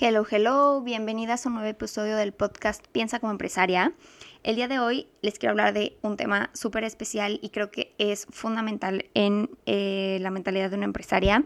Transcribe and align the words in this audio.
Hello, 0.00 0.24
hello, 0.30 0.80
bienvenidas 0.80 1.44
a 1.44 1.48
un 1.48 1.56
nuevo 1.56 1.68
episodio 1.68 2.16
del 2.16 2.32
podcast 2.32 2.86
Piensa 2.92 3.18
como 3.18 3.32
empresaria. 3.32 3.94
El 4.44 4.54
día 4.54 4.68
de 4.68 4.78
hoy 4.78 5.08
les 5.22 5.40
quiero 5.40 5.50
hablar 5.50 5.74
de 5.74 5.98
un 6.02 6.16
tema 6.16 6.50
súper 6.54 6.84
especial 6.84 7.40
y 7.42 7.48
creo 7.48 7.72
que 7.72 7.96
es 7.98 8.26
fundamental 8.30 9.06
en 9.14 9.50
eh, 9.66 10.18
la 10.20 10.30
mentalidad 10.30 10.70
de 10.70 10.76
una 10.76 10.84
empresaria. 10.84 11.44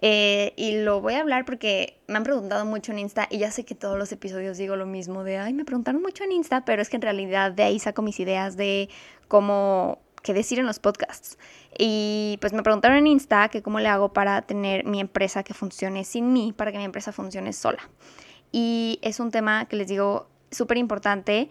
Eh, 0.00 0.52
y 0.56 0.82
lo 0.82 1.00
voy 1.00 1.14
a 1.14 1.22
hablar 1.22 1.44
porque 1.44 2.00
me 2.06 2.18
han 2.18 2.22
preguntado 2.22 2.64
mucho 2.66 2.92
en 2.92 3.00
Insta 3.00 3.26
y 3.28 3.38
ya 3.38 3.50
sé 3.50 3.64
que 3.64 3.74
todos 3.74 3.98
los 3.98 4.12
episodios 4.12 4.58
digo 4.58 4.76
lo 4.76 4.86
mismo 4.86 5.24
de, 5.24 5.38
ay, 5.38 5.52
me 5.52 5.64
preguntaron 5.64 6.02
mucho 6.02 6.22
en 6.22 6.30
Insta, 6.30 6.64
pero 6.64 6.82
es 6.82 6.88
que 6.88 6.96
en 6.96 7.02
realidad 7.02 7.50
de 7.50 7.64
ahí 7.64 7.80
saco 7.80 8.00
mis 8.02 8.20
ideas 8.20 8.56
de 8.56 8.90
cómo 9.26 9.98
qué 10.22 10.34
decir 10.34 10.58
en 10.58 10.66
los 10.66 10.78
podcasts. 10.78 11.38
Y 11.78 12.38
pues 12.40 12.52
me 12.52 12.62
preguntaron 12.62 12.98
en 12.98 13.06
Insta 13.06 13.48
que 13.48 13.62
cómo 13.62 13.80
le 13.80 13.88
hago 13.88 14.12
para 14.12 14.42
tener 14.42 14.84
mi 14.84 15.00
empresa 15.00 15.42
que 15.42 15.54
funcione 15.54 16.04
sin 16.04 16.32
mí, 16.32 16.52
para 16.56 16.72
que 16.72 16.78
mi 16.78 16.84
empresa 16.84 17.12
funcione 17.12 17.52
sola. 17.52 17.90
Y 18.50 18.98
es 19.02 19.20
un 19.20 19.30
tema 19.30 19.66
que 19.66 19.76
les 19.76 19.88
digo 19.88 20.28
súper 20.50 20.76
importante 20.76 21.48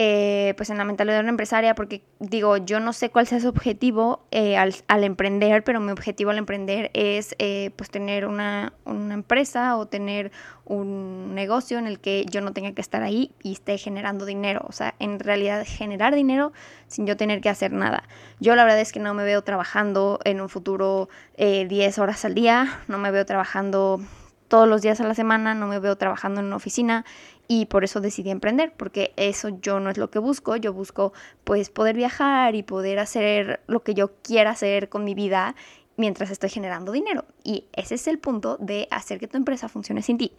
eh, 0.00 0.54
pues 0.56 0.70
en 0.70 0.78
la 0.78 0.84
mentalidad 0.84 1.16
de 1.16 1.22
una 1.22 1.30
empresaria, 1.30 1.74
porque 1.74 2.04
digo, 2.20 2.56
yo 2.56 2.78
no 2.78 2.92
sé 2.92 3.10
cuál 3.10 3.26
sea 3.26 3.40
su 3.40 3.48
objetivo 3.48 4.28
eh, 4.30 4.56
al, 4.56 5.02
emprender, 5.02 5.64
pero 5.64 5.80
mi 5.80 5.90
objetivo 5.90 6.30
al 6.30 6.38
emprender 6.38 6.92
es 6.94 7.34
eh, 7.40 7.72
pues 7.74 7.90
tener 7.90 8.24
una, 8.24 8.74
una, 8.84 9.14
empresa 9.14 9.76
o 9.76 9.86
tener 9.86 10.30
un 10.64 11.34
negocio 11.34 11.80
en 11.80 11.88
el 11.88 11.98
que 11.98 12.24
yo 12.30 12.40
no 12.42 12.52
tenga 12.52 12.70
que 12.70 12.80
estar 12.80 13.02
ahí 13.02 13.32
y 13.42 13.54
esté 13.54 13.76
generando 13.76 14.24
dinero, 14.24 14.64
o 14.68 14.72
sea, 14.72 14.94
en 15.00 15.18
realidad 15.18 15.64
generar 15.66 16.14
dinero 16.14 16.52
sin 16.86 17.04
yo 17.04 17.16
tener 17.16 17.40
que 17.40 17.48
hacer 17.48 17.72
nada. 17.72 18.04
Yo 18.38 18.54
la 18.54 18.62
verdad 18.62 18.78
es 18.78 18.92
que 18.92 19.00
no 19.00 19.14
me 19.14 19.24
veo 19.24 19.42
trabajando 19.42 20.20
en 20.22 20.40
un 20.40 20.48
futuro 20.48 21.08
10 21.36 21.98
horas 21.98 22.24
al 22.24 22.36
día, 22.36 22.82
no 22.86 22.98
me 22.98 23.10
veo 23.10 23.26
trabajando 23.26 24.00
todos 24.46 24.68
los 24.68 24.80
días 24.82 25.00
a 25.00 25.04
la 25.04 25.14
semana, 25.14 25.54
no 25.54 25.66
me 25.66 25.78
veo 25.78 25.96
trabajando 25.96 26.40
en 26.40 26.46
una 26.46 26.56
oficina 26.56 27.04
y 27.48 27.64
por 27.66 27.82
eso 27.82 28.00
decidí 28.00 28.30
emprender, 28.30 28.74
porque 28.76 29.14
eso 29.16 29.48
yo 29.48 29.80
no 29.80 29.88
es 29.88 29.96
lo 29.96 30.10
que 30.10 30.18
busco, 30.18 30.54
yo 30.56 30.74
busco 30.74 31.14
pues 31.44 31.70
poder 31.70 31.96
viajar 31.96 32.54
y 32.54 32.62
poder 32.62 32.98
hacer 32.98 33.60
lo 33.66 33.82
que 33.82 33.94
yo 33.94 34.12
quiera 34.22 34.50
hacer 34.50 34.90
con 34.90 35.02
mi 35.02 35.14
vida 35.14 35.56
mientras 35.96 36.30
estoy 36.30 36.50
generando 36.50 36.92
dinero. 36.92 37.24
Y 37.42 37.64
ese 37.72 37.94
es 37.94 38.06
el 38.06 38.18
punto 38.18 38.58
de 38.58 38.86
hacer 38.90 39.18
que 39.18 39.28
tu 39.28 39.38
empresa 39.38 39.68
funcione 39.68 40.02
sin 40.02 40.18
ti. 40.18 40.32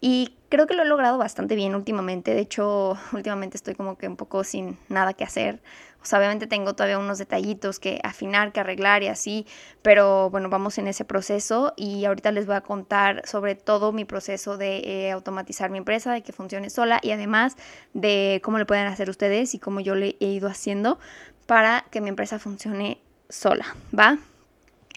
Y 0.00 0.34
creo 0.48 0.66
que 0.66 0.74
lo 0.74 0.82
he 0.82 0.86
logrado 0.86 1.18
bastante 1.18 1.56
bien 1.56 1.74
últimamente. 1.74 2.34
De 2.34 2.40
hecho, 2.40 2.96
últimamente 3.12 3.56
estoy 3.56 3.74
como 3.74 3.98
que 3.98 4.06
un 4.06 4.16
poco 4.16 4.44
sin 4.44 4.78
nada 4.88 5.12
que 5.12 5.24
hacer. 5.24 5.60
O 6.04 6.06
sea, 6.06 6.18
obviamente 6.18 6.46
tengo 6.46 6.74
todavía 6.74 6.98
unos 6.98 7.16
detallitos 7.16 7.78
que 7.78 7.98
afinar, 8.04 8.52
que 8.52 8.60
arreglar 8.60 9.02
y 9.02 9.06
así. 9.06 9.46
Pero 9.80 10.28
bueno, 10.28 10.50
vamos 10.50 10.76
en 10.76 10.86
ese 10.86 11.06
proceso 11.06 11.72
y 11.76 12.04
ahorita 12.04 12.30
les 12.30 12.44
voy 12.44 12.56
a 12.56 12.60
contar 12.60 13.26
sobre 13.26 13.54
todo 13.54 13.90
mi 13.90 14.04
proceso 14.04 14.58
de 14.58 14.76
eh, 14.84 15.12
automatizar 15.12 15.70
mi 15.70 15.78
empresa, 15.78 16.12
de 16.12 16.22
que 16.22 16.34
funcione 16.34 16.68
sola 16.68 17.00
y 17.02 17.12
además 17.12 17.56
de 17.94 18.42
cómo 18.44 18.58
le 18.58 18.66
pueden 18.66 18.86
hacer 18.86 19.08
ustedes 19.08 19.54
y 19.54 19.58
cómo 19.58 19.80
yo 19.80 19.94
le 19.94 20.16
he 20.20 20.26
ido 20.26 20.46
haciendo 20.46 20.98
para 21.46 21.86
que 21.90 22.02
mi 22.02 22.10
empresa 22.10 22.38
funcione 22.38 23.00
sola, 23.30 23.74
¿va? 23.98 24.18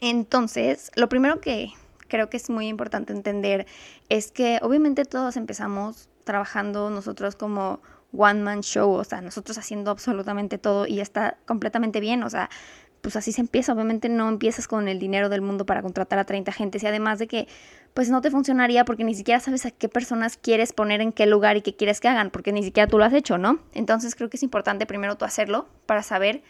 Entonces, 0.02 0.92
lo 0.96 1.08
primero 1.08 1.40
que 1.40 1.72
creo 2.10 2.30
que 2.30 2.36
es 2.36 2.50
muy 2.50 2.68
importante 2.68 3.14
entender 3.14 3.66
es 4.10 4.34
que 4.34 4.60
obviamente 4.62 5.06
todos 5.06 5.38
empezamos 5.38 6.10
trabajando 6.26 6.90
nosotros 6.90 7.38
como 7.38 7.80
one 8.14 8.42
man 8.42 8.62
show, 8.62 8.92
o 8.92 9.04
sea, 9.04 9.22
nosotros 9.22 9.58
haciendo 9.58 9.92
absolutamente 9.92 10.58
todo 10.58 10.88
y 10.88 11.00
está 11.00 11.38
completamente 11.46 12.00
bien, 12.00 12.24
o 12.24 12.30
sea, 12.30 12.50
pues 13.02 13.16
así 13.16 13.32
se 13.32 13.42
empieza, 13.42 13.74
obviamente 13.74 14.10
no 14.10 14.28
empiezas 14.28 14.68
con 14.68 14.88
el 14.88 15.00
dinero 15.00 15.30
del 15.30 15.42
mundo 15.42 15.66
para 15.66 15.82
contratar 15.82 16.20
a 16.20 16.26
30 16.26 16.52
gentes 16.52 16.84
y 16.84 16.88
además 16.88 17.20
de 17.20 17.28
que 17.28 17.48
pues 17.94 18.10
no 18.10 18.22
te 18.22 18.32
funcionaría 18.32 18.86
porque 18.86 19.04
ni 19.04 19.16
siquiera 19.16 19.40
sabes 19.40 19.66
a 19.66 19.72
qué 19.72 19.90
personas 19.90 20.38
quieres 20.38 20.74
poner 20.74 21.02
en 21.02 21.12
qué 21.12 21.26
lugar 21.26 21.58
y 21.58 21.62
qué 21.62 21.76
quieres 21.76 22.00
que 22.00 22.08
hagan, 22.08 22.32
porque 22.32 22.52
ni 22.52 22.64
siquiera 22.64 22.88
tú 22.88 22.98
lo 22.98 23.06
has 23.06 23.14
hecho, 23.14 23.38
¿no? 23.38 23.60
Entonces 23.74 24.16
creo 24.16 24.30
que 24.30 24.38
es 24.38 24.44
importante 24.44 24.86
primero 24.86 25.16
tú 25.16 25.26
hacerlo 25.26 25.68
para 25.86 26.04
saber 26.04 26.44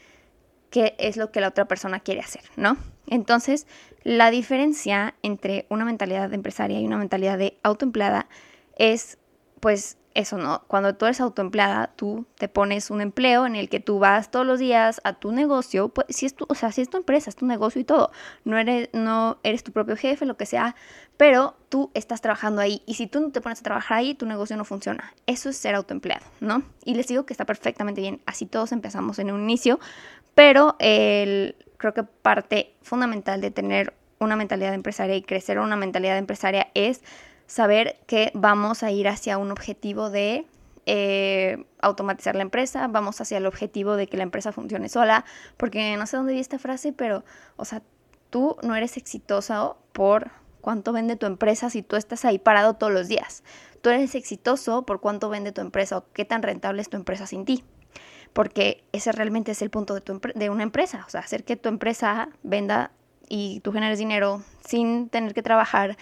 qué 0.70 0.96
es 1.00 1.18
lo 1.18 1.32
que 1.32 1.42
la 1.42 1.50
otra 1.50 1.66
persona 1.66 2.00
quiere 2.00 2.22
hacer, 2.22 2.42
¿no? 2.56 2.78
Entonces, 3.08 3.68
la 4.04 4.32
diferencia 4.32 5.16
entre 5.24 5.66
una 5.70 5.86
mentalidad 5.86 6.30
de 6.30 6.36
empresaria 6.36 6.80
y 6.80 6.86
una 6.86 6.98
mentalidad 6.98 7.38
de 7.38 7.58
autoempleada 7.64 8.28
es, 8.78 9.18
pues, 9.60 9.98
eso, 10.18 10.38
¿no? 10.38 10.64
Cuando 10.68 10.96
tú 10.96 11.06
eres 11.06 11.22
autoempleada, 11.22 11.92
tú 11.96 12.26
te 12.38 12.48
pones 12.48 12.90
un 12.90 13.02
empleo 13.02 13.46
en 13.46 13.56
el 13.56 13.70
que 13.70 13.80
tú 13.80 14.00
vas 14.00 14.32
todos 14.32 14.48
los 14.48 14.58
días 14.58 15.00
a 15.04 15.14
tu 15.14 15.32
negocio, 15.32 15.90
pues 15.90 16.08
si 16.10 16.26
es 16.26 16.36
tu, 16.36 16.46
o 16.50 16.56
sea, 16.56 16.72
si 16.72 16.82
es 16.82 16.90
tu 16.90 16.98
empresa, 16.98 17.30
es 17.30 17.36
tu 17.36 17.46
negocio 17.46 17.80
y 17.80 17.84
todo, 17.84 18.12
no 18.44 18.58
eres, 18.58 18.90
no 18.94 19.38
eres 19.44 19.64
tu 19.64 19.72
propio 19.72 19.96
jefe, 19.96 20.26
lo 20.26 20.36
que 20.36 20.48
sea, 20.48 20.76
pero 21.18 21.56
tú 21.70 21.92
estás 21.94 22.20
trabajando 22.22 22.62
ahí 22.62 22.82
y 22.88 22.96
si 22.96 23.06
tú 23.06 23.20
no 23.20 23.32
te 23.32 23.42
pones 23.42 23.60
a 23.60 23.64
trabajar 23.64 24.00
ahí, 24.00 24.16
tu 24.16 24.26
negocio 24.26 24.58
no 24.58 24.66
funciona. 24.66 25.14
Eso 25.28 25.50
es 25.50 25.58
ser 25.58 25.76
autoempleado, 25.76 26.26
¿no? 26.40 26.64
Y 26.84 26.96
les 26.96 27.08
digo 27.08 27.28
que 27.28 27.34
está 27.34 27.46
perfectamente 27.46 28.02
bien, 28.02 28.20
así 28.26 28.48
todos 28.48 28.72
empezamos 28.72 29.20
en 29.20 29.32
un 29.32 29.44
inicio, 29.44 29.80
pero 30.34 30.76
el, 30.80 31.56
creo 31.78 31.94
que 31.94 32.04
parte 32.04 32.74
fundamental 32.82 33.40
de 33.40 33.52
tener 33.52 33.94
una 34.20 34.36
mentalidad 34.36 34.74
empresaria 34.74 35.16
y 35.16 35.22
crecer 35.22 35.60
una 35.60 35.76
mentalidad 35.76 36.18
empresaria 36.18 36.72
es 36.74 37.04
saber 37.48 37.98
que 38.06 38.32
vamos 38.34 38.84
a 38.84 38.92
ir 38.92 39.08
hacia 39.08 39.38
un 39.38 39.52
objetivo 39.52 40.10
de 40.10 40.46
eh, 40.86 41.66
automatizar 41.82 42.36
la 42.36 42.44
empresa, 42.44 42.88
vamos 42.88 43.20
hacia 43.20 43.38
el 43.38 43.46
objetivo 43.46 43.96
de 43.96 44.08
que 44.08 44.18
la 44.18 44.24
empresa 44.24 44.52
funcione 44.52 44.90
sola, 44.90 45.26
porque 45.58 45.98
no 45.98 46.06
sé 46.06 46.18
dónde 46.18 46.34
vi 46.34 46.40
esta 46.40 46.60
frase, 46.60 46.94
pero, 46.94 47.24
o 47.56 47.66
sea, 47.66 47.82
tú 48.30 48.58
no 48.64 48.76
eres 48.76 48.98
exitosa 48.98 49.74
por 49.94 50.32
cuánto 50.62 50.92
vende 50.92 51.16
tu 51.16 51.26
empresa 51.26 51.70
si 51.70 51.82
tú 51.82 51.96
estás 51.96 52.26
ahí 52.26 52.40
parado 52.40 52.76
todos 52.76 52.94
los 52.94 53.08
días. 53.08 53.44
Tú 53.82 53.90
eres 53.90 54.16
exitoso 54.16 54.86
por 54.86 55.00
cuánto 55.00 55.30
vende 55.30 55.52
tu 55.52 55.62
empresa 55.62 55.98
o 55.98 56.06
qué 56.14 56.26
tan 56.26 56.44
rentable 56.44 56.82
es 56.82 56.90
tu 56.90 56.98
empresa 56.98 57.26
sin 57.26 57.46
ti. 57.46 57.64
Porque 58.34 58.84
ese 58.92 59.12
realmente 59.12 59.54
es 59.54 59.62
el 59.62 59.70
punto 59.70 59.94
de, 59.94 60.02
tu 60.02 60.20
de 60.36 60.50
una 60.50 60.64
empresa, 60.64 61.04
o 61.08 61.10
sea, 61.10 61.22
hacer 61.22 61.44
que 61.44 61.56
tu 61.56 61.70
empresa 61.70 62.30
venda 62.44 62.92
y 63.30 63.62
tú 63.62 63.72
generes 63.72 64.00
dinero 64.00 64.44
sin 64.66 65.10
tener 65.10 65.34
que 65.34 65.42
trabajar 65.42 65.98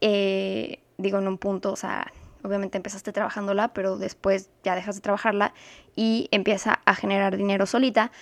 eh, 0.00 0.83
digo, 0.98 1.18
en 1.18 1.28
un 1.28 1.38
punto, 1.38 1.72
o 1.72 1.76
sea, 1.76 2.12
obviamente 2.42 2.76
empezaste 2.76 3.12
trabajándola, 3.12 3.72
pero 3.72 3.96
después 3.96 4.50
ya 4.62 4.74
dejas 4.74 4.96
de 4.96 5.00
trabajarla 5.00 5.54
y 5.96 6.28
empieza 6.30 6.80
a 6.84 6.94
generar 6.94 7.36
dinero 7.36 7.66
solita. 7.66 8.12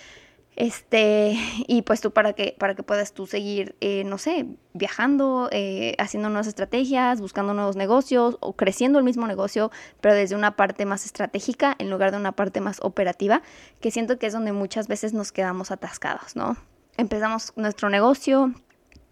Este, 0.55 1.35
y 1.67 1.81
pues 1.81 2.01
tú 2.01 2.11
para 2.11 2.33
que, 2.33 2.55
para 2.57 2.75
que 2.75 2.83
puedas 2.83 3.13
tú 3.13 3.25
seguir, 3.25 3.75
eh, 3.81 4.03
no 4.03 4.17
sé, 4.17 4.45
viajando, 4.73 5.49
eh, 5.51 5.95
haciendo 5.99 6.29
nuevas 6.29 6.47
estrategias, 6.47 7.19
buscando 7.19 7.53
nuevos 7.53 7.75
negocios 7.75 8.37
o 8.39 8.53
creciendo 8.53 8.99
el 8.99 9.05
mismo 9.05 9.27
negocio, 9.27 9.71
pero 10.01 10.15
desde 10.15 10.35
una 10.35 10.55
parte 10.55 10.85
más 10.85 11.05
estratégica 11.05 11.75
en 11.79 11.89
lugar 11.89 12.11
de 12.11 12.17
una 12.17 12.31
parte 12.31 12.61
más 12.61 12.79
operativa, 12.81 13.41
que 13.81 13.91
siento 13.91 14.17
que 14.19 14.27
es 14.27 14.33
donde 14.33 14.51
muchas 14.51 14.87
veces 14.87 15.13
nos 15.13 15.31
quedamos 15.31 15.71
atascados, 15.71 16.35
¿no? 16.35 16.55
Empezamos 16.95 17.53
nuestro 17.55 17.89
negocio, 17.89 18.53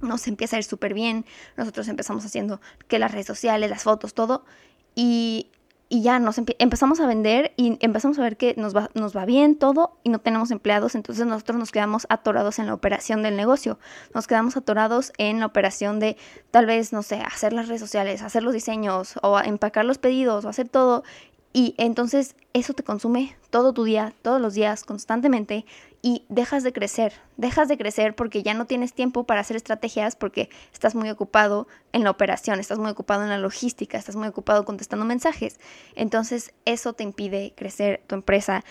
nos 0.02 0.28
empieza 0.28 0.56
a 0.56 0.60
ir 0.60 0.64
súper 0.64 0.94
bien, 0.94 1.26
nosotros 1.58 1.88
empezamos 1.88 2.26
haciendo 2.26 2.62
que 2.88 3.00
las 3.00 3.12
redes 3.12 3.28
sociales, 3.28 3.70
las 3.70 3.84
fotos, 3.84 4.14
todo, 4.14 4.44
y, 4.96 5.48
ya 5.94 6.20
nos 6.20 6.38
empezamos 6.38 7.02
a 7.02 7.06
vender 7.06 7.52
y 7.58 7.78
empezamos 7.82 8.18
a 8.18 8.22
ver 8.22 8.38
que 8.38 8.56
nos 8.56 8.74
va, 8.74 8.90
nos 8.94 9.14
va 9.14 9.26
bien 9.26 9.58
todo 9.58 9.98
y 10.04 10.10
no 10.10 10.20
tenemos 10.20 10.50
empleados, 10.50 10.96
entonces 10.96 11.26
nosotros 11.26 11.58
nos 11.58 11.72
quedamos 11.72 12.08
atorados 12.08 12.60
en 12.60 12.68
la 12.68 12.74
operación 12.74 13.24
del 13.24 13.36
negocio, 13.36 13.78
nos 14.14 14.26
quedamos 14.26 14.56
atorados 14.56 15.12
en 15.18 15.42
la 15.42 15.48
operación 15.48 16.00
de 16.00 16.16
tal 16.50 16.66
vez, 16.66 16.94
no 16.94 17.04
sé, 17.04 17.16
hacer 17.16 17.52
las 17.52 17.68
redes 17.68 17.82
sociales, 17.82 18.22
hacer 18.22 18.42
los 18.42 18.54
diseños 18.54 19.16
o 19.22 19.38
empacar 19.42 19.84
los 19.84 19.98
pedidos 19.98 20.46
o 20.46 20.50
hacer 20.50 20.70
todo. 20.70 21.04
Y 21.52 21.76
entonces 21.78 22.36
eso 22.54 22.74
te 22.74 22.84
consume 22.84 23.36
todo 23.50 23.74
tu 23.74 23.84
día, 23.84 24.14
todos 24.22 24.40
los 24.40 24.54
días, 24.54 24.86
constantemente, 24.86 25.66
y 26.02 26.26
dejas 26.30 26.64
de 26.64 26.74
crecer, 26.74 27.14
dejas 27.38 27.68
de 27.68 27.78
crecer 27.78 28.16
porque 28.16 28.42
ya 28.42 28.54
no 28.54 28.66
tienes 28.66 28.94
tiempo 28.94 29.26
para 29.26 29.42
hacer 29.42 29.56
estrategias 29.56 30.16
porque 30.16 30.50
estás 30.74 30.96
muy 30.96 31.10
ocupado 31.10 31.68
en 31.94 32.04
la 32.04 32.10
operación, 32.10 32.60
estás 32.60 32.80
muy 32.80 32.90
ocupado 32.90 33.24
en 33.24 33.30
la 33.30 33.38
logística, 33.38 33.98
estás 33.98 34.16
muy 34.16 34.28
ocupado 34.28 34.66
contestando 34.66 35.06
mensajes. 35.06 35.60
Entonces 35.96 36.54
eso 36.66 36.94
te 36.94 37.04
impide 37.04 37.54
crecer 37.56 38.02
tu 38.08 38.16
empresa, 38.16 38.64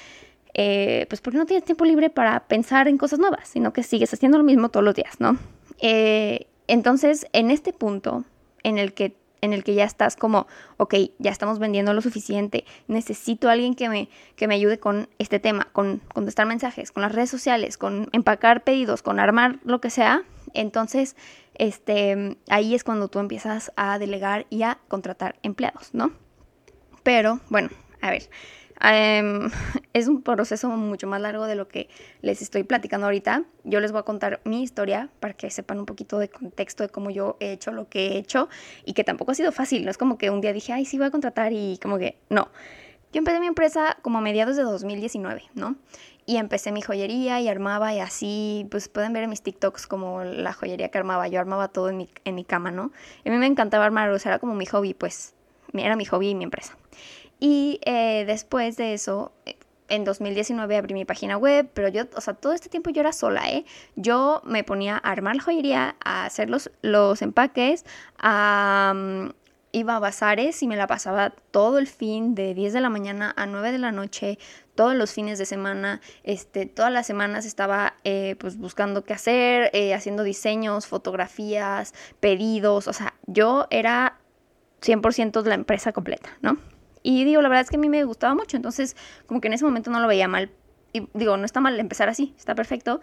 eh, 0.54 1.06
pues 1.08 1.20
porque 1.20 1.38
no 1.38 1.46
tienes 1.46 1.64
tiempo 1.64 1.84
libre 1.84 2.10
para 2.10 2.40
pensar 2.48 2.88
en 2.88 2.98
cosas 2.98 3.20
nuevas, 3.20 3.48
sino 3.48 3.72
que 3.72 3.84
sigues 3.84 4.12
haciendo 4.12 4.38
lo 4.38 4.44
mismo 4.44 4.68
todos 4.68 4.84
los 4.84 4.94
días, 4.94 5.20
¿no? 5.20 5.38
Eh, 5.78 6.48
entonces, 6.66 7.26
en 7.32 7.50
este 7.50 7.72
punto 7.72 8.24
en 8.62 8.78
el 8.78 8.92
que 8.92 9.16
en 9.40 9.52
el 9.52 9.64
que 9.64 9.74
ya 9.74 9.84
estás 9.84 10.16
como, 10.16 10.46
ok, 10.76 10.94
ya 11.18 11.30
estamos 11.30 11.58
vendiendo 11.58 11.92
lo 11.92 12.00
suficiente, 12.00 12.64
necesito 12.88 13.48
a 13.48 13.52
alguien 13.52 13.74
que 13.74 13.88
me, 13.88 14.08
que 14.36 14.48
me 14.48 14.54
ayude 14.54 14.78
con 14.78 15.08
este 15.18 15.38
tema, 15.38 15.68
con 15.72 16.00
contestar 16.12 16.46
mensajes, 16.46 16.92
con 16.92 17.02
las 17.02 17.12
redes 17.12 17.30
sociales, 17.30 17.76
con 17.76 18.08
empacar 18.12 18.64
pedidos, 18.64 19.02
con 19.02 19.20
armar 19.20 19.58
lo 19.64 19.80
que 19.80 19.90
sea, 19.90 20.24
entonces, 20.54 21.16
este, 21.54 22.36
ahí 22.48 22.74
es 22.74 22.84
cuando 22.84 23.08
tú 23.08 23.18
empiezas 23.18 23.72
a 23.76 23.98
delegar 23.98 24.46
y 24.50 24.62
a 24.62 24.78
contratar 24.88 25.36
empleados, 25.42 25.90
¿no? 25.92 26.12
Pero, 27.02 27.40
bueno, 27.48 27.70
a 28.00 28.10
ver, 28.10 28.28
em, 28.82 29.50
es 29.92 30.08
un 30.08 30.22
proceso 30.22 30.68
mucho 30.68 31.06
más 31.06 31.20
largo 31.20 31.46
de 31.46 31.54
lo 31.54 31.68
que 31.68 31.88
les 32.22 32.42
estoy 32.42 32.62
platicando 32.62 33.06
ahorita. 33.06 33.44
Yo 33.64 33.80
les 33.80 33.92
voy 33.92 34.00
a 34.00 34.02
contar 34.04 34.40
mi 34.44 34.62
historia 34.62 35.10
para 35.20 35.34
que 35.34 35.50
sepan 35.50 35.78
un 35.78 35.86
poquito 35.86 36.18
de 36.18 36.28
contexto 36.28 36.82
de 36.82 36.88
cómo 36.88 37.10
yo 37.10 37.36
he 37.40 37.52
hecho 37.52 37.72
lo 37.72 37.88
que 37.88 38.08
he 38.08 38.18
hecho 38.18 38.48
y 38.84 38.92
que 38.92 39.04
tampoco 39.04 39.32
ha 39.32 39.34
sido 39.34 39.52
fácil. 39.52 39.84
No 39.84 39.90
es 39.90 39.98
como 39.98 40.18
que 40.18 40.30
un 40.30 40.40
día 40.40 40.52
dije, 40.52 40.72
ay, 40.72 40.84
sí 40.84 40.98
voy 40.98 41.06
a 41.06 41.10
contratar 41.10 41.52
y 41.52 41.78
como 41.82 41.98
que 41.98 42.16
no. 42.28 42.48
Yo 43.12 43.18
empecé 43.18 43.40
mi 43.40 43.48
empresa 43.48 43.96
como 44.02 44.18
a 44.18 44.20
mediados 44.20 44.54
de 44.56 44.62
2019, 44.62 45.42
¿no? 45.54 45.74
Y 46.26 46.36
empecé 46.36 46.70
mi 46.70 46.80
joyería 46.80 47.40
y 47.40 47.48
armaba 47.48 47.92
y 47.92 47.98
así, 47.98 48.68
pues 48.70 48.88
pueden 48.88 49.12
ver 49.12 49.24
en 49.24 49.30
mis 49.30 49.42
TikToks 49.42 49.88
como 49.88 50.22
la 50.22 50.52
joyería 50.52 50.90
que 50.90 50.98
armaba. 50.98 51.26
Yo 51.26 51.40
armaba 51.40 51.66
todo 51.68 51.88
en 51.88 51.96
mi, 51.96 52.08
en 52.24 52.36
mi 52.36 52.44
cama, 52.44 52.70
¿no? 52.70 52.92
a 53.24 53.30
mí 53.30 53.36
me 53.36 53.46
encantaba 53.46 53.84
armar, 53.84 54.10
o 54.10 54.16
era 54.16 54.38
como 54.38 54.54
mi 54.54 54.64
hobby, 54.66 54.94
pues 54.94 55.34
era 55.74 55.96
mi 55.96 56.04
hobby 56.04 56.28
y 56.28 56.34
mi 56.36 56.44
empresa. 56.44 56.76
Y 57.40 57.80
eh, 57.84 58.24
después 58.26 58.76
de 58.76 58.94
eso, 58.94 59.32
eh, 59.46 59.56
en 59.88 60.04
2019 60.04 60.76
abrí 60.76 60.94
mi 60.94 61.04
página 61.04 61.36
web, 61.36 61.68
pero 61.74 61.88
yo, 61.88 62.04
o 62.14 62.20
sea, 62.20 62.34
todo 62.34 62.52
este 62.52 62.68
tiempo 62.68 62.90
yo 62.90 63.00
era 63.00 63.12
sola, 63.12 63.50
¿eh? 63.50 63.64
Yo 63.96 64.40
me 64.44 64.64
ponía 64.64 64.96
a 64.96 65.10
armar 65.10 65.36
la 65.36 65.42
joyería, 65.42 65.96
a 66.04 66.26
hacer 66.26 66.48
los, 66.48 66.70
los 66.82 67.22
empaques, 67.22 67.84
a, 68.18 68.92
mm, 68.94 69.30
iba 69.72 69.96
a 69.96 69.98
bazares 69.98 70.62
y 70.62 70.68
me 70.68 70.76
la 70.76 70.86
pasaba 70.86 71.30
todo 71.50 71.78
el 71.78 71.86
fin 71.86 72.34
de 72.34 72.54
10 72.54 72.72
de 72.72 72.80
la 72.80 72.90
mañana 72.90 73.34
a 73.36 73.46
9 73.46 73.72
de 73.72 73.78
la 73.78 73.92
noche, 73.92 74.38
todos 74.74 74.94
los 74.94 75.12
fines 75.12 75.38
de 75.38 75.46
semana, 75.46 76.00
este, 76.24 76.66
todas 76.66 76.92
las 76.92 77.06
semanas 77.06 77.44
estaba 77.44 77.94
eh, 78.04 78.36
pues 78.38 78.56
buscando 78.58 79.04
qué 79.04 79.12
hacer, 79.12 79.70
eh, 79.72 79.94
haciendo 79.94 80.22
diseños, 80.22 80.86
fotografías, 80.86 81.94
pedidos, 82.20 82.88
o 82.88 82.92
sea, 82.92 83.14
yo 83.26 83.66
era 83.70 84.18
100% 84.82 85.44
la 85.44 85.54
empresa 85.54 85.92
completa, 85.92 86.30
¿no? 86.40 86.58
Y 87.02 87.24
digo, 87.24 87.42
la 87.42 87.48
verdad 87.48 87.62
es 87.62 87.70
que 87.70 87.76
a 87.76 87.78
mí 87.78 87.88
me 87.88 88.04
gustaba 88.04 88.34
mucho, 88.34 88.56
entonces 88.56 88.96
como 89.26 89.40
que 89.40 89.48
en 89.48 89.54
ese 89.54 89.64
momento 89.64 89.90
no 89.90 90.00
lo 90.00 90.06
veía 90.06 90.28
mal. 90.28 90.50
Y 90.92 91.08
digo, 91.14 91.36
no 91.36 91.44
está 91.44 91.60
mal 91.60 91.78
empezar 91.78 92.08
así, 92.08 92.34
está 92.36 92.54
perfecto, 92.54 93.00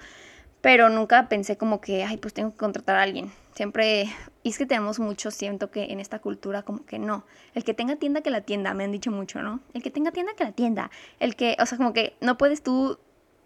pero 0.62 0.90
nunca 0.90 1.30
pensé 1.30 1.58
como 1.58 1.80
que, 1.82 2.04
ay, 2.04 2.18
pues 2.18 2.34
tengo 2.34 2.52
que 2.52 2.58
contratar 2.58 2.98
a 2.98 3.04
alguien. 3.04 3.32
Siempre, 3.56 4.06
y 4.44 4.50
es 4.50 4.58
que 4.58 4.66
tenemos 4.66 5.00
mucho, 5.00 5.32
siento 5.32 5.72
que 5.72 5.86
en 5.86 6.00
esta 6.00 6.20
cultura 6.20 6.64
como 6.64 6.86
que 6.86 7.00
no. 7.00 7.26
El 7.54 7.64
que 7.64 7.74
tenga 7.74 7.96
tienda 7.96 8.22
que 8.22 8.30
la 8.30 8.42
tienda, 8.42 8.74
me 8.74 8.84
han 8.84 8.92
dicho 8.92 9.12
mucho, 9.12 9.42
¿no? 9.42 9.62
El 9.74 9.82
que 9.82 9.90
tenga 9.90 10.12
tienda 10.12 10.34
que 10.36 10.44
la 10.44 10.52
tienda. 10.52 10.92
El 11.20 11.36
que, 11.36 11.56
o 11.60 11.66
sea, 11.66 11.78
como 11.78 11.94
que 11.94 12.16
no 12.22 12.38
puedes 12.38 12.62
tú 12.62 13.00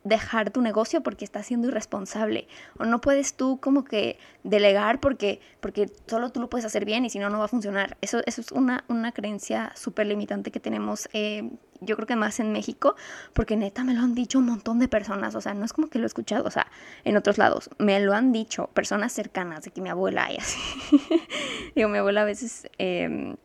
dejar 0.03 0.50
tu 0.50 0.62
negocio 0.62 1.01
porque 1.01 1.25
estás 1.25 1.45
siendo 1.45 1.68
irresponsable 1.68 2.48
o 2.77 2.86
no 2.86 3.01
puedes 3.01 3.36
tú 3.36 3.59
como 3.59 3.83
que 3.83 4.18
delegar 4.44 5.00
porque, 5.00 5.39
porque 5.59 5.92
solo 6.07 6.31
tú 6.31 6.39
lo 6.39 6.50
puedes 6.50 6.65
hacer 6.65 6.86
bien 6.86 7.06
y 7.06 7.09
si 7.09 7.19
no, 7.19 7.30
no 7.30 7.39
va 7.39 7.45
a 7.45 7.48
funcionar. 7.48 7.98
Eso, 8.01 8.21
eso 8.25 8.42
es 8.42 8.51
una, 8.51 8.83
una 8.88 9.12
creencia 9.12 9.71
súper 9.75 10.07
limitante 10.07 10.51
que 10.51 10.59
tenemos, 10.59 11.07
eh, 11.13 11.50
yo 11.81 11.95
creo 11.95 12.07
que 12.07 12.15
más 12.15 12.39
en 12.39 12.51
México, 12.51 12.95
porque 13.33 13.56
neta 13.56 13.83
me 13.83 13.94
lo 13.94 14.01
han 14.01 14.15
dicho 14.15 14.39
un 14.39 14.45
montón 14.45 14.80
de 14.80 14.88
personas, 14.88 15.36
o 15.36 15.42
sea, 15.42 15.53
no 15.53 15.65
es 15.65 15.74
como 15.74 15.88
que 15.88 16.00
lo 16.00 16.06
he 16.06 16.07
escuchado, 16.07 16.45
o 16.45 16.51
sea, 16.51 16.68
en 17.03 17.18
otros 17.18 17.38
lados, 17.38 17.69
me 17.77 18.00
lo 18.00 18.13
han 18.13 18.31
dicho 18.31 18.68
personas 18.74 19.12
cercanas, 19.12 19.63
de 19.63 19.71
que 19.71 19.81
mi 19.81 19.89
abuela 19.89 20.31
y 20.31 20.38
así. 20.38 20.59
Digo, 21.75 21.89
mi 21.89 21.98
abuela 21.98 22.21
a 22.21 22.25
veces... 22.25 22.68
Eh, 22.77 23.36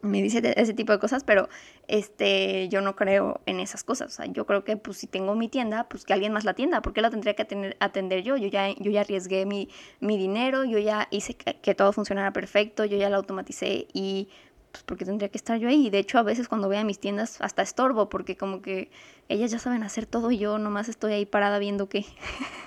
me 0.00 0.22
dice 0.22 0.40
ese 0.56 0.74
tipo 0.74 0.92
de 0.92 0.98
cosas, 0.98 1.24
pero 1.24 1.48
este, 1.88 2.68
yo 2.68 2.80
no 2.80 2.94
creo 2.94 3.40
en 3.46 3.60
esas 3.60 3.82
cosas. 3.84 4.12
O 4.12 4.16
sea, 4.16 4.26
yo 4.26 4.46
creo 4.46 4.64
que 4.64 4.76
pues 4.76 4.98
si 4.98 5.06
tengo 5.06 5.34
mi 5.34 5.48
tienda, 5.48 5.88
pues 5.88 6.04
que 6.04 6.12
alguien 6.12 6.32
más 6.32 6.44
la 6.44 6.54
tienda, 6.54 6.82
porque 6.82 7.00
la 7.00 7.10
tendría 7.10 7.34
que 7.34 7.42
atender, 7.42 7.76
atender 7.80 8.22
yo. 8.22 8.36
Yo 8.36 8.48
ya, 8.48 8.70
yo 8.78 8.90
ya 8.90 9.00
arriesgué 9.00 9.46
mi, 9.46 9.68
mi 10.00 10.16
dinero, 10.16 10.64
yo 10.64 10.78
ya 10.78 11.08
hice 11.10 11.34
que, 11.34 11.74
todo 11.74 11.92
funcionara 11.92 12.32
perfecto, 12.32 12.84
yo 12.84 12.96
ya 12.96 13.10
lo 13.10 13.16
automaticé 13.16 13.88
y 13.92 14.28
pues 14.72 14.82
porque 14.84 15.04
tendría 15.04 15.30
que 15.30 15.38
estar 15.38 15.58
yo 15.58 15.68
ahí. 15.68 15.90
De 15.90 15.98
hecho, 15.98 16.18
a 16.18 16.22
veces 16.22 16.48
cuando 16.48 16.68
voy 16.68 16.76
a 16.76 16.84
mis 16.84 17.00
tiendas 17.00 17.40
hasta 17.40 17.62
estorbo, 17.62 18.08
porque 18.08 18.36
como 18.36 18.62
que 18.62 18.90
ellas 19.28 19.50
ya 19.50 19.58
saben 19.58 19.82
hacer 19.82 20.06
todo 20.06 20.30
y 20.30 20.38
yo 20.38 20.58
nomás 20.58 20.88
estoy 20.88 21.12
ahí 21.12 21.26
parada 21.26 21.58
viendo 21.58 21.88
que... 21.88 22.04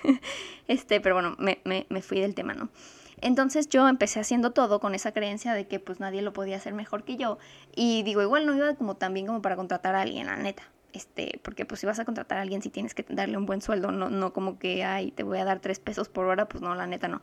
este, 0.68 1.00
pero 1.00 1.16
bueno, 1.16 1.36
me, 1.40 1.60
me, 1.64 1.86
me 1.90 2.02
fui 2.02 2.20
del 2.20 2.36
tema, 2.36 2.54
¿no? 2.54 2.70
Entonces 3.22 3.70
yo 3.70 3.88
empecé 3.88 4.20
haciendo 4.20 4.52
todo 4.52 4.80
con 4.80 4.96
esa 4.96 5.12
creencia 5.12 5.54
de 5.54 5.68
que 5.68 5.80
pues 5.80 6.00
nadie 6.00 6.22
lo 6.22 6.34
podía 6.34 6.58
hacer 6.58 6.74
mejor 6.74 7.04
que 7.04 7.18
yo. 7.18 7.38
Y 7.76 8.04
digo, 8.04 8.22
igual 8.22 8.46
no 8.46 8.56
iba 8.56 8.74
como 8.76 8.96
tan 8.96 9.14
bien 9.14 9.28
como 9.28 9.42
para 9.42 9.56
contratar 9.56 9.96
a 9.96 10.02
alguien, 10.02 10.28
la 10.28 10.36
neta. 10.36 10.64
Este, 10.94 11.40
porque 11.44 11.66
pues 11.66 11.80
si 11.80 11.86
vas 11.86 12.00
a 12.00 12.06
contratar 12.06 12.38
a 12.38 12.42
alguien 12.42 12.62
si 12.62 12.70
tienes 12.70 12.94
que 12.94 13.06
darle 13.08 13.38
un 13.38 13.46
buen 13.46 13.62
sueldo, 13.62 13.92
no, 13.92 14.10
no 14.10 14.34
como 14.34 14.60
que, 14.60 14.84
ay, 14.84 15.12
te 15.12 15.24
voy 15.24 15.38
a 15.38 15.46
dar 15.46 15.60
tres 15.60 15.80
pesos 15.80 16.10
por 16.10 16.26
hora, 16.26 16.50
pues 16.50 16.62
no, 16.62 16.76
la 16.76 16.86
neta 16.86 17.08
no. 17.08 17.22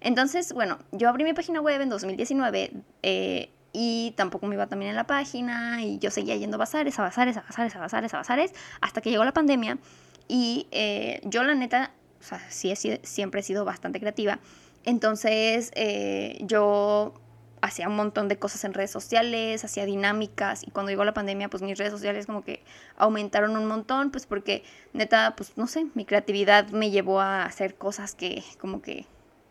Entonces, 0.00 0.52
bueno, 0.52 0.78
yo 0.92 1.08
abrí 1.08 1.24
mi 1.24 1.34
página 1.34 1.60
web 1.60 1.80
en 1.80 1.90
2019 1.90 2.72
eh, 3.02 3.50
y 3.72 4.14
tampoco 4.16 4.46
me 4.46 4.54
iba 4.54 4.68
también 4.68 4.90
en 4.90 4.96
la 4.96 5.06
página 5.06 5.82
y 5.82 5.98
yo 5.98 6.10
seguía 6.10 6.36
yendo 6.36 6.56
a 6.56 6.58
bazares, 6.58 6.98
a 6.98 7.02
bazares, 7.02 7.36
a 7.36 7.42
bazares, 7.42 7.76
a 7.76 7.80
bazares, 7.80 8.14
a 8.14 8.16
bazares, 8.16 8.54
hasta 8.80 9.00
que 9.00 9.10
llegó 9.10 9.24
la 9.24 9.32
pandemia 9.32 9.78
y 10.26 10.66
eh, 10.70 11.20
yo 11.24 11.42
la 11.42 11.54
neta, 11.54 11.92
o 12.20 12.22
sea, 12.22 12.40
sí, 12.48 12.72
siempre 13.02 13.40
he 13.40 13.42
sido 13.42 13.64
bastante 13.64 14.00
creativa 14.00 14.38
entonces 14.84 15.70
eh, 15.74 16.38
yo 16.42 17.14
hacía 17.62 17.88
un 17.88 17.96
montón 17.96 18.28
de 18.28 18.38
cosas 18.38 18.64
en 18.64 18.74
redes 18.74 18.90
sociales, 18.90 19.64
hacía 19.64 19.84
dinámicas 19.84 20.62
y 20.66 20.70
cuando 20.70 20.90
llegó 20.90 21.04
la 21.04 21.14
pandemia 21.14 21.48
pues 21.48 21.62
mis 21.62 21.78
redes 21.78 21.92
sociales 21.92 22.26
como 22.26 22.42
que 22.42 22.62
aumentaron 22.96 23.56
un 23.56 23.66
montón 23.66 24.10
pues 24.10 24.26
porque 24.26 24.64
neta 24.92 25.34
pues 25.36 25.56
no 25.56 25.66
sé, 25.66 25.86
mi 25.94 26.04
creatividad 26.04 26.68
me 26.70 26.90
llevó 26.90 27.20
a 27.20 27.44
hacer 27.44 27.74
cosas 27.74 28.14
que 28.14 28.42
como 28.58 28.80
que 28.80 29.06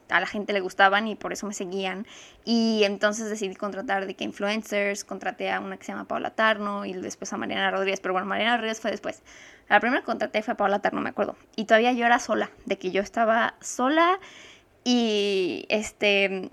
a 0.09 0.19
la 0.19 0.25
gente 0.25 0.53
le 0.53 0.59
gustaban 0.59 1.07
y 1.07 1.15
por 1.15 1.33
eso 1.33 1.45
me 1.45 1.53
seguían 1.53 2.07
y 2.43 2.81
entonces 2.83 3.29
decidí 3.29 3.55
contratar 3.55 4.07
de 4.07 4.15
que 4.15 4.23
influencers, 4.23 5.03
contraté 5.03 5.51
a 5.51 5.59
una 5.59 5.77
que 5.77 5.85
se 5.85 5.91
llama 5.91 6.05
Paula 6.05 6.31
Tarno 6.31 6.85
y 6.85 6.93
después 6.93 7.31
a 7.31 7.37
Mariana 7.37 7.71
Rodríguez, 7.71 7.99
pero 7.99 8.13
bueno, 8.13 8.27
Mariana 8.27 8.57
Rodríguez 8.57 8.81
fue 8.81 8.91
después. 8.91 9.21
La 9.67 9.79
primera 9.79 10.01
que 10.01 10.07
contraté 10.07 10.41
fue 10.41 10.53
a 10.55 10.57
Paula 10.57 10.79
Tarno, 10.79 10.99
me 11.01 11.09
acuerdo, 11.09 11.35
y 11.55 11.65
todavía 11.65 11.91
yo 11.93 12.07
era 12.07 12.17
sola, 12.17 12.49
de 12.65 12.79
que 12.79 12.89
yo 12.89 13.03
estaba 13.03 13.53
sola 13.61 14.19
y 14.91 15.67
este 15.69 16.49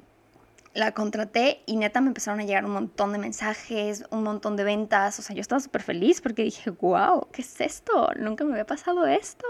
la 0.75 0.93
contraté 0.93 1.63
y 1.65 1.77
neta 1.77 2.03
me 2.03 2.09
empezaron 2.09 2.39
a 2.39 2.45
llegar 2.45 2.67
un 2.67 2.73
montón 2.73 3.15
de 3.15 3.19
mensajes, 3.19 4.05
un 4.11 4.25
montón 4.25 4.57
de 4.57 4.65
ventas. 4.65 5.19
O 5.19 5.23
sea, 5.23 5.35
yo 5.35 5.41
estaba 5.41 5.59
súper 5.59 5.83
feliz 5.83 6.21
porque 6.21 6.43
dije, 6.43 6.69
wow, 6.69 7.29
¿qué 7.33 7.41
es 7.41 7.59
esto? 7.63 8.11
Nunca 8.19 8.45
me 8.45 8.53
había 8.53 8.67
pasado 8.67 9.07
esto. 9.07 9.47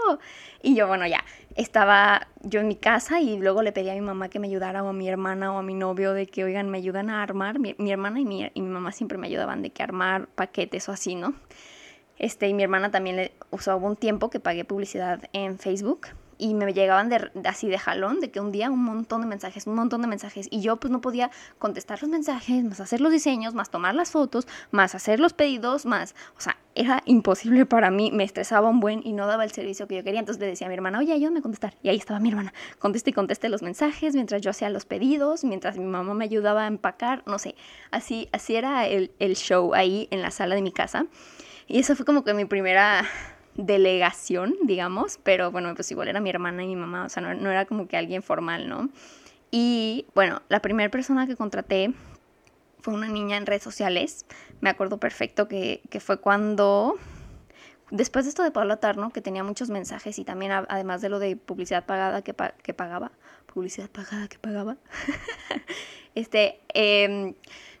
Y 0.63 0.73
yo, 0.73 0.87
bueno, 0.87 1.05
ya, 1.05 1.21
estaba 1.57 2.29
yo 2.43 2.61
en 2.61 2.69
mi 2.69 2.77
casa 2.77 3.19
y 3.19 3.37
luego 3.37 3.61
le 3.61 3.73
pedí 3.73 3.89
a 3.89 3.93
mi 3.93 3.99
mamá 3.99 4.29
que 4.29 4.39
me 4.39 4.47
ayudara 4.47 4.81
o 4.85 4.87
a 4.87 4.93
mi 4.93 5.09
hermana 5.09 5.53
o 5.53 5.57
a 5.57 5.63
mi 5.63 5.73
novio 5.73 6.13
de 6.13 6.25
que, 6.25 6.45
oigan, 6.45 6.69
me 6.69 6.77
ayudan 6.77 7.09
a 7.09 7.21
armar. 7.21 7.59
Mi, 7.59 7.75
hermana 7.91 8.21
y 8.21 8.25
mi, 8.25 8.49
y 8.53 8.61
mi 8.61 8.69
mamá 8.69 8.93
siempre 8.93 9.17
me 9.17 9.27
ayudaban 9.27 9.61
de 9.63 9.71
que 9.71 9.83
armar 9.83 10.27
paquetes 10.27 10.87
o 10.87 10.93
así, 10.93 11.15
¿no? 11.15 11.33
Este, 12.19 12.47
y 12.47 12.53
mi 12.53 12.63
hermana 12.63 12.89
también 12.89 13.17
le 13.17 13.33
usó 13.51 13.75
un 13.75 13.97
tiempo 13.97 14.29
que 14.29 14.39
pagué 14.39 14.63
publicidad 14.63 15.23
en 15.33 15.59
Facebook 15.59 16.07
y 16.37 16.53
me 16.53 16.71
llegaban 16.73 17.09
de, 17.09 17.31
así 17.45 17.67
de 17.67 17.77
jalón, 17.77 18.19
de 18.19 18.31
que 18.31 18.39
un 18.39 18.51
día 18.51 18.69
un 18.69 18.83
montón 18.83 19.21
de 19.21 19.27
mensajes, 19.27 19.67
un 19.67 19.75
montón 19.75 20.01
de 20.01 20.07
mensajes, 20.07 20.47
y 20.51 20.61
yo 20.61 20.77
pues 20.77 20.91
no 20.91 21.01
podía 21.01 21.31
contestar 21.59 22.01
los 22.01 22.09
mensajes, 22.09 22.63
más 22.63 22.79
hacer 22.79 23.01
los 23.01 23.11
diseños, 23.11 23.53
más 23.53 23.69
tomar 23.69 23.95
las 23.95 24.11
fotos, 24.11 24.47
más 24.71 24.95
hacer 24.95 25.19
los 25.19 25.33
pedidos, 25.33 25.85
más, 25.85 26.15
o 26.37 26.41
sea, 26.41 26.57
era 26.75 27.01
imposible 27.05 27.65
para 27.65 27.89
mí, 27.89 28.11
me 28.11 28.23
estresaba 28.23 28.69
un 28.69 28.79
buen 28.79 29.01
y 29.05 29.13
no 29.13 29.25
daba 29.25 29.43
el 29.43 29.51
servicio 29.51 29.87
que 29.87 29.95
yo 29.95 30.03
quería, 30.03 30.19
entonces 30.19 30.39
le 30.39 30.47
decía 30.47 30.67
a 30.67 30.69
mi 30.69 30.75
hermana, 30.75 30.99
oye, 30.99 31.13
ayúdame 31.13 31.39
a 31.39 31.41
contestar, 31.41 31.75
y 31.81 31.89
ahí 31.89 31.97
estaba 31.97 32.19
mi 32.19 32.29
hermana, 32.29 32.53
conteste 32.79 33.09
y 33.09 33.13
conteste 33.13 33.49
los 33.49 33.61
mensajes 33.61 34.13
mientras 34.13 34.41
yo 34.41 34.51
hacía 34.51 34.69
los 34.69 34.85
pedidos, 34.85 35.43
mientras 35.43 35.77
mi 35.77 35.85
mamá 35.85 36.13
me 36.13 36.25
ayudaba 36.25 36.65
a 36.65 36.67
empacar, 36.67 37.23
no 37.25 37.39
sé, 37.39 37.55
así, 37.91 38.29
así 38.31 38.55
era 38.55 38.87
el, 38.87 39.11
el 39.19 39.35
show 39.35 39.73
ahí 39.73 40.07
en 40.11 40.21
la 40.21 40.31
sala 40.31 40.55
de 40.55 40.61
mi 40.61 40.71
casa, 40.71 41.07
y 41.67 41.79
eso 41.79 41.95
fue 41.95 42.05
como 42.05 42.23
que 42.23 42.33
mi 42.33 42.45
primera 42.45 43.05
delegación, 43.57 44.55
digamos, 44.63 45.19
pero 45.23 45.51
bueno, 45.51 45.73
pues 45.75 45.91
igual 45.91 46.07
era 46.07 46.21
mi 46.21 46.29
hermana 46.29 46.63
y 46.63 46.67
mi 46.67 46.75
mamá, 46.75 47.05
o 47.05 47.09
sea, 47.09 47.21
no, 47.21 47.49
era 47.49 47.65
como 47.65 47.87
que 47.87 47.97
alguien 47.97 48.21
formal, 48.21 48.69
¿no? 48.69 48.89
Y 49.51 50.05
bueno, 50.13 50.41
la 50.47 50.61
primera 50.61 50.89
persona 50.89 51.25
que 51.25 51.35
contraté 51.35 51.93
fue 52.79 52.93
una 52.93 53.07
niña 53.07 53.37
en 53.37 53.45
redes 53.45 53.63
sociales, 53.63 54.25
me 54.61 54.69
acuerdo 54.69 54.99
perfecto 54.99 55.47
que, 55.47 55.81
fue 55.99 56.19
cuando, 56.19 56.95
después 57.89 58.25
de 58.25 58.29
esto 58.29 58.43
de 58.43 58.51
Paula 58.51 58.77
Tarno, 58.77 59.11
que 59.11 59.21
tenía 59.21 59.43
muchos 59.43 59.69
mensajes 59.69 60.19
y 60.19 60.23
también 60.23 60.51
además 60.51 61.01
de 61.01 61.09
lo 61.09 61.17
de 61.19 61.35
publicidad 61.35 61.85
pagada 61.85 62.21
que, 62.21 62.35
que 62.61 62.73
pagaba, 62.73 63.11
publicidad 63.51 63.89
pagada 63.89 64.27
que 64.27 64.37
pagaba, 64.37 64.77
este, 66.15 66.61
em, 66.73 67.33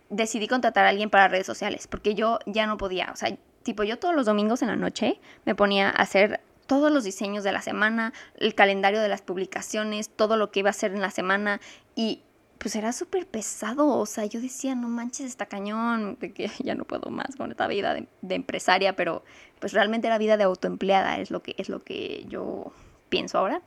decidí 0.09 0.47
contratar 0.47 0.85
a 0.85 0.89
alguien 0.89 1.11
para 1.11 1.27
redes 1.27 1.45
sociales, 1.45 1.87
porque 1.87 2.15
yo 2.15 2.39
ya 2.47 2.65
no 2.65 2.77
podía, 2.77 3.11
o 3.13 3.15
sea, 3.15 3.37
Tipo, 3.67 3.83
yo 3.83 3.99
todos 3.99 4.15
los 4.15 4.25
domingos 4.25 4.61
en 4.61 4.69
la 4.69 4.77
noche 4.77 5.19
me 5.43 5.53
ponía 5.53 5.89
a 5.89 5.91
hacer 5.91 6.39
todos 6.67 6.89
los 6.89 7.03
diseños 7.03 7.43
de 7.43 7.51
la 7.51 7.61
semana, 7.61 8.13
el 8.37 8.55
calendario 8.55 9.01
de 9.01 9.09
las 9.09 9.21
publicaciones, 9.21 10.07
todo 10.09 10.37
lo 10.37 10.51
que 10.51 10.61
iba 10.61 10.69
a 10.69 10.71
hacer 10.71 10.93
en 10.93 11.01
la 11.01 11.11
semana 11.11 11.59
y 11.93 12.21
pues 12.59 12.77
era 12.77 12.93
súper 12.93 13.27
pesado, 13.27 13.89
o 13.89 14.05
sea, 14.05 14.23
yo 14.23 14.39
decía, 14.39 14.73
no 14.73 14.87
manches, 14.87 15.25
está 15.25 15.47
cañón, 15.47 16.15
que 16.15 16.49
ya 16.63 16.75
no 16.75 16.85
puedo 16.85 17.09
más 17.09 17.35
con 17.35 17.51
esta 17.51 17.67
vida 17.67 17.93
de, 17.93 18.07
de, 18.21 18.35
empresaria, 18.35 18.95
pero 18.95 19.25
pues 19.59 19.73
realmente 19.73 20.07
era 20.07 20.17
vida 20.17 20.37
de 20.37 20.45
autoempleada, 20.45 21.17
es 21.17 21.29
lo 21.29 21.43
que, 21.43 21.53
es 21.57 21.67
lo 21.67 21.83
que 21.83 22.23
yo 22.29 22.71
pienso 23.09 23.37
ahora. 23.37 23.61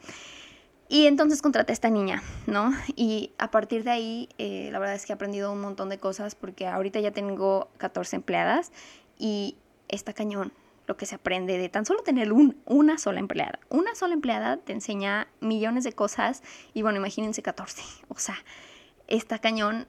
Y 0.89 1.09
entonces 1.09 1.43
contraté 1.43 1.73
a 1.73 1.75
esta 1.75 1.91
niña, 1.91 2.23
¿no? 2.47 2.73
Y 2.97 3.33
a 3.37 3.51
partir 3.51 3.85
de 3.85 3.91
ahí, 3.91 4.29
eh, 4.39 4.71
la 4.73 4.79
verdad 4.79 4.95
es 4.95 5.05
que 5.05 5.13
he 5.13 5.15
aprendido 5.15 5.53
un 5.53 5.61
montón 5.61 5.91
de 5.91 5.99
cosas 5.99 6.35
porque 6.35 6.67
ahorita 6.67 7.01
ya 7.01 7.11
tengo 7.11 7.69
14 7.77 8.17
empleadas 8.17 8.73
y 9.19 9.59
está 9.91 10.13
cañón 10.13 10.53
lo 10.87 10.97
que 10.97 11.07
se 11.07 11.15
aprende 11.15 11.57
de 11.57 11.69
tan 11.69 11.87
solo 11.87 12.03
tener 12.03 12.33
un, 12.33 12.57
una 12.65 12.99
sola 12.99 13.21
empleada. 13.21 13.61
Una 13.69 13.95
sola 13.95 14.15
empleada 14.15 14.57
te 14.57 14.73
enseña 14.73 15.29
millones 15.41 15.85
de 15.85 15.93
cosas 15.93 16.43
y 16.75 16.83
bueno, 16.83 16.99
imagínense 16.99 17.43
14. 17.43 17.83
O 18.09 18.19
sea, 18.19 18.37
está 19.07 19.39
cañón 19.39 19.87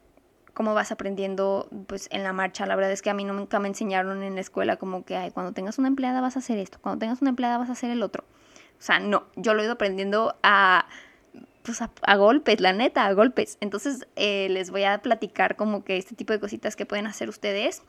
cómo 0.54 0.74
vas 0.74 0.92
aprendiendo 0.92 1.68
pues 1.88 2.08
en 2.12 2.24
la 2.24 2.34
marcha. 2.34 2.66
La 2.66 2.76
verdad 2.76 2.92
es 2.92 3.02
que 3.02 3.10
a 3.10 3.14
mí 3.14 3.24
nunca 3.24 3.60
me 3.60 3.68
enseñaron 3.68 4.22
en 4.22 4.36
la 4.36 4.42
escuela 4.42 4.78
como 4.78 5.04
que 5.06 5.16
Ay, 5.16 5.32
cuando 5.32 5.54
tengas 5.54 5.80
una 5.80 5.88
empleada 5.88 6.22
vas 6.22 6.36
a 6.36 6.40
hacer 6.40 6.60
esto, 6.60 6.78
cuando 6.82 7.00
tengas 7.00 7.22
una 7.22 7.30
empleada 7.30 7.58
vas 7.58 7.70
a 7.70 7.74
hacer 7.74 7.90
el 7.90 8.04
otro. 8.04 8.24
O 8.78 8.84
sea, 8.84 9.00
no, 9.00 9.26
yo 9.36 9.54
lo 9.54 9.62
he 9.62 9.66
ido 9.66 9.74
aprendiendo 9.74 10.36
a, 10.44 10.88
pues 11.64 11.82
a, 11.82 12.16
golpes, 12.16 12.60
la 12.60 12.74
neta, 12.74 13.06
a 13.06 13.14
golpes. 13.14 13.58
Entonces 13.62 14.08
eh, 14.16 14.50
les 14.50 14.72
voy 14.72 14.84
a 14.84 15.00
platicar 15.02 15.56
como 15.56 15.84
que 15.84 15.98
este 15.98 16.16
tipo 16.16 16.34
de 16.34 16.40
cositas 16.40 16.76
que 16.76 16.86
pueden 16.86 17.08
hacer 17.08 17.30
ustedes. 17.30 17.84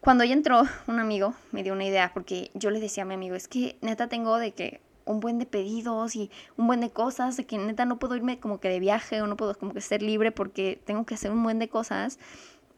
Cuando 0.00 0.24
ya 0.24 0.34
entró 0.34 0.62
un 0.86 1.00
amigo, 1.00 1.34
me 1.52 1.62
dio 1.62 1.72
una 1.72 1.84
idea, 1.84 2.12
porque 2.14 2.50
yo 2.54 2.70
le 2.70 2.80
decía 2.80 3.02
a 3.02 3.06
mi 3.06 3.14
amigo, 3.14 3.34
es 3.34 3.48
que 3.48 3.76
neta 3.80 4.08
tengo 4.08 4.38
de 4.38 4.52
que 4.52 4.80
un 5.04 5.20
buen 5.20 5.38
de 5.38 5.46
pedidos 5.46 6.16
y 6.16 6.30
un 6.56 6.66
buen 6.66 6.80
de 6.80 6.90
cosas, 6.90 7.36
de 7.36 7.46
que 7.46 7.58
neta 7.58 7.84
no 7.84 7.98
puedo 7.98 8.16
irme 8.16 8.38
como 8.38 8.60
que 8.60 8.68
de 8.68 8.80
viaje 8.80 9.22
o 9.22 9.26
no 9.26 9.36
puedo 9.36 9.56
como 9.56 9.72
que 9.72 9.80
ser 9.80 10.02
libre 10.02 10.32
porque 10.32 10.80
tengo 10.84 11.06
que 11.06 11.14
hacer 11.14 11.30
un 11.30 11.42
buen 11.42 11.58
de 11.58 11.68
cosas 11.68 12.18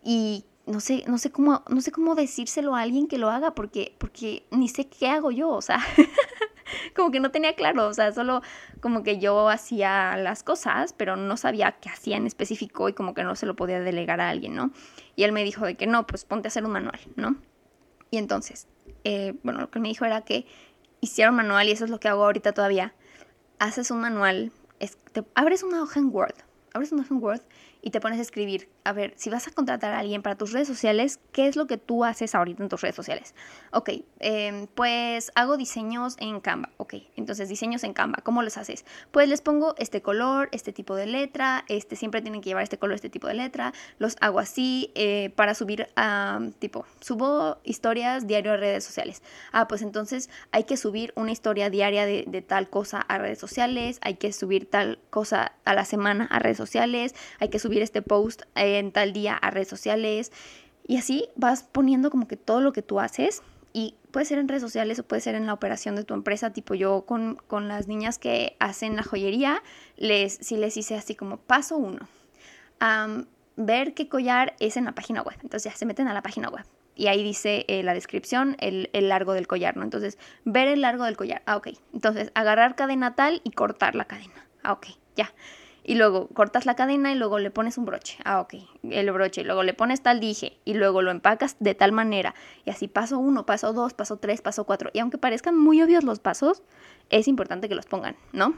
y 0.04 0.44
no 0.68 0.80
sé, 0.80 1.02
no 1.06 1.18
sé 1.18 1.30
cómo, 1.30 1.62
no 1.68 1.80
sé 1.80 1.90
cómo 1.90 2.14
decírselo 2.14 2.74
a 2.74 2.82
alguien 2.82 3.08
que 3.08 3.18
lo 3.18 3.30
haga 3.30 3.54
porque, 3.54 3.94
porque 3.98 4.46
ni 4.50 4.68
sé 4.68 4.86
qué 4.88 5.08
hago 5.08 5.30
yo, 5.30 5.48
o 5.48 5.62
sea, 5.62 5.80
como 6.94 7.10
que 7.10 7.20
no 7.20 7.30
tenía 7.30 7.54
claro, 7.54 7.88
o 7.88 7.94
sea, 7.94 8.12
solo 8.12 8.42
como 8.80 9.02
que 9.02 9.18
yo 9.18 9.48
hacía 9.48 10.16
las 10.16 10.42
cosas, 10.42 10.92
pero 10.92 11.16
no 11.16 11.36
sabía 11.36 11.72
qué 11.80 11.88
hacía 11.88 12.16
en 12.16 12.26
específico 12.26 12.88
y 12.88 12.92
como 12.92 13.14
que 13.14 13.24
no 13.24 13.34
se 13.34 13.46
lo 13.46 13.56
podía 13.56 13.80
delegar 13.80 14.20
a 14.20 14.28
alguien, 14.28 14.54
¿no? 14.54 14.70
Y 15.16 15.24
él 15.24 15.32
me 15.32 15.42
dijo 15.42 15.64
de 15.64 15.76
que 15.76 15.86
no, 15.86 16.06
pues 16.06 16.24
ponte 16.24 16.48
a 16.48 16.50
hacer 16.50 16.64
un 16.64 16.72
manual, 16.72 17.00
¿no? 17.16 17.36
Y 18.10 18.18
entonces, 18.18 18.68
eh, 19.04 19.34
bueno, 19.42 19.60
lo 19.60 19.70
que 19.70 19.80
me 19.80 19.88
dijo 19.88 20.04
era 20.04 20.22
que 20.22 20.46
hiciera 21.00 21.30
un 21.30 21.36
manual 21.36 21.68
y 21.68 21.72
eso 21.72 21.84
es 21.84 21.90
lo 21.90 21.98
que 22.00 22.08
hago 22.08 22.24
ahorita 22.24 22.52
todavía. 22.52 22.94
Haces 23.58 23.90
un 23.90 24.00
manual, 24.00 24.52
abres 25.34 25.62
una 25.62 25.82
hoja 25.82 25.98
en 25.98 26.14
Word, 26.14 26.34
abres 26.74 26.92
una 26.92 27.02
hoja 27.02 27.14
en 27.14 27.22
Word 27.22 27.40
y 27.82 27.90
te 27.90 28.00
pones 28.00 28.18
a 28.18 28.22
escribir, 28.22 28.68
a 28.88 28.92
ver, 28.94 29.12
si 29.16 29.28
vas 29.28 29.46
a 29.46 29.50
contratar 29.50 29.92
a 29.92 29.98
alguien 29.98 30.22
para 30.22 30.34
tus 30.34 30.52
redes 30.52 30.66
sociales, 30.66 31.20
¿qué 31.32 31.46
es 31.46 31.56
lo 31.56 31.66
que 31.66 31.76
tú 31.76 32.06
haces 32.06 32.34
ahorita 32.34 32.62
en 32.62 32.70
tus 32.70 32.80
redes 32.80 32.96
sociales? 32.96 33.34
Ok, 33.70 33.90
em, 34.18 34.66
pues 34.66 35.30
hago 35.34 35.58
diseños 35.58 36.16
en 36.20 36.40
Canva. 36.40 36.70
Ok, 36.78 36.94
entonces 37.14 37.50
diseños 37.50 37.84
en 37.84 37.92
Canva, 37.92 38.22
¿cómo 38.22 38.40
los 38.40 38.56
haces? 38.56 38.86
Pues 39.10 39.28
les 39.28 39.42
pongo 39.42 39.74
este 39.76 40.00
color, 40.00 40.48
este 40.52 40.72
tipo 40.72 40.96
de 40.96 41.04
letra, 41.04 41.66
este 41.68 41.96
siempre 41.96 42.22
tienen 42.22 42.40
que 42.40 42.48
llevar 42.48 42.62
este 42.62 42.78
color, 42.78 42.94
este 42.94 43.10
tipo 43.10 43.26
de 43.26 43.34
letra, 43.34 43.74
los 43.98 44.16
hago 44.22 44.38
así 44.38 44.90
eh, 44.94 45.34
para 45.36 45.52
subir 45.52 45.88
a, 45.94 46.40
tipo, 46.58 46.86
subo 47.00 47.58
historias 47.64 48.26
diario 48.26 48.54
a 48.54 48.56
redes 48.56 48.84
sociales. 48.84 49.22
Ah, 49.52 49.68
pues 49.68 49.82
entonces 49.82 50.30
hay 50.50 50.64
que 50.64 50.78
subir 50.78 51.12
una 51.14 51.30
historia 51.30 51.68
diaria 51.68 52.06
de, 52.06 52.24
de 52.26 52.40
tal 52.40 52.70
cosa 52.70 53.02
a 53.02 53.18
redes 53.18 53.38
sociales, 53.38 53.98
hay 54.00 54.14
que 54.14 54.32
subir 54.32 54.70
tal 54.70 54.98
cosa 55.10 55.52
a 55.66 55.74
la 55.74 55.84
semana 55.84 56.24
a 56.30 56.38
redes 56.38 56.56
sociales, 56.56 57.14
hay 57.38 57.50
que 57.50 57.58
subir 57.58 57.82
este 57.82 58.00
post 58.00 58.44
en 58.78 58.92
tal 58.92 59.12
día 59.12 59.34
a 59.34 59.50
redes 59.50 59.68
sociales. 59.68 60.32
Y 60.86 60.96
así 60.96 61.28
vas 61.36 61.62
poniendo 61.62 62.10
como 62.10 62.26
que 62.26 62.36
todo 62.36 62.60
lo 62.60 62.72
que 62.72 62.82
tú 62.82 63.00
haces. 63.00 63.42
Y 63.72 63.94
puede 64.10 64.26
ser 64.26 64.38
en 64.38 64.48
redes 64.48 64.62
sociales 64.62 64.98
o 64.98 65.02
puede 65.02 65.20
ser 65.20 65.34
en 65.34 65.46
la 65.46 65.52
operación 65.52 65.94
de 65.94 66.04
tu 66.04 66.14
empresa. 66.14 66.52
Tipo 66.52 66.74
yo 66.74 67.04
con, 67.06 67.36
con 67.46 67.68
las 67.68 67.86
niñas 67.86 68.18
que 68.18 68.56
hacen 68.58 68.96
la 68.96 69.02
joyería, 69.02 69.62
les, 69.96 70.34
sí 70.34 70.56
les 70.56 70.76
hice 70.76 70.96
así 70.96 71.14
como 71.14 71.36
paso 71.36 71.76
uno. 71.76 72.08
ver 73.56 73.94
qué 73.94 74.08
collar 74.08 74.54
es 74.60 74.76
en 74.76 74.86
la 74.86 74.92
página 74.92 75.22
web. 75.22 75.36
Entonces 75.42 75.70
ya 75.70 75.76
se 75.76 75.86
meten 75.86 76.08
a 76.08 76.14
la 76.14 76.22
página 76.22 76.48
web. 76.48 76.64
Y 76.94 77.06
ahí 77.06 77.22
dice 77.22 77.64
eh, 77.68 77.84
la 77.84 77.94
descripción, 77.94 78.56
el, 78.58 78.90
el, 78.92 79.08
largo 79.08 79.32
del 79.32 79.46
collar, 79.46 79.76
¿no? 79.76 79.84
Entonces, 79.84 80.18
ver 80.44 80.66
el 80.66 80.80
largo 80.80 81.04
del 81.04 81.16
collar. 81.16 81.42
Ah, 81.46 81.56
ok. 81.56 81.68
Entonces, 81.94 82.32
agarrar 82.34 82.74
cadena 82.74 83.14
tal 83.14 83.40
y 83.44 83.52
cortar 83.52 83.94
la 83.94 84.06
cadena. 84.06 84.48
Ah, 84.64 84.72
ok, 84.72 84.86
ya 85.14 85.32
y 85.88 85.94
luego 85.94 86.28
cortas 86.28 86.66
la 86.66 86.76
cadena 86.76 87.12
y 87.12 87.14
luego 87.14 87.38
le 87.38 87.50
pones 87.50 87.78
un 87.78 87.86
broche. 87.86 88.18
Ah, 88.22 88.42
ok, 88.42 88.56
el 88.90 89.10
broche, 89.10 89.40
y 89.40 89.44
luego 89.44 89.62
le 89.62 89.72
pones 89.72 90.02
tal 90.02 90.20
dije 90.20 90.58
y 90.66 90.74
luego 90.74 91.00
lo 91.00 91.10
empacas 91.10 91.56
de 91.60 91.74
tal 91.74 91.92
manera. 91.92 92.34
Y 92.66 92.70
así 92.70 92.88
paso 92.88 93.18
uno, 93.18 93.46
paso 93.46 93.72
dos, 93.72 93.94
paso 93.94 94.18
tres, 94.18 94.42
paso 94.42 94.64
cuatro. 94.64 94.90
Y 94.92 94.98
aunque 94.98 95.16
parezcan 95.16 95.56
muy 95.56 95.80
obvios 95.80 96.04
los 96.04 96.20
pasos, 96.20 96.62
es 97.08 97.26
importante 97.26 97.70
que 97.70 97.74
los 97.74 97.86
pongan, 97.86 98.16
¿no? 98.32 98.54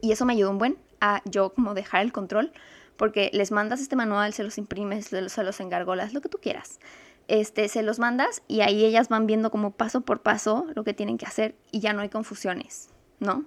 Y 0.00 0.12
eso 0.12 0.24
me 0.24 0.34
ayudó 0.34 0.52
un 0.52 0.58
buen 0.58 0.78
a 1.00 1.20
yo 1.24 1.52
como 1.52 1.74
dejar 1.74 2.02
el 2.02 2.12
control, 2.12 2.52
porque 2.96 3.28
les 3.32 3.50
mandas 3.50 3.80
este 3.80 3.96
manual, 3.96 4.32
se 4.32 4.44
los 4.44 4.56
imprimes, 4.56 5.06
se 5.06 5.22
los, 5.22 5.32
se 5.32 5.62
engargolas, 5.64 6.14
lo 6.14 6.20
que 6.20 6.28
tú 6.28 6.38
quieras. 6.38 6.78
Este, 7.26 7.68
se 7.68 7.82
los 7.82 7.98
mandas 7.98 8.42
y 8.46 8.60
ahí 8.60 8.84
ellas 8.84 9.08
van 9.08 9.26
viendo 9.26 9.50
como 9.50 9.72
paso 9.72 10.02
por 10.02 10.22
paso 10.22 10.64
lo 10.76 10.84
que 10.84 10.94
tienen 10.94 11.18
que 11.18 11.26
hacer 11.26 11.56
y 11.72 11.80
ya 11.80 11.92
no 11.92 12.02
hay 12.02 12.08
confusiones, 12.08 12.90
¿no? 13.18 13.46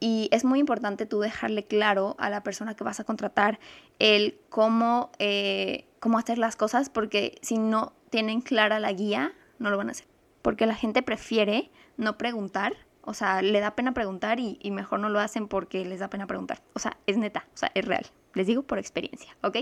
Y 0.00 0.30
es 0.32 0.44
muy 0.44 0.58
importante 0.58 1.04
tú 1.04 1.20
dejarle 1.20 1.66
claro 1.66 2.16
a 2.18 2.30
la 2.30 2.42
persona 2.42 2.74
que 2.74 2.84
vas 2.84 3.00
a 3.00 3.04
contratar 3.04 3.60
el 3.98 4.38
cómo, 4.48 5.12
eh, 5.18 5.86
cómo 6.00 6.18
hacer 6.18 6.38
las 6.38 6.56
cosas, 6.56 6.88
porque 6.88 7.38
si 7.42 7.58
no 7.58 7.92
tienen 8.08 8.40
clara 8.40 8.80
la 8.80 8.92
guía, 8.92 9.32
no 9.58 9.70
lo 9.70 9.76
van 9.76 9.88
a 9.88 9.92
hacer. 9.92 10.06
Porque 10.40 10.66
la 10.66 10.74
gente 10.74 11.02
prefiere 11.02 11.70
no 11.98 12.16
preguntar, 12.16 12.74
o 13.02 13.12
sea, 13.12 13.42
le 13.42 13.60
da 13.60 13.74
pena 13.76 13.92
preguntar 13.92 14.40
y, 14.40 14.58
mejor 14.70 15.00
no 15.00 15.10
lo 15.10 15.20
hacen 15.20 15.48
porque 15.48 15.84
les 15.84 16.00
da 16.00 16.08
pena 16.08 16.26
preguntar. 16.26 16.62
O 16.74 16.78
sea, 16.78 16.96
es 17.06 17.18
neta, 17.18 17.46
o 17.54 17.56
sea, 17.56 17.70
es 17.74 17.84
real. 17.84 18.06
Les 18.34 18.46
digo 18.46 18.62
por 18.62 18.78
experiencia, 18.78 19.36
¿ok? 19.42 19.56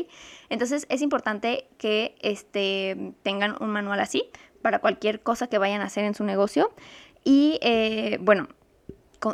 Entonces 0.50 0.86
es 0.88 1.02
importante 1.02 1.68
que 1.78 2.14
este, 2.20 3.14
tengan 3.22 3.56
un 3.60 3.70
manual 3.70 4.00
así 4.00 4.30
para 4.62 4.78
cualquier 4.78 5.22
cosa 5.22 5.46
que 5.46 5.58
vayan 5.58 5.80
a 5.80 5.86
hacer 5.86 6.04
en 6.04 6.14
su 6.14 6.24
negocio. 6.24 6.70
Y 7.24 7.58
eh, 7.62 8.18
bueno, 8.20 8.48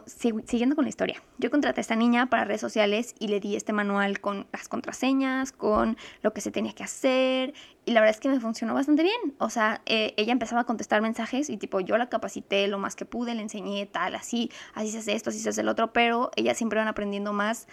siguiendo 0.07 0.77
con 0.77 0.85
la 0.85 0.89
historia, 0.89 1.23
yo 1.39 1.51
contraté 1.51 1.81
a 1.81 1.83
esta 1.83 1.97
niña 1.97 2.31
para 2.31 2.45
redes 2.45 2.61
sociales 2.61 3.15
y 3.19 3.29
le 3.29 3.41
di 3.41 3.57
este 3.57 3.73
manual 3.73 4.21
con 4.21 4.47
las 4.53 4.69
contraseñas, 4.69 5.53
con 5.53 5.97
lo 6.23 6.33
que 6.33 6.41
se 6.41 6.51
tenía 6.51 6.73
que 6.73 6.85
hacer 6.85 7.55
y 7.85 7.93
la 7.93 8.01
verdad 8.01 8.17
es 8.17 8.21
que 8.21 8.29
me 8.29 8.41
funcionó 8.41 8.75
bastante 8.75 9.03
bien. 9.03 9.35
O 9.39 9.51
sea, 9.51 9.83
eh, 9.87 10.15
ella 10.17 10.33
empezaba 10.33 10.63
a 10.63 10.65
contestar 10.65 11.03
mensajes 11.03 11.51
y 11.51 11.57
tipo 11.57 11.81
yo 11.81 11.99
la 11.99 12.09
capacité 12.09 12.67
lo 12.69 12.79
más 12.79 12.97
que 12.97 13.05
pude, 13.05 13.35
le 13.35 13.43
enseñé 13.43 13.87
tal, 13.87 14.15
así, 14.15 14.51
así 14.75 14.91
se 14.91 14.99
hace 14.99 15.13
esto, 15.13 15.31
así 15.31 15.39
se 15.39 15.51
hace 15.51 15.61
el 15.61 15.69
otro, 15.69 15.93
pero 15.93 16.31
ellas 16.37 16.57
siempre 16.57 16.79
van 16.79 16.89
aprendiendo 16.89 17.33
más 17.33 17.67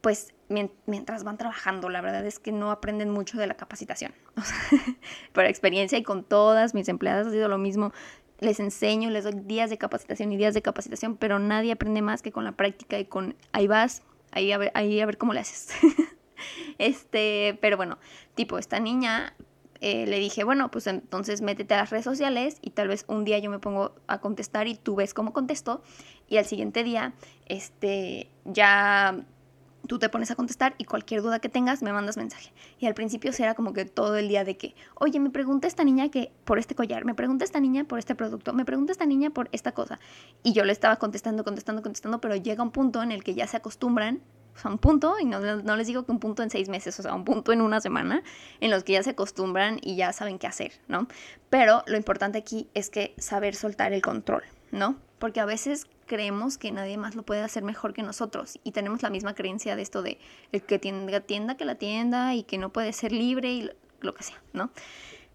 pues 0.00 0.32
mientras 0.48 1.24
van 1.24 1.38
trabajando, 1.38 1.88
la 1.90 2.00
verdad 2.00 2.26
es 2.26 2.38
que 2.38 2.50
no 2.50 2.70
aprenden 2.70 3.10
mucho 3.10 3.38
de 3.38 3.46
la 3.46 3.54
capacitación. 3.54 4.12
O 4.36 4.42
por 5.32 5.44
experiencia 5.44 5.98
y 5.98 6.02
con 6.02 6.24
todas 6.24 6.74
mis 6.74 6.88
empleadas 6.88 7.26
ha 7.26 7.30
sido 7.30 7.48
lo 7.48 7.58
mismo 7.58 7.92
les 8.40 8.58
enseño, 8.58 9.10
les 9.10 9.24
doy 9.24 9.34
días 9.44 9.70
de 9.70 9.78
capacitación 9.78 10.32
y 10.32 10.36
días 10.36 10.54
de 10.54 10.62
capacitación, 10.62 11.16
pero 11.16 11.38
nadie 11.38 11.72
aprende 11.72 12.02
más 12.02 12.22
que 12.22 12.32
con 12.32 12.44
la 12.44 12.52
práctica 12.52 12.98
y 12.98 13.04
con 13.04 13.36
ahí 13.52 13.66
vas, 13.66 14.02
ahí 14.32 14.50
a 14.52 14.58
ver, 14.58 14.72
ahí 14.74 15.00
a 15.00 15.06
ver 15.06 15.18
cómo 15.18 15.32
le 15.32 15.40
haces. 15.40 15.68
este, 16.78 17.58
pero 17.60 17.76
bueno, 17.76 17.98
tipo, 18.34 18.58
esta 18.58 18.80
niña 18.80 19.34
eh, 19.80 20.06
le 20.06 20.18
dije, 20.18 20.44
bueno, 20.44 20.70
pues 20.70 20.86
entonces 20.86 21.42
métete 21.42 21.74
a 21.74 21.78
las 21.78 21.90
redes 21.90 22.04
sociales 22.04 22.58
y 22.62 22.70
tal 22.70 22.88
vez 22.88 23.04
un 23.08 23.24
día 23.24 23.38
yo 23.38 23.50
me 23.50 23.58
pongo 23.58 23.94
a 24.06 24.20
contestar 24.20 24.68
y 24.68 24.74
tú 24.74 24.96
ves 24.96 25.14
cómo 25.14 25.32
contesto 25.32 25.82
y 26.28 26.38
al 26.38 26.44
siguiente 26.44 26.82
día, 26.82 27.14
este, 27.46 28.30
ya 28.44 29.24
tú 29.90 29.98
te 29.98 30.08
pones 30.08 30.30
a 30.30 30.36
contestar 30.36 30.76
y 30.78 30.84
cualquier 30.84 31.20
duda 31.20 31.40
que 31.40 31.48
tengas 31.48 31.82
me 31.82 31.92
mandas 31.92 32.16
mensaje. 32.16 32.52
Y 32.78 32.86
al 32.86 32.94
principio 32.94 33.32
era 33.36 33.56
como 33.56 33.72
que 33.72 33.84
todo 33.84 34.16
el 34.16 34.28
día 34.28 34.44
de 34.44 34.56
que, 34.56 34.76
oye, 34.94 35.18
me 35.18 35.30
pregunta 35.30 35.66
esta 35.66 35.82
niña 35.82 36.12
que 36.12 36.30
por 36.44 36.60
este 36.60 36.76
collar, 36.76 37.04
me 37.04 37.12
pregunta 37.12 37.44
esta 37.44 37.58
niña 37.58 37.82
por 37.82 37.98
este 37.98 38.14
producto, 38.14 38.52
me 38.52 38.64
pregunta 38.64 38.92
esta 38.92 39.04
niña 39.04 39.30
por 39.30 39.48
esta 39.50 39.72
cosa. 39.72 39.98
Y 40.44 40.52
yo 40.52 40.64
le 40.64 40.70
estaba 40.70 40.94
contestando, 40.94 41.42
contestando, 41.42 41.82
contestando, 41.82 42.20
pero 42.20 42.36
llega 42.36 42.62
un 42.62 42.70
punto 42.70 43.02
en 43.02 43.10
el 43.10 43.24
que 43.24 43.34
ya 43.34 43.48
se 43.48 43.56
acostumbran, 43.56 44.20
o 44.54 44.58
sea, 44.60 44.70
un 44.70 44.78
punto, 44.78 45.16
y 45.18 45.24
no, 45.24 45.40
no 45.40 45.76
les 45.76 45.88
digo 45.88 46.04
que 46.06 46.12
un 46.12 46.20
punto 46.20 46.44
en 46.44 46.50
seis 46.50 46.68
meses, 46.68 46.96
o 47.00 47.02
sea, 47.02 47.12
un 47.12 47.24
punto 47.24 47.50
en 47.50 47.60
una 47.60 47.80
semana, 47.80 48.22
en 48.60 48.70
los 48.70 48.84
que 48.84 48.92
ya 48.92 49.02
se 49.02 49.10
acostumbran 49.10 49.80
y 49.82 49.96
ya 49.96 50.12
saben 50.12 50.38
qué 50.38 50.46
hacer, 50.46 50.70
¿no? 50.86 51.08
Pero 51.48 51.82
lo 51.88 51.96
importante 51.96 52.38
aquí 52.38 52.68
es 52.74 52.90
que 52.90 53.12
saber 53.18 53.56
soltar 53.56 53.92
el 53.92 54.02
control, 54.02 54.44
¿no? 54.70 55.00
Porque 55.18 55.40
a 55.40 55.46
veces 55.46 55.88
creemos 56.10 56.58
que 56.58 56.72
nadie 56.72 56.96
más 56.96 57.14
lo 57.14 57.22
puede 57.22 57.40
hacer 57.40 57.62
mejor 57.62 57.94
que 57.94 58.02
nosotros 58.02 58.58
y 58.64 58.72
tenemos 58.72 59.00
la 59.00 59.10
misma 59.10 59.36
creencia 59.36 59.76
de 59.76 59.82
esto 59.82 60.02
de 60.02 60.18
el 60.50 60.60
que 60.60 60.80
tienda, 60.80 61.20
tienda 61.20 61.56
que 61.56 61.64
la 61.64 61.76
tienda 61.76 62.34
y 62.34 62.42
que 62.42 62.58
no 62.58 62.72
puede 62.72 62.92
ser 62.92 63.12
libre 63.12 63.52
y 63.52 63.70
lo 64.00 64.12
que 64.12 64.24
sea, 64.24 64.42
¿no? 64.52 64.72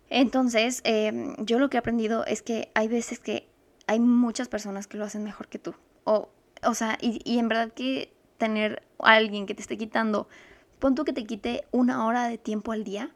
Entonces, 0.09 0.81
em, 0.83 1.33
yo 1.37 1.59
lo 1.59 1.69
que 1.69 1.77
he 1.77 1.79
aprendido 1.79 2.25
es 2.25 2.41
que 2.41 2.71
hay 2.75 2.89
veces 2.89 3.19
que 3.19 3.47
hay 3.87 4.01
muchas 4.01 4.49
personas 4.49 4.85
que 4.85 4.97
lo 4.97 5.05
hacen 5.05 5.23
mejor 5.23 5.47
que 5.47 5.59
tú. 5.59 5.75
O, 6.03 6.27
o 6.61 6.73
sea, 6.73 6.97
y, 6.99 7.21
y 7.23 7.39
en 7.39 7.47
verdad 7.47 7.71
que 7.71 8.11
tener 8.37 8.83
alguien 8.99 9.45
que 9.45 9.55
te 9.55 9.61
esté 9.61 9.77
quitando 9.77 10.27
pon 10.79 10.93
tú 10.93 11.05
que 11.05 11.13
te 11.13 11.23
quite 11.23 11.63
una 11.71 12.05
hora 12.05 12.27
de 12.27 12.37
tiempo 12.37 12.73
al 12.73 12.83
día 12.83 13.15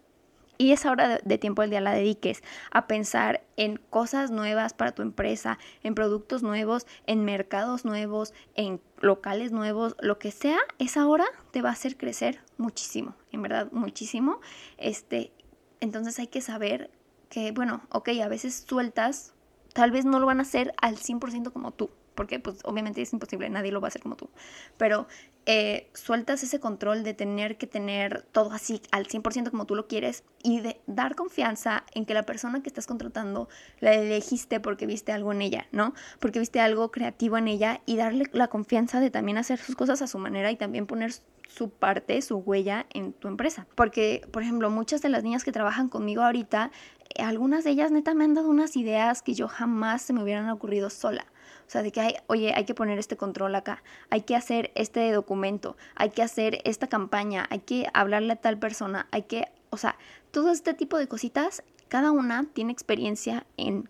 y 0.60 0.74
esa 0.74 0.92
hora 0.92 1.20
de, 1.24 1.38
tiempo 1.38 1.62
al 1.62 1.70
día 1.70 1.80
la 1.80 1.94
dediques 1.94 2.44
a 2.70 2.86
pensar 2.86 3.42
en 3.56 3.78
cosas 3.78 4.30
nuevas 4.30 4.74
para 4.74 4.92
tu 4.92 5.02
empresa, 5.02 5.58
en 5.84 5.96
productos 5.96 6.44
nuevos, 6.44 6.86
en 7.08 7.24
mercados 7.24 7.86
nuevos, 7.86 8.34
en 8.56 8.82
locales 9.00 9.54
nuevos, 9.54 9.96
lo 10.02 10.20
que 10.20 10.32
sea, 10.32 10.60
esa 10.78 11.08
hora 11.08 11.26
te 11.52 11.62
va 11.62 11.70
a 11.70 11.72
hacer 11.72 11.96
crecer 11.96 12.42
muchísimo, 12.58 13.16
en 13.32 13.42
verdad, 13.42 13.72
muchísimo. 13.72 14.42
Este, 14.78 15.32
entonces 15.80 16.20
hay 16.20 16.28
que 16.28 16.42
saber 16.42 16.92
que, 17.30 17.54
bueno, 17.54 17.82
ok, 17.90 18.10
a 18.22 18.28
veces 18.28 18.66
sueltas, 18.68 19.34
tal 19.74 19.92
vez 19.92 20.04
no 20.04 20.20
lo 20.20 20.26
van 20.26 20.40
a 20.40 20.44
hacer 20.44 20.74
al 20.82 20.98
100% 20.98 21.54
como 21.54 21.72
tú, 21.72 21.90
porque 22.16 22.38
pues 22.42 22.60
obviamente 22.66 23.02
es 23.02 23.14
imposible, 23.14 23.50
nadie 23.50 23.72
lo 23.72 23.80
va 23.80 23.88
a 23.88 23.90
hacer 23.90 24.02
como 24.02 24.18
tú, 24.18 24.30
pero 24.78 25.08
eh, 25.46 25.90
sueltas 25.94 26.44
ese 26.44 26.60
control 26.60 27.04
de 27.04 27.14
tener 27.14 27.58
que 27.58 27.66
tener 27.66 28.24
todo 28.32 28.52
así 28.52 28.82
al 28.92 29.08
100% 29.08 29.50
como 29.50 29.66
tú 29.66 29.76
lo 29.76 29.88
quieres 29.88 30.24
y 30.44 30.60
de 30.60 30.80
dar 30.86 31.16
confianza 31.16 31.86
en 31.94 32.06
que 32.06 32.14
la 32.14 32.24
persona 32.24 32.62
que 32.62 32.70
estás 32.70 32.86
contratando 32.86 33.50
la 33.80 33.94
elegiste 33.94 34.60
porque 34.60 34.86
viste 34.86 35.12
algo 35.12 35.32
en 35.32 35.42
ella, 35.42 35.68
¿no? 35.72 35.94
Porque 36.20 36.40
viste 36.40 36.60
algo 36.60 36.92
creativo 36.92 37.38
en 37.38 37.48
ella 37.48 37.82
y 37.86 37.96
darle 37.98 38.26
la 38.32 38.48
confianza 38.48 39.00
de 39.00 39.10
también 39.10 39.38
hacer 39.38 39.60
sus 39.60 39.76
cosas 39.76 40.02
a 40.02 40.08
su 40.08 40.20
manera 40.20 40.52
y 40.52 40.56
también 40.56 40.86
poner 40.86 41.14
su 41.50 41.70
parte, 41.70 42.22
su 42.22 42.38
huella 42.38 42.86
en 42.94 43.14
tu 43.14 43.28
empresa. 43.28 43.68
Porque, 43.76 44.22
por 44.32 44.44
ejemplo, 44.44 44.70
muchas 44.70 45.02
de 45.02 45.10
las 45.10 45.24
niñas 45.24 45.44
que 45.44 45.52
trabajan 45.52 45.90
conmigo 45.90 46.22
ahorita, 46.22 46.72
eh, 47.16 47.24
algunas 47.24 47.64
de 47.64 47.72
ellas 47.72 47.92
neta 47.92 48.14
me 48.14 48.24
han 48.24 48.36
dado 48.36 48.50
unas 48.50 48.76
ideas 48.78 49.22
que 49.22 49.34
yo 49.34 49.48
jamás 49.48 50.04
se 50.04 50.14
me 50.14 50.22
hubieran 50.22 50.50
ocurrido 50.50 50.90
sola. 50.90 51.26
O 51.70 51.72
sea, 51.72 51.84
de 51.84 51.92
que 51.92 52.02
hay, 52.02 52.16
oye, 52.26 52.52
hay 52.56 52.66
que 52.66 52.74
poner 52.74 52.98
este 52.98 53.16
control 53.16 53.54
acá, 53.54 53.84
hay 54.10 54.22
que 54.22 54.36
hacer 54.36 54.72
este 54.74 55.12
documento, 55.12 55.78
hay 55.94 56.10
que 56.10 56.24
hacer 56.24 56.62
esta 56.64 56.88
campaña, 56.88 57.46
hay 57.52 57.60
que 57.60 57.86
hablarle 57.94 58.34
a 58.34 58.38
tal 58.38 58.58
persona, 58.58 59.08
hay 59.12 59.22
que, 59.22 59.50
o 59.70 59.78
sea, 59.78 59.96
todo 60.32 60.52
este 60.52 60.74
tipo 60.74 60.98
de 60.98 61.08
cositas, 61.08 61.62
cada 61.88 62.10
una 62.10 62.48
tiene 62.54 62.72
experiencia 62.72 63.46
en 63.56 63.88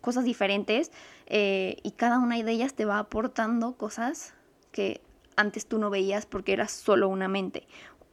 cosas 0.00 0.24
diferentes 0.24 0.90
eh, 1.26 1.76
y 1.82 1.90
cada 1.90 2.18
una 2.18 2.42
de 2.42 2.50
ellas 2.50 2.72
te 2.72 2.86
va 2.86 2.98
aportando 2.98 3.76
cosas 3.76 4.32
que 4.72 5.02
antes 5.36 5.66
tú 5.66 5.78
no 5.78 5.90
veías 5.90 6.24
porque 6.24 6.54
eras 6.54 6.72
solo 6.72 7.10
una 7.10 7.28
mente 7.28 7.68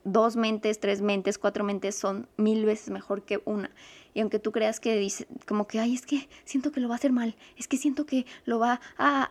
dos 0.05 0.37
mentes, 0.37 0.79
tres 0.79 1.01
mentes, 1.01 1.37
cuatro 1.37 1.65
mentes 1.65 1.95
son 1.95 2.29
mil 2.37 2.63
veces 2.63 2.89
mejor 2.91 3.23
que 3.23 3.41
una. 3.43 3.71
Y 4.13 4.21
aunque 4.21 4.39
tú 4.39 4.53
creas 4.53 4.79
que 4.79 4.95
dice, 4.95 5.27
como 5.45 5.67
que, 5.67 5.79
ay, 5.79 5.93
es 5.93 6.05
que 6.05 6.29
siento 6.45 6.71
que 6.71 6.79
lo 6.79 6.87
va 6.87 6.95
a 6.95 6.97
hacer 6.97 7.11
mal, 7.11 7.35
es 7.57 7.67
que 7.67 7.75
siento 7.75 8.05
que 8.05 8.25
lo 8.45 8.59
va 8.59 8.79
a, 8.97 9.23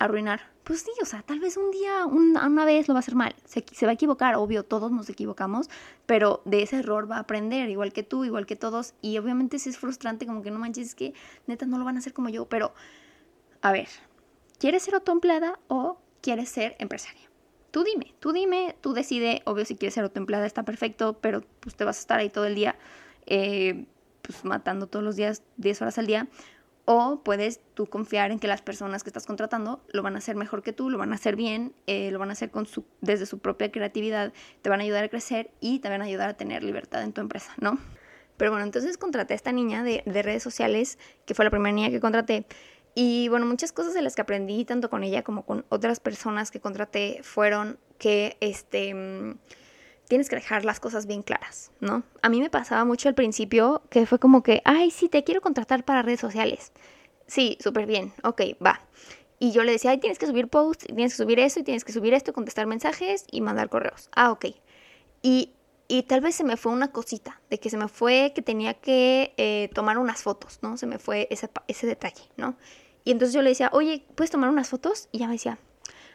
arruinar. 0.00 0.40
Pues 0.64 0.80
sí, 0.80 0.90
o 1.00 1.04
sea, 1.04 1.22
tal 1.22 1.38
vez 1.38 1.56
un 1.56 1.70
día, 1.70 2.06
una 2.06 2.64
vez 2.64 2.88
lo 2.88 2.94
va 2.94 2.98
a 2.98 3.02
hacer 3.02 3.14
mal. 3.14 3.36
Se, 3.44 3.86
va 3.86 3.90
a 3.90 3.94
equivocar, 3.94 4.34
obvio, 4.34 4.64
todos 4.64 4.90
nos 4.90 5.08
equivocamos, 5.08 5.70
pero 6.06 6.42
de 6.44 6.62
ese 6.62 6.78
error 6.78 7.08
va 7.08 7.18
a 7.18 7.20
aprender, 7.20 7.68
igual 7.70 7.92
que 7.92 8.02
tú, 8.02 8.24
igual 8.24 8.46
que 8.46 8.56
todos. 8.56 8.94
Y 9.00 9.18
obviamente 9.18 9.60
si 9.60 9.68
es 9.68 9.78
frustrante, 9.78 10.26
como 10.26 10.42
que 10.42 10.50
no 10.50 10.58
manches, 10.58 10.88
es 10.88 10.94
que 10.96 11.14
neta 11.46 11.66
no 11.66 11.78
lo 11.78 11.84
van 11.84 11.96
a 11.96 11.98
hacer 12.00 12.12
como 12.12 12.28
yo. 12.28 12.46
Pero, 12.46 12.74
a 13.60 13.70
ver, 13.70 13.88
¿quieres 14.58 14.82
ser 14.82 14.94
autoempleada 14.94 15.60
o 15.68 15.98
quieres 16.20 16.48
ser 16.48 16.74
empresaria? 16.80 17.31
Tú 17.72 17.82
dime, 17.82 18.14
tú 18.20 18.32
dime, 18.32 18.76
tú 18.80 18.92
decide, 18.92 19.42
obvio 19.44 19.64
si 19.64 19.74
quieres 19.74 19.94
ser 19.94 20.04
autoempleada 20.04 20.46
está 20.46 20.62
perfecto, 20.62 21.18
pero 21.20 21.42
pues 21.58 21.74
te 21.74 21.84
vas 21.84 21.96
a 21.96 22.00
estar 22.00 22.20
ahí 22.20 22.30
todo 22.30 22.44
el 22.44 22.54
día, 22.54 22.76
eh, 23.26 23.86
pues 24.20 24.44
matando 24.44 24.86
todos 24.86 25.04
los 25.04 25.16
días 25.16 25.42
10 25.56 25.82
horas 25.82 25.98
al 25.98 26.06
día, 26.06 26.28
o 26.84 27.22
puedes 27.24 27.60
tú 27.74 27.86
confiar 27.86 28.30
en 28.30 28.38
que 28.38 28.46
las 28.46 28.60
personas 28.60 29.02
que 29.02 29.08
estás 29.08 29.26
contratando 29.26 29.80
lo 29.92 30.02
van 30.02 30.14
a 30.16 30.18
hacer 30.18 30.36
mejor 30.36 30.62
que 30.62 30.72
tú, 30.72 30.90
lo 30.90 30.98
van 30.98 31.12
a 31.12 31.14
hacer 31.14 31.34
bien, 31.34 31.72
eh, 31.86 32.10
lo 32.10 32.18
van 32.18 32.28
a 32.28 32.32
hacer 32.32 32.50
con 32.50 32.66
su, 32.66 32.84
desde 33.00 33.24
su 33.24 33.38
propia 33.38 33.72
creatividad, 33.72 34.32
te 34.60 34.68
van 34.68 34.80
a 34.80 34.84
ayudar 34.84 35.04
a 35.04 35.08
crecer 35.08 35.50
y 35.60 35.78
te 35.78 35.88
van 35.88 36.02
a 36.02 36.04
ayudar 36.04 36.28
a 36.28 36.34
tener 36.34 36.62
libertad 36.62 37.02
en 37.02 37.12
tu 37.12 37.20
empresa, 37.20 37.52
¿no? 37.58 37.78
Pero 38.36 38.50
bueno, 38.50 38.64
entonces 38.64 38.98
contraté 38.98 39.34
a 39.34 39.36
esta 39.36 39.52
niña 39.52 39.84
de, 39.84 40.02
de 40.04 40.22
redes 40.22 40.42
sociales, 40.42 40.98
que 41.24 41.34
fue 41.34 41.44
la 41.44 41.50
primera 41.50 41.72
niña 41.72 41.90
que 41.90 42.00
contraté, 42.00 42.46
y 42.94 43.28
bueno, 43.28 43.46
muchas 43.46 43.72
cosas 43.72 43.94
de 43.94 44.02
las 44.02 44.14
que 44.14 44.22
aprendí 44.22 44.64
tanto 44.64 44.90
con 44.90 45.02
ella 45.02 45.22
como 45.22 45.44
con 45.44 45.64
otras 45.68 46.00
personas 46.00 46.50
que 46.50 46.60
contraté 46.60 47.20
fueron 47.22 47.78
que 47.98 48.36
este 48.40 48.92
mm, 48.94 49.38
tienes 50.08 50.28
que 50.28 50.36
dejar 50.36 50.64
las 50.64 50.78
cosas 50.78 51.06
bien 51.06 51.22
claras, 51.22 51.70
¿no? 51.80 52.02
A 52.20 52.28
mí 52.28 52.40
me 52.40 52.50
pasaba 52.50 52.84
mucho 52.84 53.08
al 53.08 53.14
principio 53.14 53.82
que 53.88 54.04
fue 54.04 54.18
como 54.18 54.42
que, 54.42 54.60
ay, 54.64 54.90
sí, 54.90 55.08
te 55.08 55.24
quiero 55.24 55.40
contratar 55.40 55.84
para 55.84 56.02
redes 56.02 56.20
sociales. 56.20 56.72
Sí, 57.26 57.56
súper 57.60 57.86
bien, 57.86 58.12
ok, 58.24 58.42
va. 58.64 58.82
Y 59.38 59.52
yo 59.52 59.64
le 59.64 59.72
decía, 59.72 59.92
ay, 59.92 59.98
tienes 59.98 60.18
que 60.18 60.26
subir 60.26 60.48
posts, 60.48 60.86
tienes 60.86 61.14
que 61.14 61.22
subir 61.22 61.40
eso, 61.40 61.60
y 61.60 61.62
tienes 61.62 61.84
que 61.84 61.92
subir 61.92 62.12
esto, 62.12 62.32
contestar 62.32 62.66
mensajes 62.66 63.24
y 63.30 63.40
mandar 63.40 63.70
correos. 63.70 64.10
Ah, 64.14 64.30
ok. 64.32 64.46
Y, 65.22 65.54
y 65.88 66.02
tal 66.02 66.20
vez 66.20 66.34
se 66.34 66.44
me 66.44 66.56
fue 66.56 66.72
una 66.72 66.92
cosita, 66.92 67.40
de 67.48 67.58
que 67.58 67.70
se 67.70 67.78
me 67.78 67.88
fue 67.88 68.32
que 68.34 68.42
tenía 68.42 68.74
que 68.74 69.32
eh, 69.38 69.70
tomar 69.74 69.98
unas 69.98 70.22
fotos, 70.22 70.58
¿no? 70.62 70.76
Se 70.76 70.86
me 70.86 70.98
fue 70.98 71.26
ese, 71.30 71.48
ese 71.68 71.86
detalle, 71.86 72.22
¿no? 72.36 72.56
Y 73.04 73.10
entonces 73.10 73.34
yo 73.34 73.42
le 73.42 73.50
decía, 73.50 73.70
oye, 73.72 74.04
¿puedes 74.14 74.30
tomar 74.30 74.50
unas 74.50 74.68
fotos? 74.68 75.08
Y 75.12 75.18
ella 75.18 75.26
me 75.26 75.34
decía, 75.34 75.58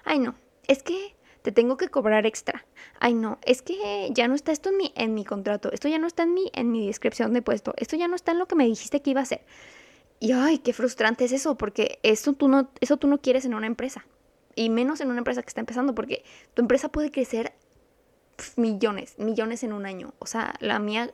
ay 0.06 0.20
no, 0.20 0.36
es 0.68 0.84
que 0.84 1.16
te 1.42 1.52
tengo 1.52 1.78
que 1.78 1.90
cobrar 1.90 2.26
extra. 2.26 2.66
Ay 3.00 3.14
no, 3.14 3.40
es 3.44 3.62
que 3.62 4.10
ya 4.12 4.28
no 4.28 4.36
está 4.36 4.52
esto 4.52 4.70
en 4.70 4.78
mi, 4.78 4.94
en 4.96 5.14
mi 5.14 5.26
contrato, 5.26 5.72
esto 5.72 5.88
ya 5.88 6.00
no 6.00 6.08
está 6.08 6.24
en 6.24 6.34
mi, 6.34 6.50
en 6.54 6.72
mi 6.72 6.88
descripción 6.88 7.34
de 7.34 7.42
puesto, 7.42 7.74
esto 7.78 7.96
ya 7.96 8.08
no 8.08 8.16
está 8.16 8.32
en 8.32 8.40
lo 8.40 8.48
que 8.48 8.56
me 8.56 8.66
dijiste 8.66 9.02
que 9.02 9.12
iba 9.12 9.22
a 9.22 9.24
hacer. 9.24 9.46
Y 10.20 10.32
ay, 10.32 10.60
qué 10.60 10.74
frustrante 10.74 11.26
es 11.26 11.32
eso, 11.32 11.58
porque 11.58 12.00
eso 12.04 12.34
tú 12.34 12.48
no, 12.48 12.70
eso 12.82 12.98
tú 12.98 13.08
no 13.08 13.20
quieres 13.20 13.46
en 13.46 13.54
una 13.54 13.68
empresa. 13.68 14.06
Y 14.56 14.70
menos 14.72 15.00
en 15.02 15.10
una 15.10 15.20
empresa 15.20 15.44
que 15.44 15.50
está 15.50 15.62
empezando, 15.62 15.94
porque 15.94 16.24
tu 16.56 16.64
empresa 16.64 16.90
puede 16.90 17.12
crecer 17.12 17.54
millones, 18.56 19.20
millones 19.20 19.64
en 19.64 19.74
un 19.74 19.86
año. 19.86 20.14
O 20.18 20.26
sea, 20.26 20.56
la 20.60 20.80
mía 20.80 21.14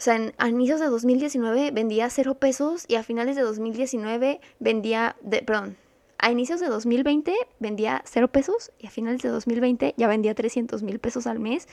o 0.00 0.02
sea, 0.02 0.18
a 0.38 0.48
inicios 0.48 0.80
de 0.80 0.86
2019 0.86 1.72
vendía 1.72 2.08
cero 2.08 2.34
pesos 2.34 2.86
y 2.88 2.94
a 2.94 3.02
finales 3.02 3.36
de 3.36 3.42
2019 3.42 4.40
vendía, 4.58 5.14
de, 5.20 5.42
perdón, 5.42 5.76
a 6.16 6.30
inicios 6.30 6.58
de 6.58 6.68
2020 6.68 7.34
vendía 7.58 8.00
cero 8.06 8.28
pesos 8.28 8.72
y 8.78 8.86
a 8.86 8.90
finales 8.90 9.20
de 9.20 9.28
2020 9.28 9.92
ya 9.98 10.08
vendía 10.08 10.34
300 10.34 10.82
mil 10.82 11.00
pesos 11.00 11.26
al 11.26 11.38
mes. 11.38 11.68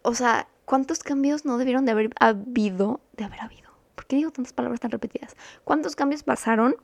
O 0.00 0.14
sea, 0.14 0.48
¿cuántos 0.64 1.00
cambios 1.00 1.44
no 1.44 1.58
debieron 1.58 1.84
de 1.84 1.90
haber 1.92 2.10
habido? 2.18 3.02
De 3.18 3.24
haber 3.24 3.42
habido. 3.42 3.70
¿Por 3.96 4.06
qué 4.06 4.16
digo 4.16 4.30
tantas 4.30 4.54
palabras 4.54 4.80
tan 4.80 4.90
repetidas? 4.90 5.36
¿Cuántos 5.62 5.94
cambios 5.94 6.22
pasaron 6.22 6.76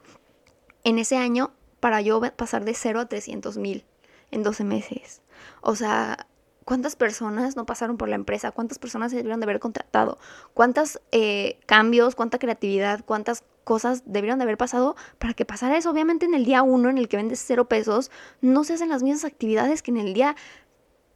en 0.85 0.99
ese 0.99 1.17
año 1.17 1.51
para 1.81 2.03
yo 2.03 2.21
pasar 2.37 2.67
de 2.67 2.75
cero 2.75 3.01
a 3.01 3.09
300 3.09 3.57
mil 3.57 3.87
en 4.33 4.43
12 4.43 4.65
meses? 4.65 5.23
O 5.63 5.75
sea, 5.77 6.27
¿Cuántas 6.69 6.97
personas 6.97 7.57
no 7.57 7.65
pasaron 7.65 7.97
por 7.97 8.11
la 8.11 8.15
empresa? 8.15 8.51
¿Cuántas 8.51 8.79
personas 8.79 9.11
se 9.11 9.17
debieron 9.17 9.41
de 9.41 9.45
haber 9.45 9.59
contratado? 9.59 10.19
¿Cuántos 10.53 11.01
eh, 11.13 11.59
cambios, 11.65 12.15
cuánta 12.15 12.39
creatividad, 12.39 13.07
cuántas 13.07 13.43
cosas 13.65 14.03
debieron 14.05 14.39
de 14.39 14.43
haber 14.43 14.59
pasado 14.59 14.95
para 15.19 15.33
que 15.33 15.47
pasara 15.47 15.79
eso? 15.79 15.89
Obviamente 15.89 16.27
en 16.27 16.35
el 16.35 16.45
día 16.45 16.63
uno 16.63 16.91
en 16.91 16.99
el 16.99 17.09
que 17.09 17.17
vendes 17.17 17.43
cero 17.43 17.71
pesos, 17.71 18.11
no 18.43 18.65
se 18.65 18.75
hacen 18.75 18.91
las 18.91 19.03
mismas 19.03 19.25
actividades 19.25 19.81
que 19.81 19.93
en 19.93 19.97
el 19.97 20.13
día 20.13 20.37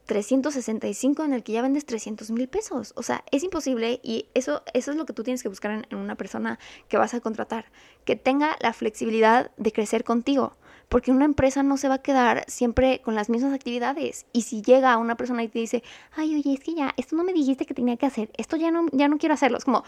365 0.06 1.22
en 1.22 1.34
el 1.34 1.42
que 1.42 1.52
ya 1.52 1.60
vendes 1.60 1.84
300 1.84 2.30
mil 2.30 2.48
pesos. 2.48 2.94
O 2.96 3.02
sea, 3.02 3.22
es 3.30 3.42
imposible 3.42 4.00
y 4.02 4.30
eso, 4.32 4.62
eso 4.72 4.90
es 4.90 4.96
lo 4.96 5.04
que 5.04 5.12
tú 5.12 5.22
tienes 5.22 5.42
que 5.42 5.50
buscar 5.50 5.72
en, 5.72 5.86
en, 5.90 5.98
una 5.98 6.14
persona 6.14 6.58
que 6.88 6.96
vas 6.96 7.12
a 7.12 7.20
contratar, 7.20 7.66
que 8.06 8.16
tenga 8.16 8.56
la 8.60 8.72
flexibilidad 8.72 9.50
de 9.58 9.70
crecer 9.70 10.02
contigo 10.02 10.56
porque 10.92 11.10
una 11.10 11.24
empresa 11.24 11.62
no 11.62 11.78
se 11.78 11.88
va 11.88 11.94
a 11.94 12.02
quedar 12.02 12.44
siempre 12.48 13.00
con 13.00 13.14
las 13.14 13.30
mismas 13.30 13.54
actividades. 13.54 14.26
Y 14.34 14.42
si 14.42 14.60
llega 14.60 14.98
una 14.98 15.16
persona 15.16 15.42
y 15.42 15.48
te 15.48 15.58
dice, 15.58 15.82
ay, 16.14 16.34
oye, 16.34 16.52
es 16.52 16.60
que 16.60 16.74
ya, 16.74 16.92
esto 16.98 17.16
no 17.16 17.24
me 17.24 17.32
dijiste 17.32 17.64
que 17.64 17.72
tenía 17.72 17.96
que 17.96 18.04
hacer, 18.04 18.30
esto 18.36 18.58
ya 18.58 18.70
no, 18.70 18.84
ya 18.92 19.08
no 19.08 19.16
quiero 19.16 19.34
hacerlo, 19.34 19.56
es 19.56 19.64
como, 19.64 19.84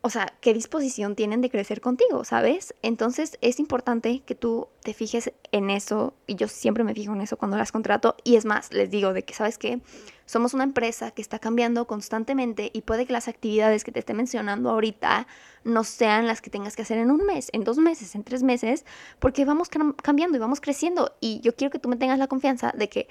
o 0.00 0.10
sea, 0.10 0.32
qué 0.40 0.54
disposición 0.54 1.16
tienen 1.16 1.40
de 1.40 1.50
crecer 1.50 1.80
contigo, 1.80 2.24
¿sabes? 2.24 2.74
Entonces 2.82 3.36
es 3.40 3.58
importante 3.58 4.20
que 4.20 4.34
tú 4.34 4.68
te 4.82 4.94
fijes 4.94 5.32
en 5.50 5.70
eso, 5.70 6.14
y 6.26 6.36
yo 6.36 6.48
siempre 6.48 6.84
me 6.84 6.94
fijo 6.94 7.12
en 7.12 7.20
eso 7.20 7.36
cuando 7.36 7.56
las 7.56 7.72
contrato, 7.72 8.16
y 8.24 8.36
es 8.36 8.44
más, 8.44 8.72
les 8.72 8.90
digo 8.90 9.12
de 9.12 9.24
que, 9.24 9.34
¿sabes 9.34 9.58
qué? 9.58 9.80
Somos 10.24 10.54
una 10.54 10.64
empresa 10.64 11.10
que 11.10 11.22
está 11.22 11.38
cambiando 11.38 11.86
constantemente 11.86 12.70
y 12.72 12.82
puede 12.82 13.06
que 13.06 13.12
las 13.12 13.28
actividades 13.28 13.82
que 13.82 13.92
te 13.92 13.98
esté 13.98 14.14
mencionando 14.14 14.70
ahorita 14.70 15.26
no 15.64 15.84
sean 15.84 16.26
las 16.26 16.40
que 16.40 16.50
tengas 16.50 16.76
que 16.76 16.82
hacer 16.82 16.98
en 16.98 17.10
un 17.10 17.24
mes, 17.24 17.48
en 17.52 17.64
dos 17.64 17.78
meses, 17.78 18.14
en 18.14 18.24
tres 18.24 18.42
meses, 18.42 18.84
porque 19.18 19.44
vamos 19.44 19.68
cambiando 19.68 20.36
y 20.36 20.40
vamos 20.40 20.60
creciendo, 20.60 21.16
y 21.20 21.40
yo 21.40 21.56
quiero 21.56 21.70
que 21.70 21.78
tú 21.78 21.88
me 21.88 21.96
tengas 21.96 22.18
la 22.18 22.28
confianza 22.28 22.72
de 22.76 22.88
que 22.88 23.08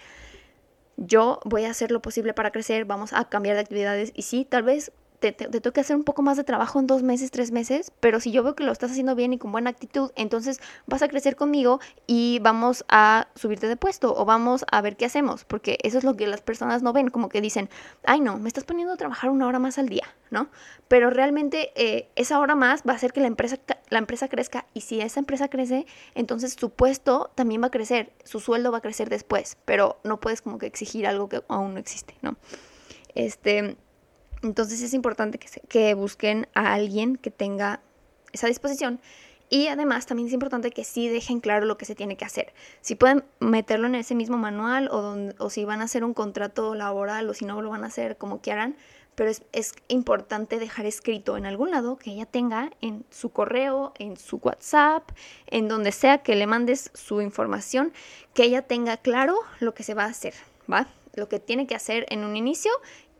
yo 0.95 1.39
voy 1.43 1.65
a 1.65 1.71
hacer 1.71 1.91
lo 1.91 2.01
posible 2.01 2.33
para 2.33 2.51
crecer, 2.51 2.85
vamos 2.85 3.13
a 3.13 3.25
cambiar 3.25 3.55
de 3.55 3.61
actividades, 3.61 4.11
y 4.15 4.23
sí, 4.23 4.45
tal 4.45 4.63
vez 4.63 4.91
te, 5.19 5.31
te, 5.31 5.71
que 5.71 5.79
hacer 5.79 5.95
un 5.95 6.03
poco 6.03 6.21
más 6.21 6.37
de 6.37 6.43
trabajo 6.43 6.79
en 6.79 6.87
dos 6.87 7.03
meses, 7.03 7.31
tres 7.31 7.51
meses, 7.51 7.91
pero 7.99 8.19
si 8.19 8.31
yo 8.31 8.43
veo 8.43 8.55
que 8.55 8.63
lo 8.63 8.71
estás 8.71 8.91
haciendo 8.91 9.15
bien 9.15 9.33
y 9.33 9.37
con 9.37 9.51
buena 9.51 9.69
actitud, 9.69 10.11
entonces 10.15 10.59
vas 10.85 11.01
a 11.01 11.07
crecer 11.07 11.35
conmigo 11.35 11.79
y 12.05 12.39
vamos 12.41 12.85
a 12.87 13.27
subirte 13.35 13.67
de 13.67 13.77
puesto 13.77 14.15
o 14.15 14.25
vamos 14.25 14.65
a 14.71 14.81
ver 14.81 14.95
qué 14.95 15.05
hacemos, 15.05 15.43
porque 15.45 15.79
eso 15.81 15.97
es 15.97 16.03
lo 16.03 16.15
que 16.15 16.27
las 16.27 16.41
personas 16.41 16.83
no 16.83 16.93
ven, 16.93 17.09
como 17.09 17.29
que 17.29 17.41
dicen, 17.41 17.69
ay 18.03 18.19
no, 18.19 18.37
me 18.37 18.47
estás 18.47 18.63
poniendo 18.63 18.93
a 18.93 18.97
trabajar 18.97 19.29
una 19.31 19.47
hora 19.47 19.59
más 19.59 19.79
al 19.79 19.89
día, 19.89 20.05
¿no? 20.29 20.49
Pero 20.87 21.09
realmente 21.09 21.71
eh, 21.75 22.09
esa 22.15 22.39
hora 22.39 22.55
más 22.55 22.83
va 22.87 22.93
a 22.93 22.95
hacer 22.95 23.11
que 23.11 23.21
la 23.21 23.27
empresa, 23.27 23.57
la 23.89 23.97
empresa 23.97 24.27
crezca 24.27 24.65
y 24.73 24.81
si 24.81 25.01
esa 25.01 25.19
empresa 25.19 25.47
crece, 25.47 25.87
entonces 26.13 26.55
su 26.59 26.69
puesto 26.69 27.31
también 27.33 27.61
va 27.61 27.67
a 27.67 27.71
crecer, 27.71 28.13
su 28.23 28.39
sueldo 28.39 28.71
va 28.71 28.79
a 28.79 28.81
crecer 28.81 29.09
después, 29.09 29.57
pero 29.65 29.99
no 30.03 30.19
puedes 30.19 30.41
como 30.41 30.59
que 30.59 30.67
exigir 30.67 31.07
algo 31.07 31.27
que 31.27 31.41
aún 31.47 31.73
no 31.73 31.79
existe, 31.79 32.15
¿no? 32.21 32.37
Este, 33.15 33.77
entonces 34.43 34.81
es 34.81 34.93
importante 34.93 35.39
que, 35.39 35.47
que 35.67 35.93
busquen 35.93 36.47
a 36.53 36.73
alguien 36.73 37.17
que 37.17 37.31
tenga 37.31 37.81
esa 38.33 38.47
disposición 38.47 38.99
y 39.49 39.67
además 39.67 40.05
también 40.05 40.27
es 40.27 40.33
importante 40.33 40.71
que 40.71 40.83
sí 40.83 41.07
dejen 41.07 41.39
claro 41.39 41.65
lo 41.65 41.77
que 41.77 41.85
se 41.85 41.95
tiene 41.95 42.17
que 42.17 42.25
hacer. 42.25 42.53
Si 42.81 42.95
pueden 42.95 43.23
meterlo 43.39 43.87
en 43.87 43.95
ese 43.95 44.13
mismo 44.13 44.37
manual 44.37 44.89
o, 44.91 45.49
si 45.49 45.63
van 45.63 45.81
a 45.81 45.85
hacer 45.85 46.03
un 46.03 46.13
contrato 46.13 46.75
laboral 46.75 47.29
o 47.29 47.33
si 47.33 47.45
no 47.45 47.61
lo 47.61 47.69
van 47.69 47.83
a 47.83 47.87
hacer 47.87 48.17
como 48.17 48.41
quieran, 48.41 48.75
pero 49.15 49.31
es, 49.31 49.73
importante 49.87 50.59
dejar 50.59 50.85
escrito 50.85 51.37
en 51.37 51.45
algún 51.45 51.71
lado 51.71 51.97
que 51.97 52.11
ella 52.11 52.25
tenga 52.25 52.71
en 52.81 53.05
su 53.09 53.29
correo, 53.29 53.93
en 53.97 54.17
su 54.17 54.37
WhatsApp, 54.37 55.09
en 55.47 55.67
donde 55.67 55.91
sea 55.91 56.19
que 56.19 56.35
le 56.35 56.45
mandes 56.45 56.91
su 56.93 57.21
información, 57.21 57.93
que 58.33 58.43
ella 58.43 58.61
tenga 58.61 58.97
claro 58.97 59.39
lo 59.59 59.73
que 59.73 59.83
se 59.83 59.93
va 59.93 60.03
a 60.03 60.09
hacer, 60.09 60.33
¿va? 60.71 60.87
Lo 61.15 61.29
que 61.29 61.39
tiene 61.39 61.65
que 61.65 61.73
hacer 61.73 62.05
en 62.09 62.25
un 62.25 62.35
inicio 62.35 62.71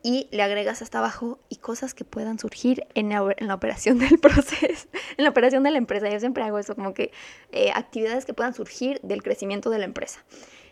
y 0.08 0.26
le 0.30 0.42
agregas 0.42 0.80
hasta 0.80 1.00
abajo 1.00 1.38
y 1.50 1.56
cosas 1.56 1.92
que 1.92 2.02
puedan 2.02 2.38
surgir 2.38 2.86
en 2.94 3.10
la, 3.10 3.54
operación 3.54 3.98
del 3.98 4.18
proceso, 4.22 4.88
en 5.18 5.24
la 5.24 5.28
operación 5.28 5.62
de 5.64 5.70
la 5.70 5.76
empresa. 5.76 6.08
Yo 6.08 6.18
siempre 6.18 6.42
hago 6.44 6.58
eso, 6.58 6.74
como 6.74 6.94
que 6.94 7.12
eh, 7.52 7.72
actividades 7.74 8.24
que 8.24 8.32
puedan 8.32 8.54
surgir 8.54 9.00
del 9.02 9.22
crecimiento 9.22 9.68
de 9.68 9.80
la 9.80 9.84
empresa. 9.84 10.24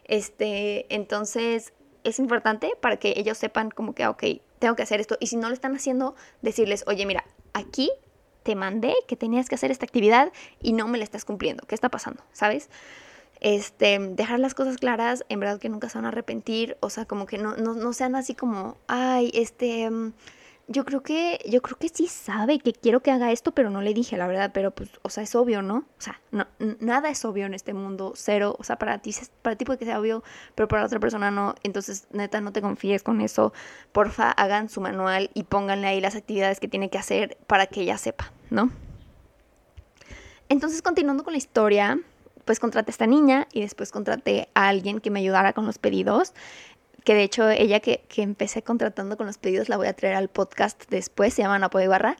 Este, 0.04 0.86
entonces, 0.88 1.74
es 2.02 2.18
importante 2.18 2.72
para 2.80 2.96
que 2.96 3.12
ellos 3.18 3.36
sepan 3.36 3.70
como 3.70 3.94
que, 3.94 4.06
ok, 4.06 4.24
tengo 4.58 4.74
que 4.74 4.82
hacer 4.82 5.00
esto. 5.00 5.18
Y 5.20 5.26
si 5.26 5.36
no 5.36 5.48
lo 5.48 5.52
están 5.52 5.76
haciendo, 5.76 6.14
decirles, 6.40 6.84
oye, 6.86 7.04
mira, 7.04 7.26
aquí 7.52 7.90
te 8.42 8.54
mandé 8.54 8.94
que 9.06 9.16
tenías 9.16 9.50
que 9.50 9.56
hacer 9.56 9.70
esta 9.70 9.84
actividad 9.84 10.32
y 10.62 10.72
no 10.72 10.88
me 10.88 10.96
la 10.96 11.04
estás 11.04 11.26
cumpliendo. 11.26 11.66
¿Qué 11.66 11.74
está 11.74 11.90
pasando? 11.90 12.22
¿Sabes? 12.32 12.70
Este, 13.40 13.98
dejar 13.98 14.40
las 14.40 14.54
cosas 14.54 14.76
claras, 14.76 15.24
en 15.28 15.40
verdad 15.40 15.58
que 15.58 15.68
nunca 15.68 15.88
se 15.88 15.98
van 15.98 16.06
a 16.06 16.08
arrepentir, 16.08 16.76
o 16.80 16.90
sea, 16.90 17.04
como 17.04 17.26
que 17.26 17.38
no, 17.38 17.56
no, 17.56 17.74
no 17.74 17.92
sean 17.92 18.14
así 18.14 18.34
como, 18.34 18.76
ay, 18.86 19.30
este, 19.34 19.90
mm, 19.90 20.12
yo 20.68 20.84
creo 20.84 21.02
que, 21.02 21.38
yo 21.48 21.62
creo 21.62 21.78
que 21.78 21.88
sí 21.88 22.08
sabe 22.08 22.58
que 22.58 22.72
quiero 22.72 23.00
que 23.00 23.12
haga 23.12 23.30
esto, 23.30 23.52
pero 23.52 23.70
no 23.70 23.82
le 23.82 23.94
dije, 23.94 24.16
la 24.16 24.26
verdad, 24.26 24.50
pero 24.52 24.72
pues, 24.72 24.90
o 25.02 25.10
sea, 25.10 25.22
es 25.22 25.34
obvio, 25.36 25.62
¿no? 25.62 25.76
O 25.76 26.00
sea, 26.00 26.20
no, 26.32 26.46
nada 26.80 27.08
es 27.08 27.24
obvio 27.24 27.46
en 27.46 27.54
este 27.54 27.72
mundo, 27.72 28.14
cero, 28.16 28.56
o 28.58 28.64
sea, 28.64 28.76
para 28.76 28.98
ti, 28.98 29.14
para 29.42 29.54
ti 29.54 29.64
puede 29.64 29.78
que 29.78 29.84
sea 29.84 30.00
obvio, 30.00 30.24
pero 30.56 30.66
para 30.66 30.84
otra 30.84 30.98
persona 30.98 31.30
no, 31.30 31.54
entonces, 31.62 32.08
neta, 32.10 32.40
no 32.40 32.52
te 32.52 32.62
confíes 32.62 33.04
con 33.04 33.20
eso, 33.20 33.52
porfa, 33.92 34.30
hagan 34.32 34.68
su 34.68 34.80
manual 34.80 35.30
y 35.34 35.44
pónganle 35.44 35.86
ahí 35.86 36.00
las 36.00 36.16
actividades 36.16 36.58
que 36.58 36.68
tiene 36.68 36.90
que 36.90 36.98
hacer 36.98 37.38
para 37.46 37.66
que 37.66 37.82
ella 37.82 37.96
sepa, 37.96 38.32
¿no? 38.50 38.70
Entonces, 40.48 40.82
continuando 40.82 41.22
con 41.22 41.32
la 41.32 41.38
historia, 41.38 42.00
pues 42.46 42.58
contraté 42.58 42.90
a 42.90 42.92
esta 42.92 43.06
niña 43.06 43.46
y 43.52 43.60
después 43.60 43.90
contraté 43.90 44.48
a 44.54 44.68
alguien 44.68 45.00
que 45.00 45.10
me 45.10 45.20
ayudara 45.20 45.52
con 45.52 45.66
los 45.66 45.76
pedidos 45.76 46.32
que 47.04 47.14
de 47.14 47.22
hecho 47.22 47.50
ella 47.50 47.80
que, 47.80 48.04
que, 48.08 48.22
empecé 48.22 48.62
contratando 48.62 49.18
con 49.18 49.26
los 49.26 49.36
pedidos 49.36 49.68
la 49.68 49.76
voy 49.76 49.86
a 49.86 49.92
traer 49.92 50.16
al 50.16 50.28
podcast 50.28 50.82
después, 50.88 51.34
se 51.34 51.42
llama 51.42 51.58
Napo 51.58 51.78
Barra. 51.86 52.16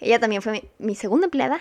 Ella 0.00 0.18
también 0.18 0.42
fue 0.42 0.68
mi, 0.78 0.94
segunda 0.94 1.26
empleada 1.26 1.60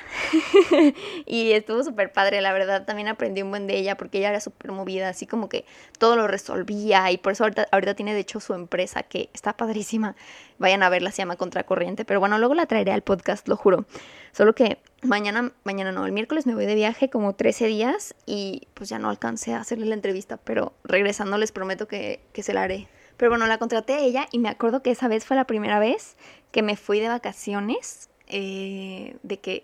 y 1.26 1.52
estuvo 1.52 1.84
súper 1.84 2.12
padre, 2.12 2.41
la 2.41 2.52
verdad. 2.52 2.84
También 2.86 3.08
aprendí 3.08 3.41
un 3.41 3.52
buen 3.52 3.67
de 3.67 3.78
ella 3.78 3.96
porque 3.96 4.17
ella 4.17 4.30
era 4.30 4.39
súper 4.39 4.72
movida, 4.72 5.10
así 5.10 5.28
como 5.28 5.50
que 5.50 5.65
todo 6.00 6.15
lo 6.15 6.28
resolvía 6.28 7.12
y 7.12 7.17
por 7.17 7.34
eso 7.34 7.43
ahorita, 7.43 7.67
ahorita, 7.72 7.93
tiene 7.93 8.13
de 8.13 8.22
hecho 8.22 8.39
su 8.39 8.54
empresa 8.54 9.04
que 9.04 9.30
está 9.34 9.56
padrísima. 9.56 10.15
Vayan 10.58 10.82
a 10.82 10.89
verla, 10.89 11.12
se 11.12 11.17
llama 11.17 11.36
Contracorriente. 11.36 12.06
Pero 12.06 12.19
bueno, 12.19 12.39
luego 12.39 12.56
la 12.56 12.65
traeré 12.65 12.91
al 12.91 13.04
podcast, 13.04 13.48
lo 13.48 13.56
juro. 13.56 13.86
Solo 14.32 14.56
que 14.56 14.80
mañana, 15.04 15.52
mañana 15.63 15.91
no, 15.91 16.06
el 16.06 16.12
miércoles 16.12 16.48
me 16.48 16.56
voy 16.56 16.65
de 16.65 16.76
viaje 16.76 17.10
como 17.10 17.34
13 17.36 17.67
días 17.67 18.15
y 18.26 18.67
pues 18.74 18.89
ya 18.89 18.98
no 18.98 19.10
alcancé 19.10 19.54
a 19.54 19.60
hacerle 19.60 19.86
la 19.86 19.93
entrevista, 19.93 20.38
pero 20.38 20.74
regresando 20.84 21.38
les 21.38 21.52
prometo 21.52 21.88
que, 21.88 22.19
que 22.34 22.41
se 22.41 22.54
la 22.54 22.63
haré. 22.63 22.88
Pero 23.17 23.30
bueno, 23.30 23.46
la 23.46 23.60
contraté 23.60 23.93
a 23.93 24.00
ella 24.00 24.28
y 24.32 24.39
me 24.39 24.50
acuerdo 24.50 24.82
que 24.82 24.89
esa 24.89 25.08
vez 25.08 25.24
fue 25.24 25.38
la 25.38 25.46
primera 25.46 25.80
vez 25.80 26.17
que 26.52 26.63
me 26.63 26.76
fui 26.76 27.00
de 27.00 27.10
vacaciones 27.10 28.10
eh, 28.36 29.15
de 29.22 29.39
que 29.39 29.63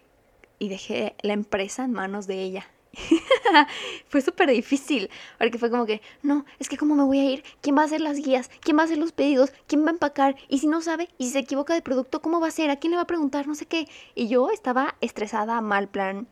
y 0.60 0.70
dejé 0.70 1.16
la 1.24 1.34
empresa 1.34 1.86
en 1.86 1.92
manos 1.92 2.28
de 2.28 2.44
ella. 2.44 2.68
fue 4.10 4.22
súper 4.22 4.52
difícil, 4.52 5.10
porque 5.40 5.58
fue 5.58 5.72
como 5.72 5.88
que, 5.88 6.02
no, 6.22 6.46
es 6.60 6.70
que 6.70 6.78
cómo 6.78 6.94
me 6.94 7.04
voy 7.04 7.20
a 7.20 7.32
ir, 7.32 7.44
quién 7.62 7.76
va 7.76 7.82
a 7.82 7.86
hacer 7.86 8.02
las 8.02 8.18
guías, 8.18 8.52
quién 8.62 8.78
va 8.78 8.82
a 8.82 8.86
hacer 8.86 9.00
los 9.00 9.12
pedidos, 9.12 9.54
quién 9.68 9.84
va 9.86 9.88
a 9.88 9.94
empacar, 9.94 10.36
y 10.50 10.60
si 10.60 10.68
no 10.68 10.82
sabe, 10.82 11.10
y 11.18 11.26
si 11.26 11.32
se 11.32 11.40
equivoca 11.40 11.74
de 11.74 11.82
producto, 11.82 12.22
¿cómo 12.22 12.40
va 12.40 12.48
a 12.48 12.52
ser? 12.52 12.70
¿A 12.70 12.76
quién 12.76 12.92
le 12.92 12.98
va 12.98 13.04
a 13.04 13.08
preguntar? 13.08 13.48
No 13.48 13.56
sé 13.56 13.66
qué. 13.66 13.88
Y 14.14 14.28
yo 14.28 14.52
estaba 14.52 14.96
estresada, 15.02 15.62
mal 15.62 15.88
plan. 15.88 16.28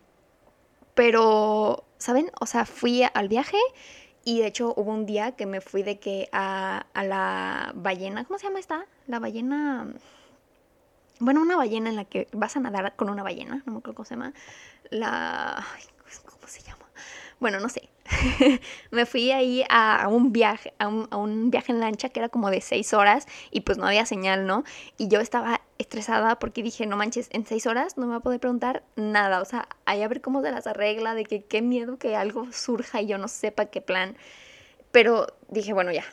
Pero, 0.93 1.85
¿saben? 1.97 2.29
O 2.39 2.45
sea, 2.45 2.65
fui 2.65 3.03
al 3.13 3.29
viaje 3.29 3.57
y 4.23 4.41
de 4.41 4.47
hecho 4.47 4.73
hubo 4.75 4.91
un 4.91 5.05
día 5.05 5.31
que 5.31 5.45
me 5.45 5.61
fui 5.61 5.81
de 5.83 5.99
que 5.99 6.29
a, 6.31 6.85
a 6.93 7.03
la 7.03 7.71
ballena, 7.75 8.25
¿cómo 8.25 8.37
se 8.37 8.47
llama 8.47 8.59
esta? 8.59 8.85
La 9.07 9.19
ballena 9.19 9.87
bueno, 11.19 11.41
una 11.41 11.55
ballena 11.55 11.89
en 11.89 11.95
la 11.95 12.05
que 12.05 12.27
vas 12.33 12.55
a 12.57 12.59
nadar 12.59 12.95
con 12.95 13.09
una 13.09 13.23
ballena, 13.23 13.63
no 13.65 13.73
me 13.73 13.79
acuerdo 13.79 13.95
cómo 13.95 14.05
se 14.05 14.15
llama, 14.15 14.33
la... 14.89 15.65
¿Cómo 16.25 16.47
se 16.47 16.61
llama? 16.61 16.85
Bueno, 17.39 17.59
no 17.59 17.69
sé. 17.69 17.89
me 18.91 19.05
fui 19.05 19.31
ahí 19.31 19.63
a, 19.69 20.07
un 20.09 20.31
viaje, 20.31 20.73
a 20.79 20.87
un, 20.87 21.51
viaje 21.51 21.71
en 21.71 21.79
lancha 21.79 22.09
que 22.09 22.19
era 22.19 22.29
como 22.29 22.49
de 22.49 22.61
seis 22.61 22.93
horas 22.93 23.27
y 23.51 23.61
pues 23.61 23.77
no 23.77 23.85
había 23.85 24.05
señal, 24.05 24.47
¿no? 24.47 24.63
Y 24.97 25.07
yo 25.07 25.19
estaba 25.19 25.61
estresada 25.77 26.39
porque 26.39 26.63
dije, 26.63 26.85
no 26.85 26.97
manches, 26.97 27.29
en 27.31 27.45
seis 27.45 27.67
horas 27.67 27.97
no 27.97 28.05
me 28.05 28.11
va 28.11 28.17
a 28.17 28.21
poder 28.21 28.39
preguntar 28.39 28.83
nada. 28.95 29.41
O 29.41 29.45
sea, 29.45 29.67
ahí 29.85 30.01
a 30.01 30.07
ver 30.07 30.21
cómo 30.21 30.41
se 30.41 30.51
las 30.51 30.67
arregla, 30.67 31.13
de 31.13 31.25
que 31.25 31.43
qué 31.43 31.61
miedo 31.61 31.97
que 31.97 32.15
algo 32.15 32.51
surja 32.51 33.01
y 33.01 33.07
yo 33.07 33.17
no 33.17 33.27
sepa 33.27 33.65
qué 33.65 33.81
plan. 33.81 34.17
Pero 34.91 35.27
dije, 35.49 35.73
bueno, 35.73 35.91
ya. 35.91 36.05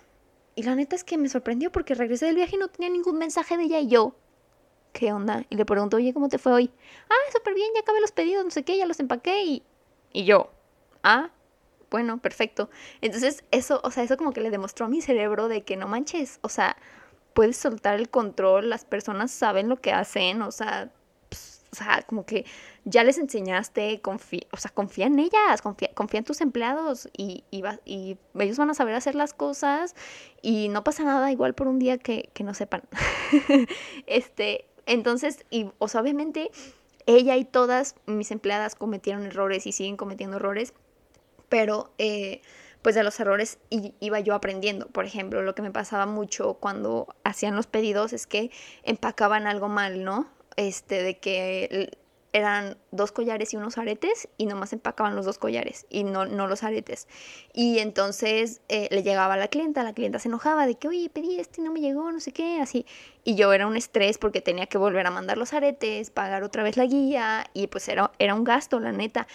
Y 0.57 0.63
la 0.65 0.75
neta 0.75 0.95
es 0.95 1.05
que 1.05 1.19
me 1.19 1.29
sorprendió 1.29 1.73
porque 1.73 1.95
regresé 1.95 2.27
del 2.27 2.37
viaje 2.37 2.57
y 2.57 2.59
no 2.59 2.69
tenía 2.69 2.91
ningún 2.91 3.19
mensaje 3.19 3.57
de 3.57 3.65
ella 3.65 3.81
y 3.81 3.89
yo, 3.89 4.15
¿qué 4.95 5.13
onda? 5.13 5.45
Y 5.51 5.57
le 5.57 5.67
pregunto, 5.67 5.99
oye, 5.99 6.15
¿cómo 6.15 6.29
te 6.31 6.39
fue 6.39 6.53
hoy? 6.53 6.71
Ah, 7.11 7.33
súper 7.33 7.53
bien, 7.53 7.69
ya 7.75 7.81
acabé 7.81 8.01
los 8.01 8.13
pedidos, 8.13 8.45
no 8.45 8.51
sé 8.51 8.63
qué, 8.63 8.79
ya 8.79 8.87
los 8.87 9.01
empaqué 9.01 9.43
y, 9.45 9.63
y 10.13 10.25
yo, 10.25 10.51
ah, 11.03 11.31
bueno, 11.91 12.19
perfecto. 12.19 12.71
Entonces, 13.03 13.45
eso, 13.51 13.81
o 13.85 13.91
sea, 13.91 14.05
eso 14.05 14.17
como 14.17 14.33
que 14.33 14.41
le 14.41 14.51
demostró 14.51 14.87
a 14.87 14.89
mi 14.89 15.03
cerebro 15.03 15.49
de 15.49 15.63
que 15.63 15.77
no 15.77 15.89
manches, 15.89 16.39
o 16.43 16.49
sea, 16.49 16.77
puedes 17.35 17.57
soltar 17.57 17.97
el 17.97 18.09
control, 18.09 18.71
las 18.71 18.85
personas 18.85 19.33
saben 19.33 19.69
lo 19.69 19.77
que 19.77 19.93
hacen, 19.93 20.43
o 20.43 20.53
sea, 20.53 20.91
o 21.73 21.77
sea, 21.77 22.03
como 22.07 22.25
que 22.25 22.47
ya 22.85 23.03
les 23.03 23.19
enseñaste, 23.19 24.01
confía, 24.01 24.47
o 24.53 24.57
sea, 24.57 24.71
confía 24.71 25.07
en 25.07 25.19
ellas, 25.19 25.61
confía, 25.61 25.91
en 26.13 26.25
tus 26.25 26.41
empleados 26.41 27.09
y, 27.17 27.43
y, 27.51 27.65
y, 27.85 28.17
ellos 28.39 28.59
van 28.59 28.71
a 28.71 28.75
saber 28.75 28.95
hacer 28.95 29.17
las 29.17 29.35
cosas 29.35 29.97
y 30.41 30.69
no 30.69 30.85
pasa 30.85 31.03
nada 31.03 31.33
igual 31.33 31.55
por 31.55 31.67
un 31.67 31.81
día 31.81 31.99
que, 31.99 32.31
que 32.33 32.45
no 32.45 32.55
sepan. 32.55 32.85
este, 34.07 34.67
entonces, 34.87 35.45
y, 35.51 35.71
o 35.79 35.89
sea, 35.89 36.01
obviamente 36.01 36.51
ella 37.07 37.37
y 37.37 37.45
todas 37.45 37.97
mis 38.07 38.31
empleadas 38.31 38.75
cometieron 38.75 39.27
errores 39.27 39.67
y 39.67 39.73
siguen 39.73 39.97
cometiendo 39.97 40.37
errores, 40.37 40.73
pero 41.49 41.93
eh, 41.99 42.41
pues 42.83 42.95
de 42.95 43.03
los 43.03 43.19
errores 43.21 43.59
iba 43.71 44.21
yo 44.21 44.35
aprendiendo. 44.35 44.89
Por 44.89 45.05
ejemplo, 45.05 45.43
lo 45.43 45.55
que 45.55 45.63
me 45.63 45.71
pasaba 45.71 46.07
mucho 46.07 46.55
cuando 46.55 47.15
hacían 47.25 47.57
los 47.57 47.67
pedidos 47.67 48.13
es 48.13 48.27
que 48.27 48.51
empacaban 48.83 49.47
algo 49.47 49.69
mal, 49.69 50.05
¿no? 50.05 50.29
Este, 50.57 51.03
de 51.03 51.19
que 51.19 51.99
eran 52.35 52.77
dos 52.91 53.13
collares 53.13 53.55
y 53.55 53.57
unos 53.57 53.79
aretes 53.79 54.29
y 54.37 54.47
nomás 54.47 54.73
empacaban 54.73 55.15
los 55.15 55.25
dos 55.25 55.39
collares 55.39 55.87
y 55.89 56.03
no, 56.03 56.27
no 56.27 56.49
los 56.49 56.65
aretes. 56.65 57.07
Y 57.53 57.79
entonces 57.79 58.61
eh, 58.69 58.89
le 58.91 59.05
llegaba 59.05 59.35
a 59.35 59.37
la 59.37 59.47
clienta, 59.47 59.85
la 59.85 59.95
clienta 59.95 60.19
se 60.19 60.27
enojaba 60.27 60.67
de 60.67 60.75
que, 60.75 60.89
oye, 60.89 61.09
pedí 61.09 61.39
este 61.39 61.61
y 61.61 61.65
no 61.65 61.71
me 61.71 61.81
llegó, 61.81 62.11
no 62.11 62.19
sé 62.19 62.33
qué, 62.33 62.61
así. 62.61 62.87
Y 63.23 63.37
yo 63.37 63.53
era 63.53 63.69
un 63.69 63.77
estrés 63.77 64.19
porque 64.19 64.41
tenía 64.41 64.67
que 64.67 64.79
volver 64.79 65.07
a 65.07 65.13
mandar 65.13 65.39
los 65.39 65.53
aretes, 65.53 66.11
pagar 66.11 66.43
otra 66.43 66.65
vez 66.65 66.77
la 66.77 66.87
guía 66.87 67.47
y 67.55 67.69
pues 67.69 67.89
era, 67.89 68.11
era 68.19 68.35
un 68.35 68.43
gasto, 68.43 68.81
la 68.81 68.91
neta. 68.91 69.29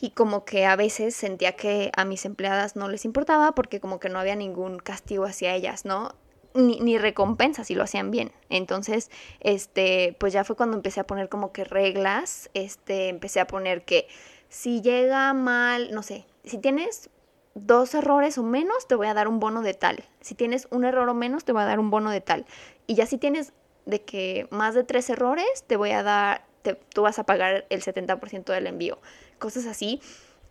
Y 0.00 0.10
como 0.10 0.44
que 0.44 0.66
a 0.66 0.74
veces 0.74 1.14
sentía 1.14 1.52
que 1.52 1.92
a 1.94 2.04
mis 2.04 2.24
empleadas 2.24 2.74
no 2.74 2.88
les 2.88 3.04
importaba 3.04 3.52
porque 3.52 3.78
como 3.78 4.00
que 4.00 4.08
no 4.08 4.18
había 4.18 4.34
ningún 4.34 4.80
castigo 4.80 5.24
hacia 5.24 5.54
ellas, 5.54 5.84
¿no? 5.84 6.16
Ni, 6.54 6.80
ni, 6.80 6.98
recompensa 6.98 7.64
si 7.64 7.74
lo 7.74 7.82
hacían 7.82 8.10
bien. 8.10 8.32
Entonces, 8.48 9.10
este, 9.40 10.16
pues 10.18 10.32
ya 10.32 10.44
fue 10.44 10.56
cuando 10.56 10.76
empecé 10.76 11.00
a 11.00 11.06
poner 11.06 11.28
como 11.28 11.52
que 11.52 11.64
reglas, 11.64 12.50
este, 12.54 13.08
empecé 13.08 13.40
a 13.40 13.46
poner 13.46 13.84
que 13.84 14.08
si 14.48 14.82
llega 14.82 15.32
mal, 15.32 15.92
no 15.92 16.02
sé, 16.02 16.26
si 16.44 16.58
tienes 16.58 17.10
dos 17.54 17.94
errores 17.94 18.38
o 18.38 18.42
menos, 18.42 18.86
te 18.86 18.94
voy 18.94 19.06
a 19.06 19.14
dar 19.14 19.28
un 19.28 19.40
bono 19.40 19.62
de 19.62 19.74
tal. 19.74 20.04
Si 20.20 20.34
tienes 20.34 20.68
un 20.70 20.84
error 20.84 21.08
o 21.08 21.14
menos, 21.14 21.44
te 21.44 21.52
voy 21.52 21.62
a 21.62 21.66
dar 21.66 21.78
un 21.78 21.90
bono 21.90 22.10
de 22.10 22.20
tal. 22.20 22.46
Y 22.86 22.94
ya 22.94 23.06
si 23.06 23.18
tienes 23.18 23.52
de 23.86 24.02
que 24.02 24.46
más 24.50 24.74
de 24.74 24.84
tres 24.84 25.10
errores, 25.10 25.64
te 25.66 25.76
voy 25.76 25.90
a 25.90 26.02
dar, 26.02 26.44
te, 26.62 26.74
tú 26.74 27.02
vas 27.02 27.18
a 27.18 27.24
pagar 27.24 27.66
el 27.70 27.82
70% 27.82 28.52
del 28.52 28.66
envío. 28.66 28.98
Cosas 29.38 29.66
así 29.66 30.00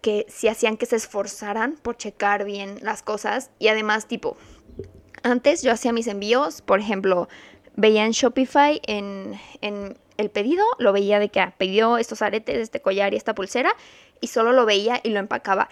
que 0.01 0.25
si 0.29 0.47
hacían 0.47 0.77
que 0.77 0.85
se 0.85 0.95
esforzaran 0.95 1.75
por 1.75 1.97
checar 1.97 2.45
bien 2.45 2.79
las 2.81 3.03
cosas 3.03 3.51
y 3.59 3.67
además 3.67 4.07
tipo, 4.07 4.37
antes 5.23 5.61
yo 5.61 5.71
hacía 5.71 5.93
mis 5.93 6.07
envíos, 6.07 6.61
por 6.61 6.79
ejemplo, 6.79 7.27
veía 7.75 8.05
en 8.05 8.11
Shopify 8.11 8.81
en, 8.85 9.39
el 10.17 10.29
pedido, 10.29 10.65
lo 10.79 10.91
veía 10.91 11.17
de 11.17 11.29
que 11.29 11.39
ah, 11.39 11.53
pidió 11.57 11.97
estos 11.97 12.21
aretes, 12.21 12.57
este 12.57 12.81
collar 12.81 13.13
y 13.13 13.17
esta 13.17 13.33
pulsera, 13.33 13.73
y 14.19 14.27
solo 14.27 14.51
lo 14.51 14.65
veía 14.65 14.99
y 15.01 15.09
lo 15.09 15.19
empacaba. 15.19 15.69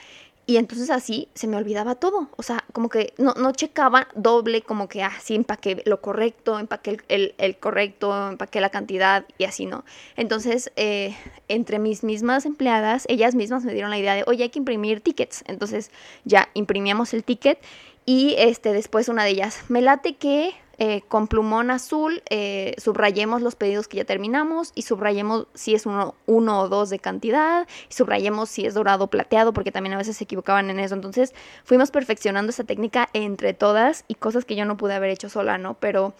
Y 0.50 0.56
entonces 0.56 0.90
así 0.90 1.28
se 1.34 1.46
me 1.46 1.58
olvidaba 1.58 1.96
todo. 1.96 2.30
O 2.38 2.44
sea, 2.44 2.64
como 2.72 2.88
que 2.88 3.14
no, 3.18 3.34
no 3.34 3.52
checaba 3.52 4.08
doble, 4.16 4.62
como 4.62 4.88
que 4.88 5.04
así 5.04 5.34
ah, 5.34 5.36
empaqué 5.36 5.84
lo 5.86 6.00
correcto, 6.00 6.58
empaqué 6.58 7.00
el, 7.10 7.36
el, 7.38 7.58
correcto, 7.58 8.30
empaqué 8.30 8.62
la 8.62 8.70
cantidad 8.70 9.26
y 9.38 9.44
así, 9.44 9.66
¿no? 9.66 9.84
Entonces, 10.16 10.72
eh, 10.78 11.14
entre 11.50 11.80
mis 11.80 12.06
mismas 12.06 12.46
empleadas, 12.46 13.04
ellas 13.10 13.36
mismas 13.36 13.66
me 13.66 13.74
dieron 13.74 13.92
la 13.92 14.00
idea 14.00 14.16
de, 14.16 14.24
oye, 14.28 14.44
hay 14.44 14.50
que 14.50 14.60
imprimir 14.60 15.02
tickets. 15.02 15.44
Entonces 15.48 15.92
ya 16.24 16.48
imprimíamos 16.54 17.14
el 17.14 17.26
ticket 17.26 17.60
y 18.08 18.36
este, 18.38 18.72
después 18.72 19.10
una 19.10 19.26
de 19.26 19.32
ellas, 19.32 19.66
me 19.68 19.82
late 19.82 20.16
que 20.16 20.56
eh, 20.80 21.02
con 21.10 21.28
plumón 21.28 21.72
azul 21.72 22.24
eh, 22.30 22.74
subrayemos 22.78 23.42
los 23.42 23.56
pedidos 23.56 23.90
que 23.90 23.98
ya 23.98 24.06
terminamos 24.06 24.72
y 24.76 24.84
subrayemos 24.84 25.48
si 25.56 25.76
es 25.76 25.86
uno, 25.86 26.16
uno 26.26 26.62
o 26.62 26.70
dos 26.70 26.90
de 26.90 27.00
cantidad 27.00 27.68
y 27.90 27.94
subrayemos 27.94 28.48
si 28.48 28.66
es 28.66 28.76
dorado 28.76 29.06
o 29.06 29.08
plateado 29.08 29.52
porque 29.52 29.74
también 29.74 29.94
a 29.94 29.98
veces 29.98 30.16
se 30.16 30.24
equivocaban 30.24 30.70
en 30.70 30.80
eso. 30.80 30.96
Entonces 30.96 31.34
fuimos 31.66 31.92
perfeccionando 31.92 32.52
esa 32.52 32.64
técnica 32.64 33.10
entre 33.12 33.54
todas 33.54 34.06
y 34.08 34.16
cosas 34.16 34.46
que 34.46 34.56
yo 34.56 34.64
no 34.64 34.78
pude 34.78 34.94
haber 34.94 35.10
hecho 35.10 35.28
sola, 35.28 35.58
¿no? 35.58 35.74
Pero 35.74 36.14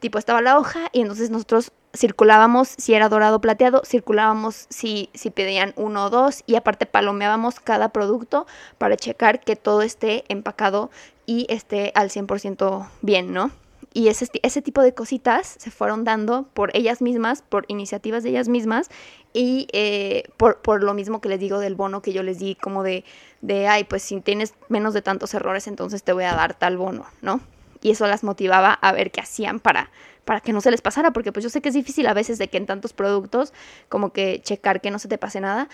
tipo 0.00 0.18
estaba 0.18 0.40
la 0.40 0.58
hoja 0.58 0.88
y 0.92 1.02
entonces 1.02 1.30
nosotros 1.30 1.72
circulábamos 1.94 2.68
si 2.76 2.94
era 2.94 3.08
dorado 3.08 3.36
o 3.36 3.40
plateado, 3.40 3.82
circulábamos 3.84 4.66
si, 4.68 5.10
si 5.14 5.30
pedían 5.30 5.72
uno 5.76 6.06
o 6.06 6.10
dos 6.10 6.42
y 6.46 6.56
aparte 6.56 6.86
palomeábamos 6.86 7.60
cada 7.60 7.90
producto 7.90 8.46
para 8.78 8.96
checar 8.96 9.40
que 9.40 9.56
todo 9.56 9.82
esté 9.82 10.24
empacado 10.28 10.90
y 11.26 11.46
esté 11.48 11.92
al 11.94 12.10
100% 12.10 12.88
bien, 13.02 13.32
¿no? 13.32 13.50
y 13.94 14.08
ese, 14.08 14.28
ese 14.42 14.60
tipo 14.60 14.82
de 14.82 14.92
cositas 14.92 15.54
se 15.58 15.70
fueron 15.70 16.04
dando 16.04 16.48
por 16.52 16.76
ellas 16.76 17.00
mismas, 17.00 17.42
por 17.42 17.64
iniciativas 17.68 18.24
de 18.24 18.30
ellas 18.30 18.48
mismas 18.48 18.90
y 19.32 19.68
eh, 19.72 20.24
por, 20.36 20.60
por, 20.60 20.82
lo 20.82 20.94
mismo 20.94 21.20
que 21.20 21.28
les 21.28 21.38
digo 21.38 21.60
del 21.60 21.76
bono 21.76 22.02
que 22.02 22.12
yo 22.12 22.24
les 22.24 22.40
di, 22.40 22.56
como 22.56 22.82
de, 22.82 23.04
de, 23.40 23.68
ay, 23.68 23.84
pues 23.84 24.02
si 24.02 24.20
tienes 24.20 24.54
menos 24.68 24.94
de 24.94 25.02
tantos 25.02 25.32
errores, 25.32 25.68
entonces 25.68 26.02
te 26.02 26.12
voy 26.12 26.24
a 26.24 26.34
dar 26.34 26.54
tal 26.54 26.76
bono, 26.76 27.06
¿no? 27.22 27.40
Y 27.82 27.90
eso 27.90 28.06
las 28.08 28.24
motivaba 28.24 28.72
a 28.72 28.92
ver 28.92 29.12
qué 29.12 29.20
hacían 29.20 29.60
para, 29.60 29.90
para 30.24 30.40
que 30.40 30.52
no 30.52 30.60
se 30.60 30.72
les 30.72 30.80
pasara, 30.80 31.12
porque 31.12 31.30
pues 31.30 31.44
yo 31.44 31.50
sé 31.50 31.60
que 31.60 31.68
es 31.68 31.74
difícil 31.74 32.06
a 32.08 32.14
veces 32.14 32.38
de 32.38 32.48
que 32.48 32.56
en 32.56 32.66
tantos 32.66 32.92
productos 32.92 33.52
como 33.88 34.12
que 34.12 34.40
checar 34.42 34.80
que 34.80 34.90
no 34.90 34.98
se 34.98 35.06
te 35.06 35.18
pase 35.18 35.40
nada, 35.40 35.68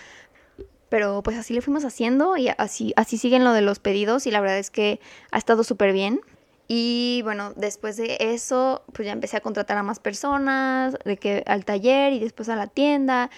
pero 0.91 1.23
pues 1.23 1.37
así 1.37 1.53
le 1.53 1.61
fuimos 1.61 1.85
haciendo 1.85 2.35
y 2.35 2.49
así, 2.49 2.91
así 2.97 3.17
siguen 3.17 3.45
lo 3.45 3.53
de 3.53 3.61
los 3.61 3.79
pedidos 3.79 4.27
y 4.27 4.31
la 4.31 4.41
verdad 4.41 4.57
es 4.57 4.69
que 4.69 4.99
ha 5.31 5.37
estado 5.37 5.63
súper 5.63 5.93
bien. 5.93 6.19
Y 6.67 7.21
bueno, 7.23 7.53
después 7.55 7.95
de 7.95 8.17
eso, 8.19 8.83
pues 8.91 9.05
ya 9.05 9.13
empecé 9.13 9.37
a 9.37 9.39
contratar 9.39 9.77
a 9.77 9.83
más 9.83 10.01
personas, 10.01 10.97
de 11.05 11.15
que 11.15 11.43
al 11.47 11.63
taller 11.63 12.11
y 12.11 12.19
después 12.19 12.49
a 12.49 12.57
la 12.57 12.67
tienda. 12.67 13.29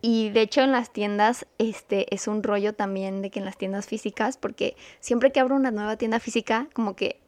Y 0.00 0.30
de 0.30 0.42
hecho 0.42 0.60
en 0.60 0.70
las 0.70 0.92
tiendas, 0.92 1.46
este 1.58 2.14
es 2.14 2.28
un 2.28 2.44
rollo 2.44 2.74
también 2.74 3.22
de 3.22 3.30
que 3.30 3.40
en 3.40 3.44
las 3.44 3.58
tiendas 3.58 3.86
físicas, 3.86 4.36
porque 4.36 4.76
siempre 5.00 5.32
que 5.32 5.40
abro 5.40 5.56
una 5.56 5.72
nueva 5.72 5.96
tienda 5.96 6.20
física, 6.20 6.68
como 6.74 6.94
que 6.94 7.18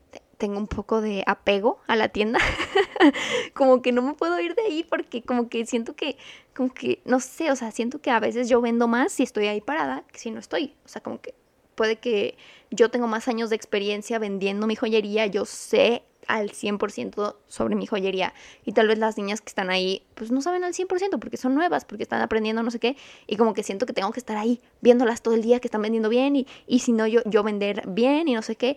tengo 0.42 0.59
un 0.59 0.66
poco 0.66 1.00
de 1.00 1.22
apego 1.28 1.78
a 1.87 1.94
la 1.94 2.09
tienda. 2.09 2.40
como 3.55 3.81
que 3.81 3.92
no 3.92 4.02
me 4.02 4.14
puedo 4.14 4.40
ir 4.40 4.57
de 4.57 4.62
ahí 4.62 4.83
porque 4.83 5.22
como 5.22 5.48
que 5.48 5.64
siento 5.66 5.94
que, 5.94 6.16
como 6.52 6.74
que, 6.74 7.00
no 7.05 7.20
sé, 7.20 7.52
o 7.52 7.55
sea, 7.55 7.70
siento 7.70 8.00
que 8.00 8.11
a 8.11 8.18
veces 8.18 8.48
yo 8.48 8.61
vendo 8.61 8.88
más 8.88 9.12
si 9.12 9.22
estoy 9.22 9.46
ahí 9.46 9.61
parada 9.61 10.02
que 10.11 10.18
si 10.18 10.33
no 10.33 10.40
estoy. 10.40 10.74
O 10.85 10.88
sea, 10.88 11.00
como 11.00 11.20
que 11.20 11.37
puede 11.76 11.94
que 11.94 12.37
yo 12.72 12.90
tengo 12.90 13.07
más 13.07 13.28
años 13.28 13.50
de 13.50 13.57
experiencia 13.57 14.18
vendiendo 14.18 14.66
mi 14.66 14.74
joyería, 14.74 15.26
yo 15.26 15.44
sé 15.44 16.02
al 16.26 16.50
100% 16.50 17.37
sobre 17.46 17.76
mi 17.76 17.87
joyería 17.87 18.35
y 18.64 18.72
tal 18.72 18.88
vez 18.88 18.98
las 18.98 19.16
niñas 19.16 19.40
que 19.40 19.48
están 19.48 19.70
ahí 19.70 20.05
pues 20.14 20.31
no 20.31 20.40
saben 20.40 20.64
al 20.64 20.72
100% 20.72 21.18
porque 21.20 21.37
son 21.37 21.55
nuevas, 21.55 21.85
porque 21.85 22.02
están 22.02 22.20
aprendiendo 22.20 22.64
no 22.64 22.70
sé 22.72 22.81
qué 22.81 22.96
y 23.28 23.37
como 23.37 23.55
que 23.55 23.62
siento 23.62 23.87
que 23.87 23.92
tengo 23.92 24.11
que 24.11 24.20
estar 24.20 24.37
ahí 24.37 24.61
viéndolas 24.81 25.22
todo 25.22 25.35
el 25.35 25.42
día 25.42 25.61
que 25.61 25.68
están 25.68 25.83
vendiendo 25.83 26.09
bien 26.09 26.35
y, 26.35 26.46
y 26.66 26.81
si 26.81 26.92
no 26.92 27.07
yo, 27.07 27.22
yo 27.26 27.44
vender 27.44 27.85
bien 27.87 28.26
y 28.26 28.35
no 28.35 28.42
sé 28.42 28.57
qué. 28.57 28.76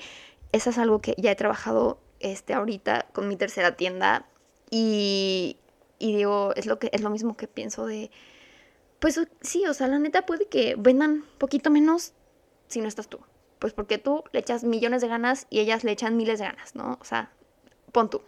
Eso 0.55 0.69
es 0.69 0.77
algo 0.77 1.01
que 1.01 1.15
ya 1.17 1.31
he 1.31 1.35
trabajado 1.35 1.99
este, 2.21 2.53
ahorita 2.53 3.07
con 3.11 3.27
mi 3.27 3.35
tercera 3.35 3.75
tienda 3.75 4.25
y, 4.69 5.57
y 5.99 6.15
digo, 6.15 6.53
es 6.55 6.65
lo, 6.65 6.79
que, 6.79 6.89
es 6.93 7.01
lo 7.01 7.09
mismo 7.09 7.35
que 7.35 7.49
pienso 7.49 7.85
de, 7.85 8.09
pues 8.99 9.19
sí, 9.41 9.65
o 9.65 9.73
sea, 9.73 9.87
la 9.87 9.99
neta 9.99 10.25
puede 10.25 10.45
que 10.45 10.75
vendan 10.77 11.25
poquito 11.39 11.69
menos 11.71 12.13
si 12.69 12.79
no 12.79 12.87
estás 12.87 13.09
tú? 13.09 13.19
Pues 13.59 13.73
porque 13.73 13.97
tú 13.97 14.23
le 14.31 14.39
echas 14.39 14.63
millones 14.63 15.01
de 15.01 15.09
ganas 15.09 15.45
y 15.49 15.59
ellas 15.59 15.83
le 15.83 15.91
echan 15.91 16.15
miles 16.15 16.39
de 16.39 16.45
ganas, 16.45 16.73
¿no? 16.73 16.99
O 17.01 17.03
sea, 17.03 17.33
pon 17.91 18.09
tú. 18.09 18.21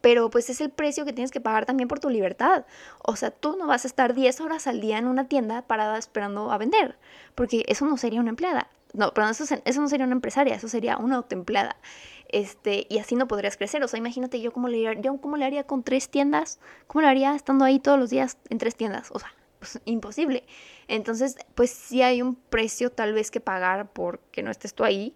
Pero 0.00 0.30
pues 0.30 0.50
es 0.50 0.60
el 0.60 0.70
precio 0.70 1.04
que 1.04 1.12
tienes 1.12 1.30
que 1.30 1.40
pagar 1.40 1.66
también 1.66 1.86
por 1.86 2.00
tu 2.00 2.10
libertad. 2.10 2.66
O 3.04 3.14
sea, 3.14 3.30
tú 3.30 3.56
no 3.56 3.68
vas 3.68 3.84
a 3.84 3.88
estar 3.88 4.12
10 4.12 4.40
horas 4.40 4.66
al 4.66 4.80
día 4.80 4.98
en 4.98 5.06
una 5.06 5.28
tienda 5.28 5.62
parada 5.62 5.98
esperando 5.98 6.50
a 6.50 6.58
vender, 6.58 6.98
porque 7.36 7.64
eso 7.68 7.86
no 7.86 7.96
sería 7.96 8.18
una 8.18 8.30
empleada. 8.30 8.68
No, 8.94 9.12
perdón, 9.12 9.32
eso, 9.32 9.44
eso 9.64 9.80
no 9.80 9.88
sería 9.88 10.06
una 10.06 10.14
empresaria, 10.14 10.54
eso 10.54 10.68
sería 10.68 10.96
una 10.96 11.16
autoempleada. 11.16 11.76
Este, 12.28 12.86
y 12.90 12.98
así 12.98 13.16
no 13.16 13.28
podrías 13.28 13.56
crecer. 13.56 13.82
O 13.82 13.88
sea, 13.88 13.98
imagínate 13.98 14.40
yo 14.40 14.52
cómo 14.52 14.68
le, 14.68 15.00
yo 15.00 15.20
cómo 15.20 15.36
le 15.36 15.44
haría 15.44 15.64
con 15.64 15.82
tres 15.82 16.08
tiendas, 16.08 16.60
cómo 16.86 17.02
le 17.02 17.08
haría 17.08 17.34
estando 17.34 17.64
ahí 17.64 17.80
todos 17.80 17.98
los 17.98 18.10
días 18.10 18.38
en 18.48 18.58
tres 18.58 18.76
tiendas. 18.76 19.10
O 19.12 19.18
sea, 19.18 19.32
pues, 19.58 19.80
imposible. 19.84 20.44
Entonces, 20.86 21.36
pues 21.54 21.70
sí 21.70 22.02
hay 22.02 22.22
un 22.22 22.34
precio 22.34 22.90
tal 22.90 23.12
vez 23.12 23.30
que 23.30 23.40
pagar 23.40 23.92
porque 23.92 24.42
no 24.42 24.50
estés 24.50 24.74
tú 24.74 24.84
ahí, 24.84 25.14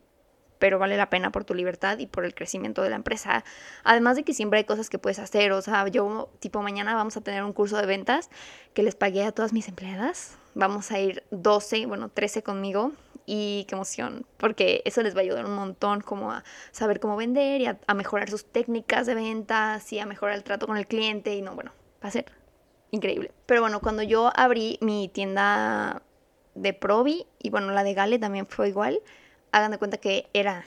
pero 0.58 0.78
vale 0.78 0.96
la 0.96 1.10
pena 1.10 1.32
por 1.32 1.44
tu 1.44 1.54
libertad 1.54 1.98
y 1.98 2.06
por 2.06 2.24
el 2.24 2.34
crecimiento 2.34 2.82
de 2.82 2.90
la 2.90 2.96
empresa. 2.96 3.44
Además 3.84 4.16
de 4.16 4.22
que 4.22 4.34
siempre 4.34 4.58
hay 4.58 4.64
cosas 4.64 4.88
que 4.90 4.98
puedes 4.98 5.18
hacer, 5.18 5.52
o 5.52 5.62
sea, 5.62 5.86
yo 5.88 6.30
tipo 6.40 6.62
mañana 6.62 6.94
vamos 6.94 7.16
a 7.16 7.20
tener 7.20 7.42
un 7.42 7.52
curso 7.52 7.76
de 7.78 7.86
ventas 7.86 8.30
que 8.74 8.82
les 8.82 8.94
pagué 8.94 9.24
a 9.24 9.32
todas 9.32 9.52
mis 9.52 9.68
empleadas. 9.68 10.36
Vamos 10.54 10.92
a 10.92 11.00
ir 11.00 11.24
12, 11.30 11.86
bueno, 11.86 12.10
13 12.10 12.42
conmigo 12.42 12.92
y 13.26 13.64
qué 13.68 13.74
emoción, 13.74 14.26
porque 14.36 14.82
eso 14.84 15.02
les 15.02 15.14
va 15.14 15.20
a 15.20 15.22
ayudar 15.22 15.44
un 15.44 15.54
montón 15.54 16.00
como 16.00 16.32
a 16.32 16.44
saber 16.70 17.00
cómo 17.00 17.16
vender 17.16 17.60
y 17.60 17.66
a, 17.66 17.94
mejorar 17.94 18.30
sus 18.30 18.44
técnicas 18.44 19.06
de 19.06 19.14
ventas 19.14 19.92
y 19.92 19.98
a 19.98 20.06
mejorar 20.06 20.36
el 20.36 20.44
trato 20.44 20.66
con 20.66 20.76
el 20.76 20.86
cliente 20.86 21.34
y 21.34 21.42
no, 21.42 21.54
bueno, 21.54 21.72
va 22.02 22.08
a 22.08 22.12
ser 22.12 22.26
increíble. 22.90 23.32
Pero 23.46 23.60
bueno, 23.60 23.80
cuando 23.80 24.02
yo 24.02 24.30
abrí 24.34 24.78
mi 24.80 25.08
tienda 25.08 26.02
de 26.54 26.72
Provi 26.72 27.26
y 27.38 27.50
bueno, 27.50 27.70
la 27.72 27.84
de 27.84 27.94
Gale 27.94 28.18
también 28.18 28.46
fue 28.46 28.68
igual, 28.68 29.00
hagan 29.52 29.70
de 29.70 29.78
cuenta 29.78 29.98
que 29.98 30.28
era, 30.32 30.64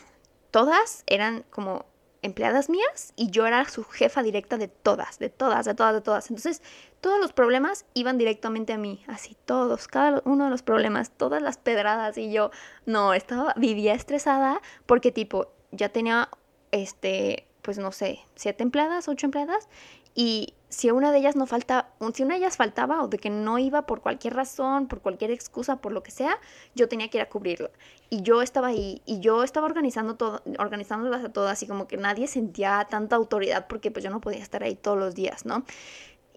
todas 0.52 1.04
eran 1.08 1.44
como 1.50 1.86
empleadas 2.26 2.70
mías 2.70 3.14
y 3.16 3.30
yo 3.30 3.46
era 3.46 3.66
su 3.66 3.84
jefa 3.84 4.24
directa 4.24 4.58
de 4.58 4.68
todas, 4.68 5.20
de 5.20 5.30
todas, 5.30 5.66
de 5.66 5.76
todas, 5.76 5.94
de 5.94 6.02
todas. 6.02 6.30
Entonces, 6.30 6.62
todos 7.02 7.20
los 7.20 7.34
problemas 7.34 7.86
iban 7.94 8.18
directamente 8.18 8.74
a 8.74 8.78
mí, 8.78 9.04
así 9.08 9.38
todos, 9.46 9.88
cada 9.88 10.22
uno 10.26 10.46
de 10.46 10.50
los 10.50 10.64
problemas, 10.64 11.12
todas 11.12 11.42
las 11.42 11.58
pedradas 11.58 12.18
y 12.18 12.32
yo 12.32 12.52
no, 12.86 13.14
estaba 13.14 13.54
vivía 13.56 13.94
estresada 13.94 14.62
porque 14.86 15.12
tipo 15.12 15.52
ya 15.72 15.90
tenía 15.90 16.30
este, 16.72 17.48
pues 17.62 17.78
no 17.78 17.92
sé, 17.92 18.20
siete 18.36 18.64
empleadas, 18.64 19.08
ocho 19.08 19.28
empleadas 19.28 19.70
y 20.16 20.54
si 20.70 20.92
una 20.92 21.12
de 21.12 21.20
ellas 21.20 21.36
no 21.36 21.46
falta, 21.46 21.90
si 22.14 22.24
una 22.24 22.34
de 22.34 22.40
ellas 22.40 22.58
faltaba 22.58 23.04
o 23.04 23.08
de 23.08 23.18
que 23.18 23.30
no 23.30 23.60
iba 23.60 23.86
por 23.86 24.02
cualquier 24.02 24.34
razón, 24.34 24.88
por 24.88 25.02
cualquier 25.02 25.32
excusa, 25.32 25.78
por 25.78 25.92
lo 25.92 26.04
que 26.04 26.12
sea, 26.12 26.40
yo 26.74 26.88
tenía 26.88 27.10
que 27.10 27.18
ir 27.18 27.22
a 27.22 27.30
cubrirla. 27.30 27.70
Y 28.10 28.22
yo 28.22 28.42
estaba 28.42 28.68
ahí 28.68 29.02
y 29.06 29.20
yo 29.20 29.44
estaba 29.44 29.68
organizando 29.68 30.16
todo, 30.16 30.42
organizándolas 30.58 31.24
a 31.24 31.30
todas 31.32 31.62
y 31.64 31.68
como 31.68 31.88
que 31.88 31.98
nadie 31.98 32.28
sentía 32.28 32.88
tanta 32.90 33.16
autoridad 33.16 33.68
porque 33.68 33.92
pues 33.92 34.04
yo 34.04 34.10
no 34.10 34.22
podía 34.22 34.42
estar 34.42 34.64
ahí 34.64 34.76
todos 34.76 34.98
los 34.98 35.16
días, 35.16 35.46
¿no? 35.46 35.64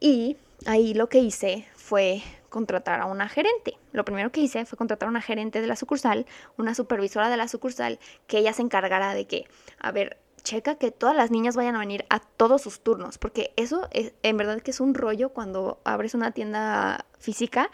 Y 0.01 0.37
ahí 0.67 0.95
lo 0.95 1.09
que 1.09 1.19
hice 1.19 1.67
fue 1.75 2.23
contratar 2.49 3.01
a 3.01 3.07
una 3.07 3.29
gerente. 3.29 3.77
Lo 3.93 4.05
primero 4.05 4.31
que 4.31 4.41
hice 4.41 4.65
fue 4.67 4.79
contratar 4.79 5.09
a 5.09 5.11
una 5.11 5.21
gerente 5.21 5.61
de 5.61 5.67
la 5.67 5.77
sucursal, 5.77 6.27
una 6.57 6.75
supervisora 6.75 7.29
de 7.29 7.37
la 7.37 7.49
sucursal, 7.49 7.99
que 8.27 8.39
ella 8.39 8.53
se 8.53 8.63
encargara 8.63 9.15
de 9.15 9.27
que, 9.27 9.47
a 9.79 9.91
ver, 9.93 10.17
checa 10.43 10.77
que 10.77 10.91
todas 10.91 11.17
las 11.17 11.31
niñas 11.31 11.57
vayan 11.57 11.77
a 11.77 11.81
venir 11.81 12.05
a 12.11 12.21
todos 12.21 12.63
sus 12.63 12.81
turnos, 12.81 13.19
porque 13.19 13.53
eso 13.57 13.89
es, 13.93 14.13
en 14.23 14.37
verdad 14.37 14.61
que 14.61 14.71
es 14.71 14.81
un 14.81 14.95
rollo 14.95 15.31
cuando 15.31 15.81
abres 15.85 16.15
una 16.15 16.33
tienda 16.33 17.07
física 17.19 17.71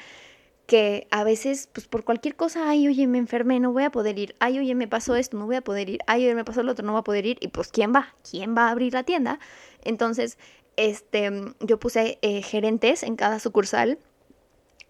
que 0.67 1.07
a 1.11 1.25
veces, 1.25 1.69
pues 1.73 1.87
por 1.87 2.05
cualquier 2.05 2.37
cosa, 2.37 2.71
ay, 2.71 2.89
oye, 2.89 3.07
me 3.07 3.19
enfermé, 3.19 3.61
no 3.61 3.73
voy 3.73 3.85
a 3.85 3.91
poder 3.91 4.19
ir, 4.19 4.35
ay, 4.41 4.59
oye, 4.59 4.75
me 4.75 4.89
pasó 4.89 5.15
esto, 5.15 5.37
no 5.37 5.47
voy 5.47 5.57
a 5.57 5.61
poder 5.61 5.91
ir, 5.91 6.01
ay, 6.07 6.25
oye, 6.25 6.35
me 6.35 6.45
pasó 6.45 6.63
lo 6.63 6.73
otro, 6.73 6.87
no 6.87 6.93
voy 6.93 7.01
a 7.01 7.05
poder 7.05 7.27
ir, 7.27 7.39
y 7.41 7.49
pues, 7.49 7.69
¿quién 7.69 7.95
va? 7.95 8.15
¿Quién 8.29 8.57
va 8.57 8.69
a 8.69 8.71
abrir 8.71 8.95
la 8.95 9.03
tienda? 9.03 9.39
Entonces, 9.83 10.39
este, 10.77 11.31
yo 11.61 11.79
puse 11.79 12.19
eh, 12.23 12.43
gerentes 12.43 13.03
en 13.03 13.17
cada 13.17 13.39
sucursal 13.41 13.99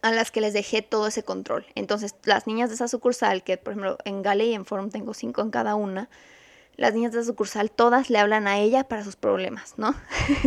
a 0.02 0.12
las 0.12 0.30
que 0.30 0.40
les 0.40 0.52
dejé 0.52 0.82
todo 0.82 1.06
ese 1.06 1.22
control. 1.22 1.66
Entonces, 1.74 2.14
las 2.24 2.46
niñas 2.46 2.68
de 2.68 2.74
esa 2.76 2.88
sucursal, 2.88 3.42
que 3.42 3.56
por 3.56 3.72
ejemplo 3.72 3.98
en 4.04 4.22
Gale 4.22 4.46
y 4.46 4.54
en 4.54 4.66
Forum 4.66 4.90
tengo 4.90 5.14
cinco 5.14 5.40
en 5.40 5.50
cada 5.50 5.76
una, 5.76 6.10
las 6.76 6.94
niñas 6.94 7.12
de 7.12 7.24
sucursal 7.24 7.70
todas 7.70 8.10
le 8.10 8.18
hablan 8.18 8.46
a 8.46 8.58
ella 8.58 8.84
para 8.84 9.04
sus 9.04 9.16
problemas, 9.16 9.74
¿no? 9.76 9.94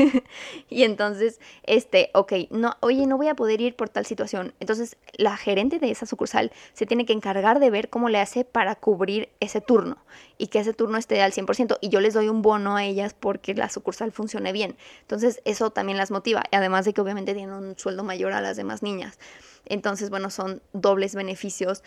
y 0.69 0.83
entonces, 0.83 1.39
este, 1.63 2.09
ok, 2.13 2.33
no, 2.49 2.75
oye, 2.81 3.05
no 3.05 3.17
voy 3.17 3.27
a 3.27 3.35
poder 3.35 3.61
ir 3.61 3.75
por 3.75 3.89
tal 3.89 4.05
situación. 4.05 4.53
Entonces, 4.59 4.97
la 5.17 5.37
gerente 5.37 5.79
de 5.79 5.91
esa 5.91 6.05
sucursal 6.05 6.51
se 6.73 6.85
tiene 6.85 7.05
que 7.05 7.13
encargar 7.13 7.59
de 7.59 7.69
ver 7.69 7.89
cómo 7.89 8.09
le 8.09 8.19
hace 8.19 8.43
para 8.43 8.75
cubrir 8.75 9.29
ese 9.39 9.61
turno 9.61 9.97
y 10.37 10.47
que 10.47 10.59
ese 10.59 10.73
turno 10.73 10.97
esté 10.97 11.21
al 11.21 11.31
100%. 11.31 11.77
Y 11.81 11.89
yo 11.89 11.99
les 11.99 12.13
doy 12.13 12.29
un 12.29 12.41
bono 12.41 12.75
a 12.75 12.83
ellas 12.83 13.13
porque 13.13 13.53
la 13.53 13.69
sucursal 13.69 14.11
funcione 14.11 14.51
bien. 14.51 14.75
Entonces, 15.01 15.41
eso 15.45 15.71
también 15.71 15.97
las 15.97 16.11
motiva. 16.11 16.43
Además 16.51 16.85
de 16.85 16.93
que 16.93 17.01
obviamente 17.01 17.33
tienen 17.33 17.55
un 17.55 17.77
sueldo 17.77 18.03
mayor 18.03 18.33
a 18.33 18.41
las 18.41 18.57
demás 18.57 18.83
niñas. 18.83 19.17
Entonces, 19.65 20.09
bueno, 20.09 20.29
son 20.29 20.61
dobles 20.73 21.15
beneficios 21.15 21.83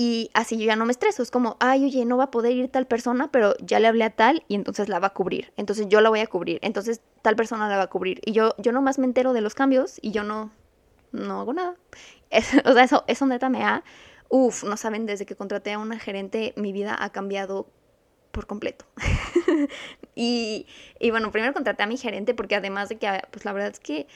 Y 0.00 0.30
así 0.32 0.56
yo 0.56 0.64
ya 0.64 0.76
no 0.76 0.86
me 0.86 0.92
estreso. 0.92 1.24
Es 1.24 1.32
como, 1.32 1.56
ay, 1.58 1.84
oye, 1.84 2.04
no 2.04 2.16
va 2.16 2.24
a 2.24 2.30
poder 2.30 2.52
ir 2.52 2.68
tal 2.68 2.86
persona, 2.86 3.32
pero 3.32 3.56
ya 3.60 3.80
le 3.80 3.88
hablé 3.88 4.04
a 4.04 4.10
tal 4.10 4.44
y 4.46 4.54
entonces 4.54 4.88
la 4.88 5.00
va 5.00 5.08
a 5.08 5.12
cubrir. 5.12 5.52
Entonces 5.56 5.88
yo 5.88 6.00
la 6.00 6.08
voy 6.08 6.20
a 6.20 6.28
cubrir. 6.28 6.60
Entonces 6.62 7.00
tal 7.20 7.34
persona 7.34 7.68
la 7.68 7.78
va 7.78 7.82
a 7.82 7.86
cubrir. 7.88 8.20
Y 8.24 8.30
yo, 8.30 8.54
yo 8.58 8.70
nomás 8.70 9.00
me 9.00 9.06
entero 9.06 9.32
de 9.32 9.40
los 9.40 9.56
cambios 9.56 9.98
y 10.00 10.12
yo 10.12 10.22
no, 10.22 10.52
no 11.10 11.40
hago 11.40 11.52
nada. 11.52 11.74
o 12.64 12.72
sea, 12.74 12.84
eso, 12.84 13.02
eso 13.08 13.26
neta 13.26 13.48
me 13.48 13.64
ha... 13.64 13.82
Uf, 14.28 14.62
no 14.62 14.76
saben, 14.76 15.04
desde 15.04 15.26
que 15.26 15.34
contraté 15.34 15.72
a 15.72 15.80
una 15.80 15.98
gerente, 15.98 16.54
mi 16.56 16.72
vida 16.72 16.96
ha 16.96 17.10
cambiado 17.10 17.66
por 18.30 18.46
completo. 18.46 18.84
y, 20.14 20.68
y, 21.00 21.10
bueno, 21.10 21.32
primero 21.32 21.52
contraté 21.52 21.82
a 21.82 21.88
mi 21.88 21.96
gerente 21.96 22.34
porque 22.34 22.54
además 22.54 22.88
de 22.88 22.98
que, 22.98 23.20
pues 23.32 23.44
la 23.44 23.52
verdad 23.52 23.72
es 23.72 23.80
que 23.80 24.06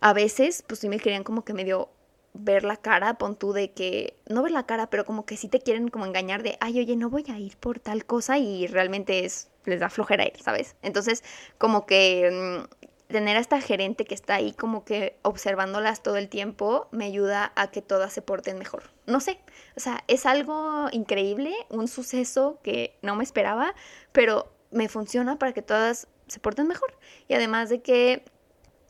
a 0.00 0.14
veces, 0.14 0.64
pues 0.66 0.80
sí 0.80 0.88
me 0.88 0.98
querían 0.98 1.24
como 1.24 1.44
que 1.44 1.52
medio 1.52 1.90
ver 2.34 2.64
la 2.64 2.76
cara, 2.76 3.14
pon 3.14 3.36
tú 3.36 3.52
de 3.52 3.72
que, 3.72 4.16
no 4.28 4.42
ver 4.42 4.52
la 4.52 4.66
cara, 4.66 4.90
pero 4.90 5.04
como 5.04 5.24
que 5.24 5.36
sí 5.36 5.48
te 5.48 5.60
quieren 5.60 5.88
como 5.88 6.04
engañar 6.04 6.42
de, 6.42 6.56
ay, 6.60 6.80
oye, 6.80 6.96
no 6.96 7.08
voy 7.08 7.24
a 7.28 7.38
ir 7.38 7.56
por 7.56 7.78
tal 7.78 8.04
cosa 8.04 8.38
y 8.38 8.66
realmente 8.66 9.24
es, 9.24 9.50
les 9.64 9.80
da 9.80 9.88
flojera 9.88 10.24
ir, 10.24 10.42
¿sabes? 10.42 10.76
Entonces, 10.82 11.22
como 11.58 11.86
que 11.86 12.66
mm, 12.68 13.12
tener 13.14 13.36
a 13.36 13.40
esta 13.40 13.60
gerente 13.60 14.04
que 14.04 14.14
está 14.14 14.34
ahí 14.34 14.52
como 14.52 14.84
que 14.84 15.16
observándolas 15.22 16.02
todo 16.02 16.16
el 16.16 16.28
tiempo 16.28 16.88
me 16.90 17.04
ayuda 17.04 17.52
a 17.54 17.70
que 17.70 17.82
todas 17.82 18.12
se 18.12 18.22
porten 18.22 18.58
mejor. 18.58 18.90
No 19.06 19.20
sé, 19.20 19.38
o 19.76 19.80
sea, 19.80 20.02
es 20.08 20.26
algo 20.26 20.88
increíble, 20.90 21.54
un 21.70 21.86
suceso 21.86 22.58
que 22.64 22.96
no 23.02 23.14
me 23.14 23.22
esperaba, 23.22 23.74
pero 24.12 24.52
me 24.72 24.88
funciona 24.88 25.38
para 25.38 25.52
que 25.52 25.62
todas 25.62 26.08
se 26.26 26.40
porten 26.40 26.66
mejor. 26.66 26.98
Y 27.28 27.34
además 27.34 27.68
de 27.68 27.80
que, 27.82 28.24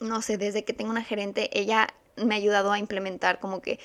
no 0.01 0.23
sé, 0.23 0.39
desde 0.39 0.65
que 0.65 0.73
tengo 0.73 0.91
una 0.91 1.05
gerente, 1.05 1.51
ella 1.53 1.89
me 2.17 2.35
ha 2.35 2.39
ayudado 2.39 2.73
a 2.73 2.79
implementar 2.79 3.41
como 3.41 3.61
que 3.61 3.79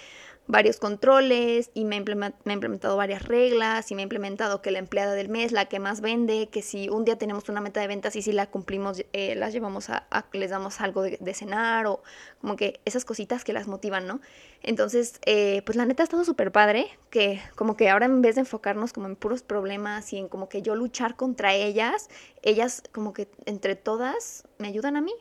varios 0.49 0.79
controles 0.79 1.69
y 1.75 1.85
me, 1.85 1.95
ha 1.95 1.99
implementado 1.99 2.97
varias 2.97 3.21
reglas 3.21 3.91
y 3.91 3.95
me 3.95 4.01
ha 4.01 4.03
implementado 4.03 4.63
que 4.63 4.71
la 4.71 4.79
empleada 4.79 5.13
del 5.13 5.29
mes, 5.29 5.51
la 5.51 5.65
que 5.65 5.77
más 5.77 6.01
vende, 6.01 6.49
que 6.51 6.63
si 6.63 6.89
un 6.89 7.05
día 7.05 7.19
tenemos 7.19 7.47
una 7.49 7.61
meta 7.61 7.79
de 7.79 7.87
ventas 7.87 8.15
y 8.15 8.23
si 8.23 8.31
la 8.31 8.47
cumplimos, 8.47 9.05
eh, 9.13 9.35
las 9.35 9.53
llevamos 9.53 9.91
a, 9.91 10.07
les 10.33 10.49
damos 10.49 10.81
algo 10.81 11.03
de, 11.03 11.33
cenar 11.35 11.85
o 11.85 12.01
como 12.41 12.55
que 12.55 12.81
esas 12.85 13.05
cositas 13.05 13.43
que 13.43 13.53
las 13.53 13.67
motivan, 13.67 14.07
¿no? 14.07 14.21
Entonces, 14.63 15.19
eh, 15.27 15.61
pues 15.67 15.75
la 15.75 15.85
neta 15.85 16.01
ha 16.01 16.05
estado 16.05 16.25
súper 16.25 16.51
padre, 16.51 16.89
que 17.11 17.39
como 17.55 17.77
que 17.77 17.87
ahora 17.87 18.07
en 18.07 18.23
vez 18.23 18.33
de 18.33 18.41
enfocarnos 18.41 18.91
como 18.91 19.05
en 19.05 19.15
puros 19.15 19.43
problemas 19.43 20.11
y 20.13 20.17
en 20.17 20.29
como 20.29 20.49
que 20.49 20.63
yo 20.63 20.75
luchar 20.75 21.15
contra 21.15 21.53
ellas, 21.53 22.09
ellas 22.41 22.81
como 22.91 23.13
que 23.13 23.29
entre 23.45 23.75
todas 23.75 24.47
me 24.57 24.67
ayudan 24.67 24.97
a 24.97 25.01
mí, 25.01 25.13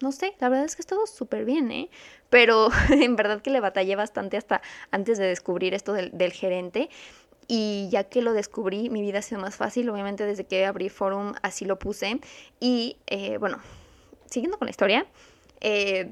no 0.00 0.12
sé, 0.12 0.34
la 0.40 0.48
verdad 0.48 0.64
es 0.64 0.76
que 0.76 0.82
todo 0.82 1.06
súper 1.06 1.44
bien, 1.44 1.70
¿eh? 1.70 1.90
Pero 2.30 2.68
en 2.90 3.16
verdad 3.16 3.40
que 3.40 3.50
le 3.50 3.60
batallé 3.60 3.96
bastante 3.96 4.36
hasta 4.36 4.62
antes 4.90 5.18
de 5.18 5.26
descubrir 5.26 5.74
esto 5.74 5.92
del, 5.92 6.32
gerente. 6.32 6.90
Y 7.48 7.88
ya 7.90 8.04
que 8.04 8.22
lo 8.22 8.32
descubrí, 8.32 8.90
mi 8.90 9.02
vida 9.02 9.20
ha 9.20 9.22
sido 9.22 9.40
más 9.40 9.56
fácil. 9.56 9.88
Obviamente 9.88 10.26
desde 10.26 10.44
que 10.44 10.66
abrí 10.66 10.88
Forum 10.88 11.34
así 11.42 11.64
lo 11.64 11.78
puse. 11.78 12.20
Y 12.60 12.98
eh, 13.06 13.38
bueno, 13.38 13.58
siguiendo 14.26 14.58
con 14.58 14.66
la 14.66 14.70
historia, 14.70 15.06
eh, 15.60 16.10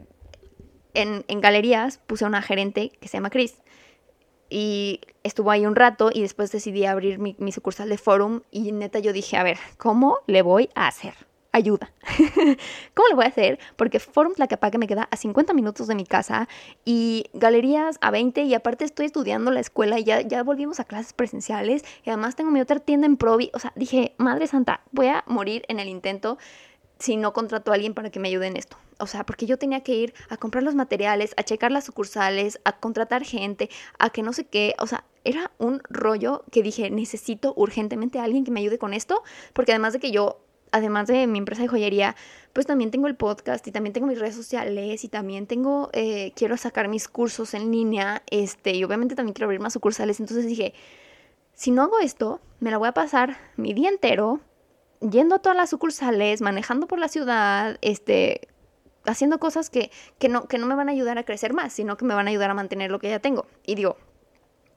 en, 0.95 1.25
galerías 1.41 1.99
puse 1.99 2.25
a 2.25 2.29
una 2.29 2.41
gerente 2.41 2.91
que 3.01 3.09
se 3.09 3.17
llama 3.17 3.31
Chris. 3.31 3.57
Y 4.49 5.01
estuvo 5.25 5.51
ahí 5.51 5.67
un 5.67 5.75
rato 5.75 6.11
y 6.15 6.23
después 6.23 6.53
decidí 6.53 6.85
abrir 6.87 7.19
mi, 7.19 7.35
mi 7.39 7.51
sucursal 7.51 7.89
de 7.89 7.99
Forum. 7.99 8.43
Y 8.53 8.71
neta 8.71 9.01
yo 9.01 9.13
dije, 9.13 9.37
a 9.37 9.43
ver, 9.43 9.59
¿cómo 9.77 10.19
le 10.29 10.43
voy 10.43 10.71
a 10.77 10.87
hacer? 10.87 11.15
Ayuda. 11.55 11.93
¿Cómo 12.95 13.09
lo 13.09 13.17
voy 13.17 13.25
a 13.25 13.29
hacer? 13.29 13.61
Porque 13.77 14.01
Forum 14.01 14.35
Tlaquepaque 14.35 14.77
me 14.77 14.89
queda 14.89 15.09
a 15.11 15.17
50 15.17 15.55
minutos 15.55 15.87
de 15.87 15.95
mi 15.95 16.05
casa 16.05 16.49
y 16.85 17.27
galerías 17.33 17.97
a 18.01 18.11
20 18.11 18.43
y 18.43 18.55
aparte 18.55 18.85
estoy 18.85 19.07
estudiando 19.07 19.53
la 19.53 19.61
escuela 19.61 19.99
y 20.01 20.05
ya, 20.05 20.21
ya 20.21 20.43
volvimos 20.43 20.81
a 20.81 20.85
clases 20.85 21.13
presenciales 21.13 21.85
y 22.05 22.11
además 22.11 22.35
tengo 22.35 22.51
mi 22.51 22.61
otra 22.61 22.81
tienda 22.81 23.07
en 23.07 23.17
Provi. 23.17 23.51
O 23.55 23.61
sea, 23.61 23.73
dije, 23.77 24.15
Madre 24.19 24.49
Santa, 24.49 24.81
voy 24.91 25.07
a 25.07 25.23
morir 25.29 25.65
en 25.69 25.79
el 25.79 25.89
intento 25.89 26.39
si 26.99 27.17
no 27.17 27.33
contrato 27.33 27.71
a 27.71 27.75
alguien 27.75 27.95
para 27.95 28.11
que 28.11 28.19
me 28.19 28.29
ayude 28.29 28.49
en 28.49 28.57
esto. 28.57 28.77
O 28.99 29.07
sea, 29.07 29.25
porque 29.25 29.47
yo 29.47 29.57
tenía 29.57 29.83
que 29.83 29.95
ir 29.95 30.15
a 30.31 30.37
comprar 30.37 30.65
los 30.65 30.75
materiales, 30.75 31.35
a 31.37 31.43
checar 31.45 31.71
las 31.71 31.85
sucursales, 31.85 32.61
a 32.65 32.79
contratar 32.79 33.25
gente, 33.25 33.71
a 33.99 34.11
que 34.11 34.23
no 34.23 34.33
sé 34.33 34.47
qué. 34.47 34.75
O 34.79 34.87
sea, 34.87 35.05
era 35.25 35.53
un 35.59 35.81
rollo 35.89 36.45
que 36.51 36.63
dije, 36.63 36.91
necesito 36.91 37.55
urgentemente 37.57 38.19
a 38.19 38.25
alguien 38.25 38.45
que 38.45 38.51
me 38.51 38.61
ayude 38.61 38.79
con 38.79 38.95
esto, 38.95 39.23
porque 39.53 39.73
además 39.73 39.95
de 39.95 40.01
que 40.01 40.11
yo 40.11 40.44
además 40.75 41.07
de 41.07 41.29
mi 41.29 41.39
empresa 41.39 41.63
de 41.63 41.69
joyería, 41.69 42.17
pues 42.53 42.67
también 42.67 42.91
tengo 42.91 43.07
el 43.07 43.15
podcast 43.15 43.65
y 43.69 43.71
también 43.71 43.93
tengo 43.93 44.09
mis 44.09 44.19
redes 44.19 44.35
sociales 44.35 45.05
y 45.05 45.09
también 45.09 45.47
tengo, 45.47 45.89
eh, 45.93 46.33
quiero 46.35 46.57
sacar 46.57 46.89
mis 46.89 47.07
cursos 47.07 47.55
en 47.55 47.71
línea, 47.71 48.25
este, 48.29 48.73
y 48.73 48.83
obviamente 48.83 49.15
también 49.15 49.35
quiero 49.35 49.47
abrir 49.47 49.61
más 49.61 49.73
sucursales. 49.73 50.19
Entonces 50.19 50.47
dije, 50.47 50.75
si 51.53 51.71
no 51.71 51.83
hago 51.83 52.01
esto, 52.01 52.41
me 52.59 52.73
la 52.73 52.79
voy 52.79 52.89
a 52.89 52.93
pasar 52.93 53.37
mi 53.57 53.73
día 53.73 53.89
entero 53.89 54.41
yendo 55.01 55.37
a 55.37 55.39
todas 55.39 55.57
las 55.57 55.71
sucursales, 55.71 56.41
manejando 56.41 56.89
por 56.89 56.99
la 56.99 57.07
ciudad, 57.07 57.79
este, 57.81 58.49
haciendo 59.07 59.39
cosas 59.39 59.71
que, 59.71 59.93
que, 60.19 60.29
no, 60.29 60.49
que 60.49 60.59
no 60.59 60.67
me 60.67 60.75
van 60.75 60.89
a 60.89 60.93
ayudar 60.93 61.19
a 61.19 61.25
crecer 61.25 61.53
más, 61.53 61.73
sino 61.73 61.97
que 61.97 62.05
me 62.05 62.15
van 62.15 62.27
a 62.27 62.31
ayudar 62.31 62.51
a 62.51 62.55
mantener 62.55 62.91
lo 62.91 62.99
que 62.99 63.11
ya 63.11 63.21
tengo. 63.21 63.47
Y 63.65 63.77
digo, 63.77 63.97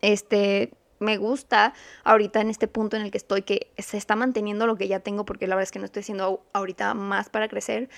este, 0.02 0.74
me 1.00 1.18
gusta 1.18 1.74
ahorita 2.04 2.42
en 2.42 2.50
este 2.50 2.68
punto 2.68 2.98
en 2.98 3.04
el 3.04 3.12
que 3.12 3.18
estoy 3.18 3.44
que 3.44 3.72
se 3.78 3.98
está 3.98 4.16
manteniendo 4.16 4.68
lo 4.68 4.76
que 4.76 4.88
ya 4.88 5.00
tengo 5.00 5.26
porque 5.26 5.48
la 5.48 5.56
verdad 5.56 5.64
es 5.64 5.72
que 5.72 5.80
no 5.80 5.86
estoy 5.86 6.02
haciendo 6.02 6.44
ahorita 6.54 6.94
más 6.94 7.30
para 7.30 7.48
crecer, 7.48 7.90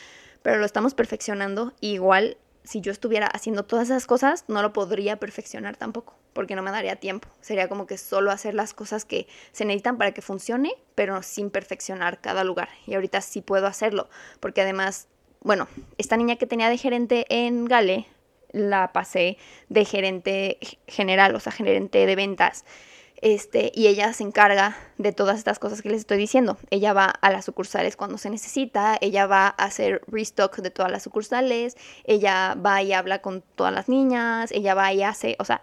pero 0.42 0.58
lo 0.58 0.66
estamos 0.66 0.94
perfeccionando. 0.94 1.74
igual 1.82 2.38
si 2.64 2.82
yo 2.82 2.92
estuviera 2.92 3.26
haciendo 3.26 3.64
todas 3.64 3.90
esas 3.90 4.06
cosas, 4.06 4.46
no 4.48 4.62
lo 4.62 4.74
podría 4.74 5.18
perfeccionar 5.18 5.76
tampoco, 5.76 6.16
porque 6.34 6.56
no 6.56 6.62
me 6.62 6.70
daría 6.70 6.98
tiempo. 6.98 7.28
Sería 7.42 7.68
como 7.68 7.88
que 7.88 7.98
solo 7.98 8.30
hacer 8.30 8.54
las 8.54 8.76
cosas 8.76 9.06
que 9.06 9.28
se 9.52 9.66
necesitan 9.66 9.98
para 9.98 10.12
que 10.12 10.22
funcione, 10.22 10.74
pero 10.94 11.24
sin 11.24 11.50
perfeccionar 11.50 12.22
cada 12.22 12.44
lugar. 12.44 12.70
Y 12.86 12.94
ahorita 12.94 13.22
sí 13.22 13.42
puedo 13.42 13.66
hacerlo, 13.66 14.08
porque 14.40 14.62
además, 14.62 15.08
bueno, 15.42 15.68
esta 15.98 16.16
niña 16.16 16.36
que 16.36 16.46
tenía 16.46 16.70
de 16.70 16.78
gerente 16.78 17.26
en 17.30 17.66
Gale, 17.66 18.06
la 18.52 18.92
pasé 18.94 19.38
de 19.70 19.86
gerente 19.86 20.60
general, 20.88 21.36
o 21.36 21.40
sea, 21.40 21.52
gerente 21.52 22.06
de 22.06 22.16
ventas. 22.16 22.66
Este, 23.22 23.72
y 23.76 23.88
ella 23.88 24.14
se 24.14 24.24
encarga 24.24 24.78
de 24.98 25.12
todas 25.12 25.38
estas 25.38 25.60
cosas 25.60 25.82
que 25.82 25.90
les 25.90 26.00
estoy 26.00 26.18
diciendo. 26.18 26.58
Ella 26.70 26.94
va 26.94 27.06
a 27.06 27.32
las 27.32 27.46
sucursales 27.46 27.98
cuando 27.98 28.18
se 28.18 28.30
necesita, 28.30 28.98
ella 29.02 29.28
va 29.28 29.48
a 29.48 29.66
hacer 29.66 30.02
restock 30.08 30.58
de 30.58 30.72
todas 30.72 30.92
las 30.92 31.04
sucursales, 31.04 31.76
ella 32.06 32.56
va 32.56 32.82
y 32.82 32.94
habla 32.94 33.22
con 33.22 33.44
todas 33.56 33.74
las 33.74 33.90
niñas, 33.90 34.52
ella 34.52 34.74
va 34.74 34.94
y 34.94 35.04
hace, 35.04 35.36
o 35.40 35.44
sea, 35.44 35.62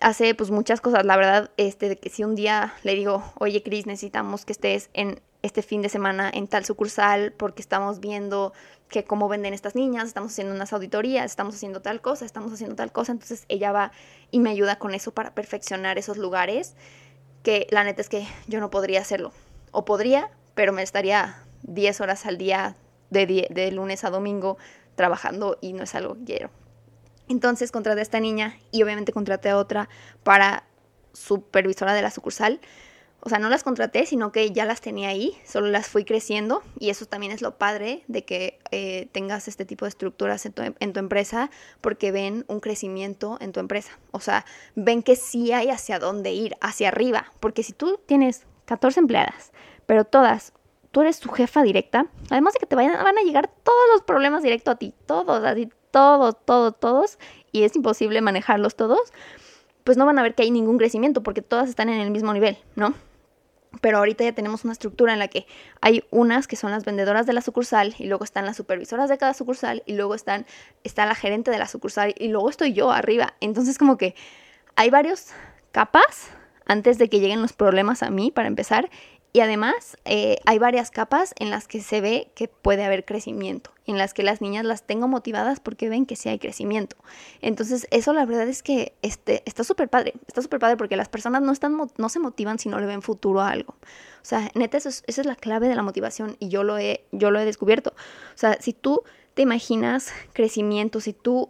hace 0.00 0.34
pues 0.34 0.50
muchas 0.50 0.80
cosas. 0.80 1.04
La 1.06 1.16
verdad, 1.16 1.50
este, 1.56 1.88
de 1.88 1.96
que 1.96 2.10
si 2.10 2.24
un 2.24 2.34
día 2.34 2.74
le 2.82 2.94
digo, 2.94 3.22
oye 3.38 3.62
Cris, 3.62 3.86
necesitamos 3.86 4.44
que 4.44 4.52
estés 4.52 4.90
en 4.92 5.20
este 5.42 5.62
fin 5.62 5.82
de 5.82 5.88
semana 5.88 6.30
en 6.32 6.46
tal 6.46 6.64
sucursal 6.64 7.32
porque 7.32 7.62
estamos 7.62 8.00
viendo 8.00 8.52
que 8.88 9.04
cómo 9.04 9.28
venden 9.28 9.54
estas 9.54 9.74
niñas, 9.74 10.06
estamos 10.06 10.32
haciendo 10.32 10.54
unas 10.54 10.72
auditorías, 10.72 11.24
estamos 11.24 11.54
haciendo 11.56 11.80
tal 11.80 12.00
cosa, 12.00 12.24
estamos 12.24 12.52
haciendo 12.52 12.76
tal 12.76 12.92
cosa, 12.92 13.12
entonces 13.12 13.44
ella 13.48 13.72
va 13.72 13.92
y 14.32 14.40
me 14.40 14.50
ayuda 14.50 14.80
con 14.80 14.94
eso 14.94 15.12
para 15.12 15.34
perfeccionar 15.34 15.98
esos 15.98 16.16
lugares 16.16 16.74
que 17.44 17.68
la 17.70 17.84
neta 17.84 18.00
es 18.00 18.08
que 18.08 18.26
yo 18.48 18.58
no 18.58 18.70
podría 18.70 19.00
hacerlo. 19.00 19.32
O 19.70 19.84
podría, 19.84 20.30
pero 20.54 20.72
me 20.72 20.82
estaría 20.82 21.44
10 21.62 22.00
horas 22.00 22.26
al 22.26 22.38
día 22.38 22.74
de, 23.10 23.70
lunes 23.72 24.04
a 24.04 24.10
domingo 24.10 24.56
trabajando 24.96 25.58
y 25.60 25.74
no 25.74 25.84
es 25.84 25.94
algo 25.94 26.14
que 26.14 26.24
quiero. 26.24 26.50
Entonces 27.28 27.70
contraté 27.70 28.00
a 28.00 28.02
esta 28.02 28.20
niña 28.20 28.58
y 28.72 28.82
obviamente 28.82 29.12
contraté 29.12 29.50
a 29.50 29.58
otra 29.58 29.88
para 30.22 30.64
supervisora 31.12 31.94
de 31.94 32.02
la 32.02 32.10
sucursal 32.10 32.60
o 33.24 33.28
sea, 33.28 33.38
no 33.38 33.48
las 33.48 33.62
contraté, 33.62 34.04
sino 34.04 34.32
que 34.32 34.50
ya 34.50 34.64
las 34.64 34.80
tenía 34.80 35.10
ahí, 35.10 35.38
solo 35.46 35.68
las 35.68 35.86
fui 35.86 36.04
creciendo 36.04 36.60
y 36.80 36.90
eso 36.90 37.06
también 37.06 37.30
es 37.30 37.40
lo 37.40 37.56
padre 37.56 38.02
de 38.08 38.24
que 38.24 38.58
eh, 38.72 39.08
tengas 39.12 39.46
este 39.46 39.64
tipo 39.64 39.84
de 39.84 39.90
estructuras 39.90 40.44
en 40.44 40.52
tu, 40.52 40.62
en 40.62 40.92
tu, 40.92 40.98
empresa 40.98 41.48
porque 41.80 42.10
ven 42.10 42.44
un 42.48 42.58
crecimiento 42.58 43.38
en 43.40 43.52
tu 43.52 43.60
empresa. 43.60 43.96
O 44.10 44.18
sea, 44.18 44.44
ven 44.74 45.04
que 45.04 45.14
sí 45.14 45.52
hay 45.52 45.70
hacia 45.70 46.00
dónde 46.00 46.32
ir, 46.32 46.56
hacia 46.60 46.88
arriba, 46.88 47.26
porque 47.38 47.62
si 47.62 47.72
tú 47.72 48.00
tienes 48.06 48.44
14 48.64 48.98
empleadas, 48.98 49.52
pero 49.86 50.04
todas, 50.04 50.52
tú 50.90 51.02
eres 51.02 51.14
su 51.14 51.30
jefa 51.30 51.62
directa, 51.62 52.06
además 52.28 52.54
de 52.54 52.58
que 52.58 52.66
te 52.66 52.74
vayan, 52.74 53.04
van 53.04 53.18
a 53.18 53.22
llegar 53.22 53.48
todos 53.62 53.84
los 53.92 54.02
problemas 54.02 54.42
directo 54.42 54.72
a 54.72 54.76
ti, 54.76 54.94
todos, 55.06 55.44
así, 55.44 55.68
todos, 55.92 56.44
todos, 56.44 56.80
todos, 56.80 57.18
y 57.52 57.62
es 57.62 57.76
imposible 57.76 58.20
manejarlos 58.20 58.74
todos, 58.74 59.12
pues 59.84 59.96
no 59.96 60.06
van 60.06 60.18
a 60.18 60.22
ver 60.22 60.34
que 60.34 60.42
hay 60.42 60.50
ningún 60.50 60.76
crecimiento 60.76 61.22
porque 61.22 61.40
todas 61.40 61.68
están 61.68 61.88
en 61.88 62.00
el 62.00 62.10
mismo 62.10 62.32
nivel, 62.32 62.58
¿no? 62.74 62.94
Pero 63.80 63.98
ahorita 63.98 64.24
ya 64.24 64.32
tenemos 64.32 64.64
una 64.64 64.72
estructura 64.72 65.12
en 65.12 65.18
la 65.18 65.28
que 65.28 65.46
hay 65.80 66.04
unas 66.10 66.46
que 66.46 66.56
son 66.56 66.70
las 66.70 66.84
vendedoras 66.84 67.26
de 67.26 67.32
la 67.32 67.40
sucursal 67.40 67.94
y 67.98 68.06
luego 68.06 68.24
están 68.24 68.44
las 68.44 68.56
supervisoras 68.56 69.08
de 69.08 69.18
cada 69.18 69.34
sucursal 69.34 69.82
y 69.86 69.94
luego 69.94 70.14
están 70.14 70.46
está 70.84 71.06
la 71.06 71.14
gerente 71.14 71.50
de 71.50 71.58
la 71.58 71.66
sucursal 71.66 72.14
y 72.18 72.28
luego 72.28 72.50
estoy 72.50 72.72
yo 72.72 72.90
arriba. 72.90 73.34
Entonces 73.40 73.78
como 73.78 73.96
que 73.96 74.14
hay 74.76 74.90
varios 74.90 75.28
capas 75.72 76.28
antes 76.66 76.98
de 76.98 77.08
que 77.08 77.20
lleguen 77.20 77.42
los 77.42 77.52
problemas 77.52 78.02
a 78.02 78.10
mí 78.10 78.30
para 78.30 78.48
empezar 78.48 78.90
Y 79.34 79.40
además 79.40 79.96
eh, 80.04 80.38
hay 80.44 80.58
varias 80.58 80.90
capas 80.90 81.34
en 81.38 81.50
las 81.50 81.66
que 81.66 81.80
se 81.80 82.02
ve 82.02 82.30
que 82.34 82.48
puede 82.48 82.84
haber 82.84 83.06
crecimiento, 83.06 83.70
en 83.86 83.96
las 83.96 84.12
que 84.12 84.22
las 84.22 84.42
niñas 84.42 84.66
las 84.66 84.82
tengo 84.82 85.08
motivadas 85.08 85.58
porque 85.58 85.88
ven 85.88 86.04
que 86.04 86.16
sí 86.16 86.28
hay 86.28 86.38
crecimiento. 86.38 86.96
Entonces 87.40 87.86
eso 87.90 88.12
la 88.12 88.26
verdad 88.26 88.46
es 88.46 88.62
que 88.62 88.92
este, 89.00 89.42
está 89.46 89.64
súper 89.64 89.88
padre, 89.88 90.12
está 90.26 90.42
súper 90.42 90.60
padre 90.60 90.76
porque 90.76 90.96
las 90.96 91.08
personas 91.08 91.40
no, 91.40 91.50
están, 91.50 91.78
no 91.96 92.08
se 92.10 92.18
motivan 92.18 92.58
si 92.58 92.68
no 92.68 92.78
le 92.78 92.86
ven 92.86 93.00
futuro 93.00 93.40
a 93.40 93.48
algo. 93.48 93.74
O 94.20 94.24
sea, 94.24 94.50
neta, 94.54 94.76
eso 94.76 94.90
esa 94.90 95.20
es 95.22 95.26
la 95.26 95.36
clave 95.36 95.66
de 95.66 95.76
la 95.76 95.82
motivación 95.82 96.36
y 96.38 96.50
yo 96.50 96.62
lo, 96.62 96.76
he, 96.76 97.04
yo 97.10 97.30
lo 97.30 97.40
he 97.40 97.46
descubierto. 97.46 97.94
O 98.34 98.38
sea, 98.38 98.58
si 98.60 98.74
tú 98.74 99.02
te 99.32 99.40
imaginas 99.40 100.12
crecimiento, 100.34 101.00
si 101.00 101.14
tú 101.14 101.48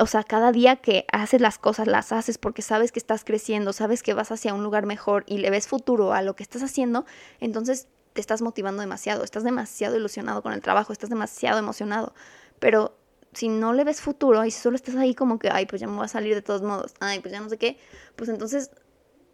o 0.00 0.06
sea, 0.06 0.22
cada 0.24 0.52
día 0.52 0.76
que 0.76 1.06
haces 1.12 1.40
las 1.40 1.58
cosas, 1.58 1.86
las 1.86 2.12
haces 2.12 2.38
porque 2.38 2.62
sabes 2.62 2.92
que 2.92 2.98
estás 2.98 3.24
creciendo, 3.24 3.72
sabes 3.72 4.02
que 4.02 4.14
vas 4.14 4.30
hacia 4.30 4.54
un 4.54 4.62
lugar 4.62 4.86
mejor 4.86 5.24
y 5.26 5.38
le 5.38 5.50
ves 5.50 5.68
futuro 5.68 6.12
a 6.12 6.22
lo 6.22 6.34
que 6.34 6.42
estás 6.42 6.62
haciendo, 6.62 7.04
entonces 7.40 7.88
te 8.12 8.20
estás 8.20 8.42
motivando 8.42 8.80
demasiado, 8.80 9.24
estás 9.24 9.44
demasiado 9.44 9.96
ilusionado 9.96 10.42
con 10.42 10.52
el 10.52 10.60
trabajo, 10.60 10.92
estás 10.92 11.10
demasiado 11.10 11.58
emocionado. 11.58 12.14
Pero 12.58 12.96
si 13.32 13.48
no 13.48 13.72
le 13.72 13.84
ves 13.84 14.00
futuro 14.00 14.44
y 14.44 14.50
solo 14.50 14.76
estás 14.76 14.96
ahí 14.96 15.14
como 15.14 15.38
que, 15.38 15.50
ay, 15.50 15.66
pues 15.66 15.80
ya 15.80 15.86
me 15.86 15.96
voy 15.96 16.04
a 16.04 16.08
salir 16.08 16.34
de 16.34 16.42
todos 16.42 16.62
modos, 16.62 16.94
ay, 17.00 17.20
pues 17.20 17.32
ya 17.32 17.40
no 17.40 17.48
sé 17.48 17.58
qué, 17.58 17.78
pues 18.16 18.28
entonces 18.28 18.70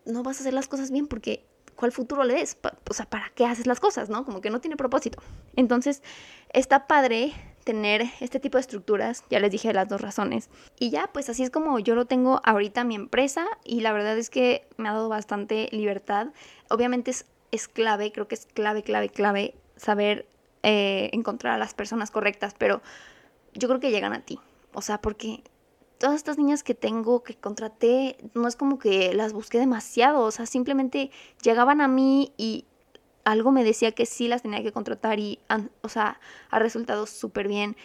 no 0.05 0.23
vas 0.23 0.39
a 0.39 0.41
hacer 0.41 0.55
las 0.55 0.69
cosas 0.69 0.91
bien 0.91 1.07
porque 1.07 1.47
¿cuál 1.75 1.93
futuro 1.93 2.25
le 2.25 2.35
ves? 2.35 2.57
O 2.89 2.95
sea, 2.95 3.07
¿para 3.07 3.31
qué 3.35 3.47
haces 3.47 3.67
las 3.67 3.81
cosas, 3.81 4.09
no? 4.09 4.25
Como 4.25 4.41
que 4.41 4.51
no 4.51 4.61
tiene 4.61 4.77
propósito. 4.77 5.23
Entonces, 5.57 6.03
está 6.53 6.87
padre 6.87 7.33
tener 7.65 8.05
este 8.21 8.39
tipo 8.39 8.59
de 8.59 8.63
estructuras, 8.63 9.25
ya 9.31 9.41
les 9.41 9.51
dije 9.51 9.73
las 9.73 9.89
dos 9.89 10.01
razones. 10.01 10.51
Y 10.79 10.91
ya, 10.91 11.11
pues 11.13 11.29
así 11.29 11.43
es 11.43 11.51
como 11.51 11.79
yo 11.79 11.95
lo 11.95 12.05
tengo 12.05 12.41
ahorita 12.45 12.85
mi 12.85 12.95
empresa 12.95 13.47
y 13.65 13.81
la 13.81 13.93
verdad 13.93 14.17
es 14.19 14.31
que 14.31 14.69
me 14.77 14.89
ha 14.89 14.93
dado 14.93 15.09
bastante 15.09 15.69
libertad. 15.73 16.29
Obviamente 16.69 17.11
es, 17.11 17.27
es 17.51 17.69
clave, 17.69 18.13
creo 18.13 18.29
que 18.29 18.37
es 18.37 18.47
clave, 18.47 18.83
clave, 18.83 19.09
clave 19.09 19.55
saber 19.77 20.29
eh, 20.63 21.11
encontrar 21.13 21.55
a 21.55 21.59
las 21.59 21.75
personas 21.75 22.11
correctas, 22.11 22.55
pero 22.57 22.83
yo 23.55 23.69
creo 23.69 23.81
que 23.81 23.91
llegan 23.91 24.13
a 24.13 24.21
ti. 24.21 24.39
O 24.73 24.83
sea, 24.83 25.01
porque 25.01 25.43
todas 25.99 26.17
estas 26.17 26.39
niñas 26.39 26.63
que 26.63 26.75
tengo, 26.75 27.23
que 27.23 27.35
contraté, 27.35 28.19
no 28.35 28.47
es 28.49 28.57
como 28.57 28.79
que 28.79 29.15
las 29.15 29.33
busqué 29.33 29.59
demasiado, 29.59 30.23
o 30.23 30.31
sea, 30.31 30.47
simplemente 30.47 31.11
llegaban 31.43 31.81
a 31.81 31.89
mí 31.89 32.33
y 32.37 32.67
algo 33.25 33.51
me 33.53 33.65
decía 33.65 33.93
que 33.93 34.07
sí 34.07 34.29
las 34.29 34.43
tenía 34.43 34.63
que 34.63 34.73
contratar 34.73 35.19
y, 35.19 35.39
o 35.83 35.89
sea, 35.89 36.21
ha 36.51 36.59
resultado 36.59 37.07
súper 37.07 37.49
bien. 37.49 37.77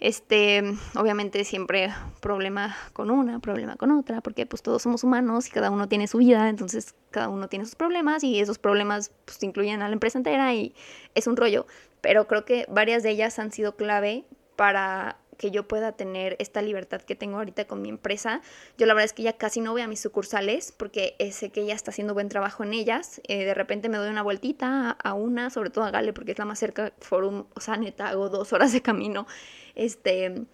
Este, 0.00 0.62
obviamente 0.96 1.44
siempre 1.44 1.92
problema 2.20 2.76
con 2.92 3.10
una, 3.10 3.38
problema 3.38 3.76
con 3.76 3.92
otra, 3.92 4.20
porque 4.20 4.44
pues 4.44 4.60
todos 4.60 4.82
somos 4.82 5.04
humanos 5.04 5.46
y 5.46 5.50
cada 5.50 5.70
uno 5.70 5.88
tiene 5.88 6.08
su 6.08 6.18
vida, 6.18 6.48
entonces 6.48 6.94
cada 7.10 7.28
uno 7.28 7.48
tiene 7.48 7.64
sus 7.64 7.76
problemas 7.76 8.24
y 8.24 8.40
esos 8.40 8.58
problemas 8.58 9.12
pues 9.24 9.40
incluyen 9.44 9.82
a 9.82 9.88
la 9.88 9.94
empresa 9.94 10.18
entera 10.18 10.52
y 10.52 10.74
es 11.14 11.28
un 11.28 11.36
rollo, 11.36 11.66
pero 12.00 12.26
creo 12.26 12.44
que 12.44 12.66
varias 12.68 13.04
de 13.04 13.10
ellas 13.10 13.38
han 13.38 13.52
sido 13.52 13.76
clave 13.76 14.24
para 14.56 15.16
que 15.44 15.50
yo 15.50 15.68
pueda 15.68 15.92
tener 15.92 16.36
esta 16.38 16.62
libertad 16.62 17.02
que 17.02 17.14
tengo 17.14 17.36
ahorita 17.36 17.66
con 17.66 17.82
mi 17.82 17.90
empresa. 17.90 18.40
Yo 18.78 18.86
la 18.86 18.94
verdad 18.94 19.04
es 19.04 19.12
que 19.12 19.22
ya 19.22 19.34
casi 19.34 19.60
no 19.60 19.72
voy 19.72 19.82
a 19.82 19.86
mis 19.86 20.00
sucursales 20.00 20.72
porque 20.72 21.16
sé 21.32 21.50
que 21.50 21.60
ella 21.60 21.74
está 21.74 21.90
haciendo 21.90 22.14
buen 22.14 22.30
trabajo 22.30 22.64
en 22.64 22.72
ellas. 22.72 23.20
Eh, 23.28 23.44
de 23.44 23.52
repente 23.52 23.90
me 23.90 23.98
doy 23.98 24.08
una 24.08 24.22
vueltita 24.22 24.92
a 24.92 25.12
una, 25.12 25.50
sobre 25.50 25.68
todo 25.68 25.84
a 25.84 25.90
Gale 25.90 26.14
porque 26.14 26.32
es 26.32 26.38
la 26.38 26.46
más 26.46 26.58
cerca, 26.58 26.94
Forum, 26.98 27.44
o 27.54 27.60
sea, 27.60 27.76
neta, 27.76 28.08
hago 28.08 28.30
dos 28.30 28.54
horas 28.54 28.72
de 28.72 28.80
camino. 28.80 29.26
Este, 29.74 30.46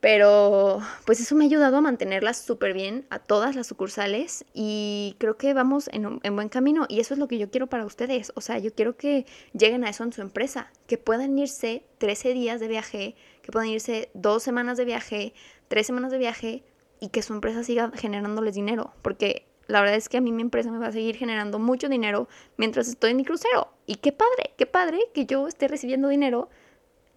pero 0.00 0.80
pues 1.04 1.20
eso 1.20 1.36
me 1.36 1.44
ha 1.44 1.46
ayudado 1.46 1.76
a 1.76 1.80
mantenerlas 1.80 2.38
súper 2.38 2.74
bien 2.74 3.06
a 3.10 3.18
todas 3.18 3.54
las 3.56 3.68
sucursales 3.68 4.44
y 4.54 5.14
creo 5.18 5.36
que 5.36 5.54
vamos 5.54 5.88
en, 5.92 6.20
en, 6.22 6.34
buen 6.34 6.48
camino 6.48 6.86
y 6.88 7.00
eso 7.00 7.14
es 7.14 7.18
lo 7.18 7.28
que 7.28 7.38
yo 7.38 7.50
quiero 7.50 7.68
para 7.68 7.86
ustedes. 7.86 8.32
O 8.34 8.40
sea, 8.40 8.58
yo 8.58 8.74
quiero 8.74 8.96
que 8.96 9.24
lleguen 9.52 9.84
a 9.84 9.90
eso 9.90 10.04
en 10.04 10.12
su 10.12 10.20
empresa, 10.20 10.70
que 10.86 10.98
puedan 10.98 11.38
irse 11.38 11.84
13 11.98 12.34
días 12.34 12.60
de 12.60 12.68
viaje, 12.68 13.14
que 13.46 13.52
puedan 13.52 13.68
irse 13.68 14.10
dos 14.12 14.42
semanas 14.42 14.76
de 14.76 14.84
viaje, 14.84 15.32
tres 15.68 15.86
semanas 15.86 16.10
de 16.10 16.18
viaje 16.18 16.64
y 17.00 17.08
que 17.08 17.22
su 17.22 17.32
empresa 17.32 17.64
siga 17.64 17.90
generándoles 17.94 18.54
dinero. 18.54 18.92
Porque 19.02 19.46
la 19.66 19.80
verdad 19.80 19.96
es 19.96 20.08
que 20.08 20.18
a 20.18 20.20
mí 20.20 20.32
mi 20.32 20.42
empresa 20.42 20.70
me 20.70 20.78
va 20.78 20.88
a 20.88 20.92
seguir 20.92 21.16
generando 21.16 21.58
mucho 21.58 21.88
dinero 21.88 22.28
mientras 22.58 22.88
estoy 22.88 23.12
en 23.12 23.16
mi 23.16 23.24
crucero. 23.24 23.72
Y 23.86 23.96
qué 23.96 24.12
padre, 24.12 24.52
qué 24.58 24.66
padre 24.66 24.98
que 25.14 25.24
yo 25.24 25.48
esté 25.48 25.68
recibiendo 25.68 26.08
dinero 26.08 26.50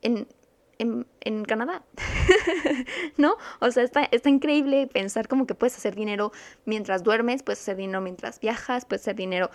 en 0.01 0.27
en, 0.79 1.43
Canadá, 1.45 1.83
¿no? 3.17 3.35
O 3.59 3.69
sea, 3.71 3.83
está, 3.83 4.03
está 4.05 4.29
increíble 4.29 4.87
pensar 4.87 5.27
como 5.27 5.45
que 5.45 5.53
puedes 5.53 5.75
hacer 5.75 5.93
dinero 5.93 6.31
mientras 6.65 7.03
duermes, 7.03 7.43
puedes 7.43 7.59
hacer 7.59 7.75
dinero 7.75 8.01
mientras 8.01 8.39
viajas, 8.39 8.85
puedes 8.85 9.01
hacer 9.01 9.15
dinero, 9.15 9.49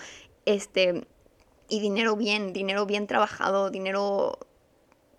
este, 0.45 1.07
y 1.68 1.81
dinero 1.81 2.16
bien, 2.16 2.53
dinero 2.53 2.85
bien 2.85 3.07
trabajado, 3.07 3.70
dinero, 3.70 4.39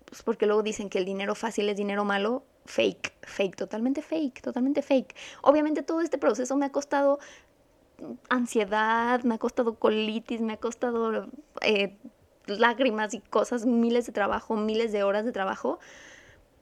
pues 0.06 0.22
porque 0.22 0.46
luego 0.46 0.62
dicen 0.62 0.88
que 0.88 0.98
el 0.98 1.04
dinero 1.04 1.34
fácil 1.34 1.68
es 1.68 1.76
dinero 1.76 2.04
malo, 2.04 2.44
fake, 2.64 3.12
fake, 3.22 3.56
totalmente 3.56 4.02
fake, 4.02 4.40
totalmente 4.40 4.82
fake. 4.82 5.14
Obviamente 5.42 5.82
todo 5.82 6.00
este 6.00 6.16
proceso 6.16 6.56
me 6.56 6.66
ha 6.66 6.72
costado 6.72 7.18
ansiedad, 8.28 9.22
me 9.24 9.34
ha 9.34 9.38
costado 9.38 9.74
colitis, 9.74 10.40
me 10.40 10.54
ha 10.54 10.56
costado 10.58 11.28
eh, 11.62 11.96
lágrimas 12.46 13.14
y 13.14 13.20
cosas, 13.20 13.66
miles 13.66 14.06
de 14.06 14.12
trabajo, 14.12 14.56
miles 14.56 14.92
de 14.92 15.02
horas 15.02 15.24
de 15.24 15.32
trabajo, 15.32 15.78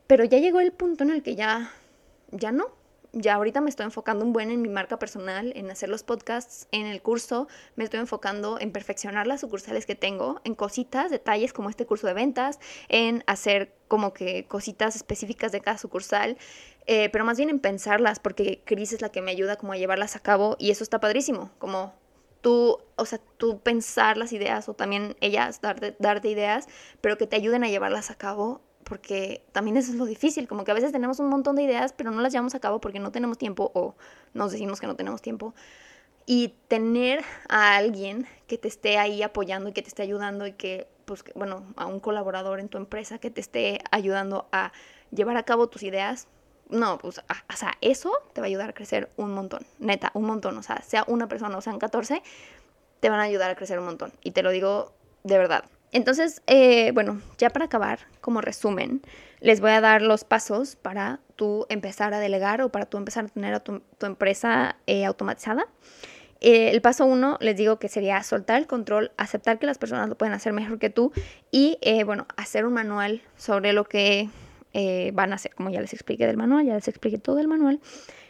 pero 0.07 0.25
ya 0.25 0.39
llegó 0.39 0.61
el 0.61 0.73
punto 0.73 1.05
en 1.05 1.11
el 1.11 1.23
que 1.23 1.35
ya, 1.35 1.71
ya 2.31 2.53
no. 2.53 2.67
Ya 3.17 3.35
ahorita 3.35 3.61
me 3.61 3.71
estoy 3.71 3.85
enfocando 3.85 4.25
un 4.25 4.33
buen 4.33 4.51
en 4.51 4.61
mi 4.61 4.69
marca 4.69 4.99
personal, 4.99 5.53
en 5.55 5.71
hacer 5.71 5.89
los 5.89 6.03
podcasts, 6.03 6.67
en 6.73 6.87
el 6.87 7.01
curso, 7.01 7.47
me 7.77 7.85
estoy 7.85 8.01
enfocando 8.01 8.59
en 8.59 8.73
perfeccionar 8.73 9.29
las 9.29 9.43
sucursales 9.43 9.87
que 9.87 9.95
tengo, 9.95 10.41
en 10.43 10.57
cositas, 10.57 11.13
detalles 11.13 11.53
como 11.53 11.71
este 11.71 11.87
curso 11.87 12.09
de 12.09 12.13
ventas, 12.13 12.59
en 12.89 13.23
hacer 13.29 13.73
como 13.87 14.13
que 14.13 14.47
cositas 14.47 14.97
específicas 14.97 15.53
de 15.53 15.61
cada 15.61 15.79
sucursal, 15.79 16.37
eh, 16.89 17.09
pero 17.11 17.25
más 17.25 17.37
bien 17.37 17.51
en 17.51 17.61
pensarlas, 17.61 18.19
porque 18.19 18.63
Cris 18.65 18.93
es 18.93 19.01
la 19.01 19.11
que 19.11 19.23
me 19.23 19.31
ayuda 19.31 19.55
como 19.55 19.75
a 19.75 19.77
llevarlas 19.77 20.17
a 20.17 20.19
cabo 20.19 20.57
y 20.59 20.73
eso 20.73 20.83
está 20.83 20.99
padrísimo, 20.99 21.53
como 21.59 21.95
tú, 22.41 22.81
o 22.97 23.07
sea, 23.07 23.21
tú 23.39 23.61
pensar 23.61 24.17
las 24.17 24.33
ideas 24.33 24.69
o 24.69 24.75
también 24.75 25.17
ellas 25.21 25.61
darte, 25.61 25.95
darte 26.01 26.31
ideas, 26.31 26.67
pero 27.01 27.17
que 27.17 27.29
te 27.29 27.37
ayuden 27.37 27.63
a 27.63 27.69
llevarlas 27.69 28.11
a 28.11 28.17
cabo, 28.17 28.61
porque 28.85 29.45
también 29.53 29.77
eso 29.77 29.91
es 29.91 29.97
lo 29.97 30.05
difícil, 30.05 30.47
como 30.47 30.65
que 30.65 30.71
a 30.71 30.75
veces 30.75 30.93
tenemos 30.93 31.19
un 31.19 31.29
montón 31.29 31.57
de 31.57 31.63
ideas, 31.63 31.93
pero 31.93 32.11
no 32.11 32.21
las 32.21 32.33
llevamos 32.33 32.55
a 32.55 32.61
cabo 32.61 32.81
porque 32.81 33.01
no 33.01 33.11
tenemos 33.11 33.39
tiempo 33.39 33.71
o 33.75 33.95
nos 34.35 34.53
decimos 34.53 34.81
que 34.81 34.87
no 34.87 34.95
tenemos 34.95 35.23
tiempo. 35.23 35.55
Y 36.27 36.55
tener 36.69 37.23
a 37.49 37.77
alguien 37.77 38.27
que 38.47 38.57
te 38.57 38.69
esté 38.69 38.99
ahí 38.99 39.23
apoyando 39.23 39.69
y 39.69 39.73
que 39.73 39.83
te 39.83 39.89
esté 39.89 40.03
ayudando 40.03 40.47
y 40.47 40.53
que, 40.53 40.87
pues, 41.05 41.25
bueno, 41.35 41.65
a 41.77 41.87
un 41.87 42.01
colaborador 42.01 42.61
en 42.61 42.69
tu 42.69 42.79
empresa 42.79 43.19
que 43.19 43.31
te 43.31 43.41
esté 43.41 43.81
ayudando 43.91 44.47
a 44.53 44.73
llevar 45.11 45.37
a 45.37 45.43
cabo 45.43 45.69
tus 45.69 45.83
ideas, 45.83 46.29
no, 46.71 46.99
pues, 46.99 47.19
o 47.19 47.57
sea, 47.57 47.73
eso 47.83 48.11
te 48.33 48.41
va 48.41 48.47
a 48.47 48.49
ayudar 48.49 48.71
a 48.71 48.73
crecer 48.73 49.11
un 49.17 49.33
montón, 49.35 49.67
neta, 49.79 50.11
un 50.15 50.25
montón, 50.25 50.57
o 50.57 50.63
sea, 50.63 50.81
sea 50.83 51.05
una 51.09 51.29
persona 51.29 51.59
o 51.59 51.61
sean 51.61 51.79
14, 51.79 52.23
te 53.01 53.11
van 53.11 53.21
a 53.21 53.25
ayudar 53.25 53.51
a 53.51 53.55
crecer 53.55 53.79
un 53.79 53.85
montón, 53.85 54.13
y 54.23 54.31
te 54.31 54.43
lo 54.43 54.51
digo 54.51 54.93
de 55.25 55.37
verdad. 55.37 55.65
Entonces, 55.95 56.43
eh, 56.49 56.91
bueno, 56.93 57.23
ya 57.39 57.51
para 57.51 57.67
acabar, 57.67 58.01
como 58.21 58.41
resumen, 58.41 59.01
les 59.39 59.61
voy 59.61 59.71
a 59.71 59.81
dar 59.81 60.03
los 60.03 60.25
pasos 60.25 60.75
para 60.75 61.21
tú 61.37 61.67
empezar 61.69 62.13
a 62.15 62.19
delegar 62.19 62.61
o 62.63 62.69
para 62.69 62.87
tú 62.87 62.99
empezar 62.99 63.27
a 63.27 63.29
tener 63.29 63.55
a 63.55 63.61
tu, 63.61 63.81
empresa 64.03 64.77
eh, 64.89 65.05
automatizada. 65.05 65.69
Eh, 66.41 66.71
el 66.71 66.83
paso 66.83 67.07
uno, 67.07 67.39
les 67.41 67.57
digo 67.57 67.79
que 67.79 67.89
sería 67.89 68.21
soltar 68.25 68.61
el 68.61 68.67
control, 68.67 69.13
aceptar 69.17 69.61
que 69.61 69.67
las 69.67 69.79
personas 69.79 70.09
lo 70.09 70.19
pueden 70.19 70.35
hacer 70.35 70.53
mejor 70.53 70.81
que 70.81 70.91
tú 70.91 71.13
y, 71.53 71.79
bueno, 72.05 72.27
hacer 72.37 72.67
un 72.67 72.73
manual 72.73 73.23
sobre 73.37 73.73
lo 73.73 73.85
que 73.85 74.29
van 75.13 75.31
a 75.31 75.37
hacer, 75.37 75.55
como 75.55 75.71
ya 75.71 75.81
les 75.81 75.93
expliqué 75.93 76.27
del 76.27 76.37
manual, 76.37 76.67
ya 76.67 76.75
les 76.75 76.89
expliqué 76.89 77.19
todo 77.19 77.39
el 77.39 77.47
manual. 77.47 77.81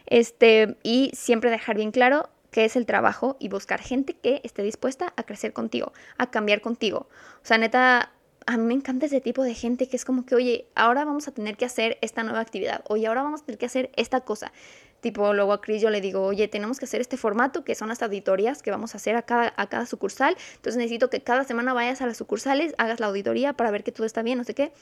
Este, 0.05 0.77
y 0.83 1.11
siempre 1.15 1.51
dejar 1.51 1.77
bien 1.77 1.93
claro 1.93 2.29
qué 2.55 2.65
es 2.65 2.77
el 2.77 2.87
trabajo 2.87 3.37
y 3.41 3.49
buscar 3.49 3.81
gente 3.81 4.15
que 4.15 4.41
esté 4.45 4.63
dispuesta 4.63 5.13
a 5.17 5.25
crecer 5.25 5.53
contigo, 5.53 5.93
a 6.19 6.31
cambiar 6.31 6.61
contigo. 6.61 7.09
O 7.43 7.45
sea, 7.45 7.59
neta, 7.59 8.13
a 8.47 8.57
mí 8.57 8.63
me 8.63 8.75
encanta 8.75 9.07
ese 9.07 9.21
tipo 9.21 9.43
de 9.43 9.55
gente 9.55 9.89
que 9.89 9.97
es 9.97 10.05
como 10.05 10.25
que, 10.25 10.37
oye, 10.37 10.69
ahora 10.77 11.05
vamos 11.05 11.27
a 11.27 11.33
tener 11.33 11.57
que 11.57 11.65
hacer 11.65 11.99
esta 12.01 12.23
nueva 12.23 12.39
actividad, 12.39 12.85
oye, 12.87 13.09
ahora 13.09 13.25
vamos 13.25 13.43
a 13.43 13.47
tener 13.47 13.59
que 13.59 13.67
hacer 13.67 13.91
esta 13.97 14.21
cosa. 14.21 14.53
Tipo, 15.01 15.35
luego 15.35 15.53
a 15.53 15.61
Chris 15.61 15.83
yo 15.83 15.91
le 15.91 16.01
digo, 16.01 16.23
oye, 16.23 16.47
tenemos 16.47 16.79
que 16.79 16.85
hacer 16.85 17.01
este 17.01 17.17
formato, 17.17 17.65
que 17.65 17.75
son 17.75 17.89
las 17.89 18.01
auditorías 18.05 18.63
que 18.63 18.71
vamos 18.71 18.95
a 18.95 18.99
hacer 18.99 19.17
a 19.17 19.23
cada, 19.23 19.53
a 19.57 19.69
cada 19.69 19.85
sucursal. 19.87 20.37
Entonces 20.55 20.77
necesito 20.77 21.11
que 21.11 21.25
cada 21.25 21.43
semana 21.43 21.75
vayas 21.75 22.03
a 22.03 22.07
las 22.07 22.19
sucursales, 22.19 22.73
hagas 22.79 23.01
la 23.01 23.07
auditoría 23.07 23.55
para 23.55 23.73
ver 23.73 23.83
que 23.83 23.91
todo 23.91 24.07
está 24.07 24.23
bien, 24.23 24.39
no 24.39 24.45
sé 24.45 24.55
qué. 24.55 24.73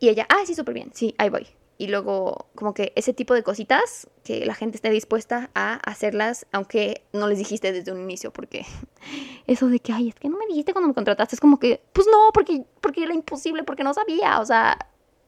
Y 0.00 0.08
ella, 0.08 0.26
ah, 0.28 0.42
sí, 0.44 0.56
súper 0.56 0.74
bien, 0.74 0.90
sí, 0.94 1.14
ahí 1.16 1.30
voy. 1.30 1.46
Y 1.80 1.86
luego, 1.86 2.48
como 2.56 2.74
que 2.74 2.92
ese 2.96 3.14
tipo 3.14 3.34
de 3.34 3.44
cositas, 3.44 4.08
que 4.24 4.44
la 4.44 4.54
gente 4.54 4.76
esté 4.76 4.90
dispuesta 4.90 5.48
a 5.54 5.74
hacerlas, 5.74 6.44
aunque 6.50 7.04
no 7.12 7.28
les 7.28 7.38
dijiste 7.38 7.70
desde 7.72 7.92
un 7.92 8.00
inicio, 8.00 8.32
porque 8.32 8.66
eso 9.46 9.68
de 9.68 9.78
que, 9.78 9.92
ay, 9.92 10.08
es 10.08 10.16
que 10.16 10.28
no 10.28 10.36
me 10.36 10.46
dijiste 10.46 10.72
cuando 10.72 10.88
me 10.88 10.94
contrataste, 10.94 11.36
es 11.36 11.40
como 11.40 11.60
que, 11.60 11.80
pues 11.92 12.08
no, 12.10 12.30
porque, 12.34 12.64
porque 12.80 13.04
era 13.04 13.14
imposible, 13.14 13.62
porque 13.62 13.84
no 13.84 13.94
sabía, 13.94 14.40
o 14.40 14.44
sea, 14.44 14.76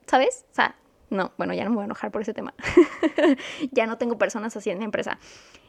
¿sabes? 0.07 0.45
O 0.51 0.55
sea, 0.55 0.75
no, 1.09 1.33
bueno, 1.39 1.55
ya 1.55 1.63
no 1.65 1.71
me 1.71 1.77
voy 1.77 1.83
a 1.83 1.87
enojar 1.87 2.11
por 2.11 2.23
ese 2.23 2.35
tema. 2.35 2.53
ya 3.71 3.87
no 3.87 3.97
tengo 3.99 4.19
personas 4.19 4.57
así 4.57 4.71
en 4.71 4.79
mi 4.79 4.85
empresa. 4.85 5.19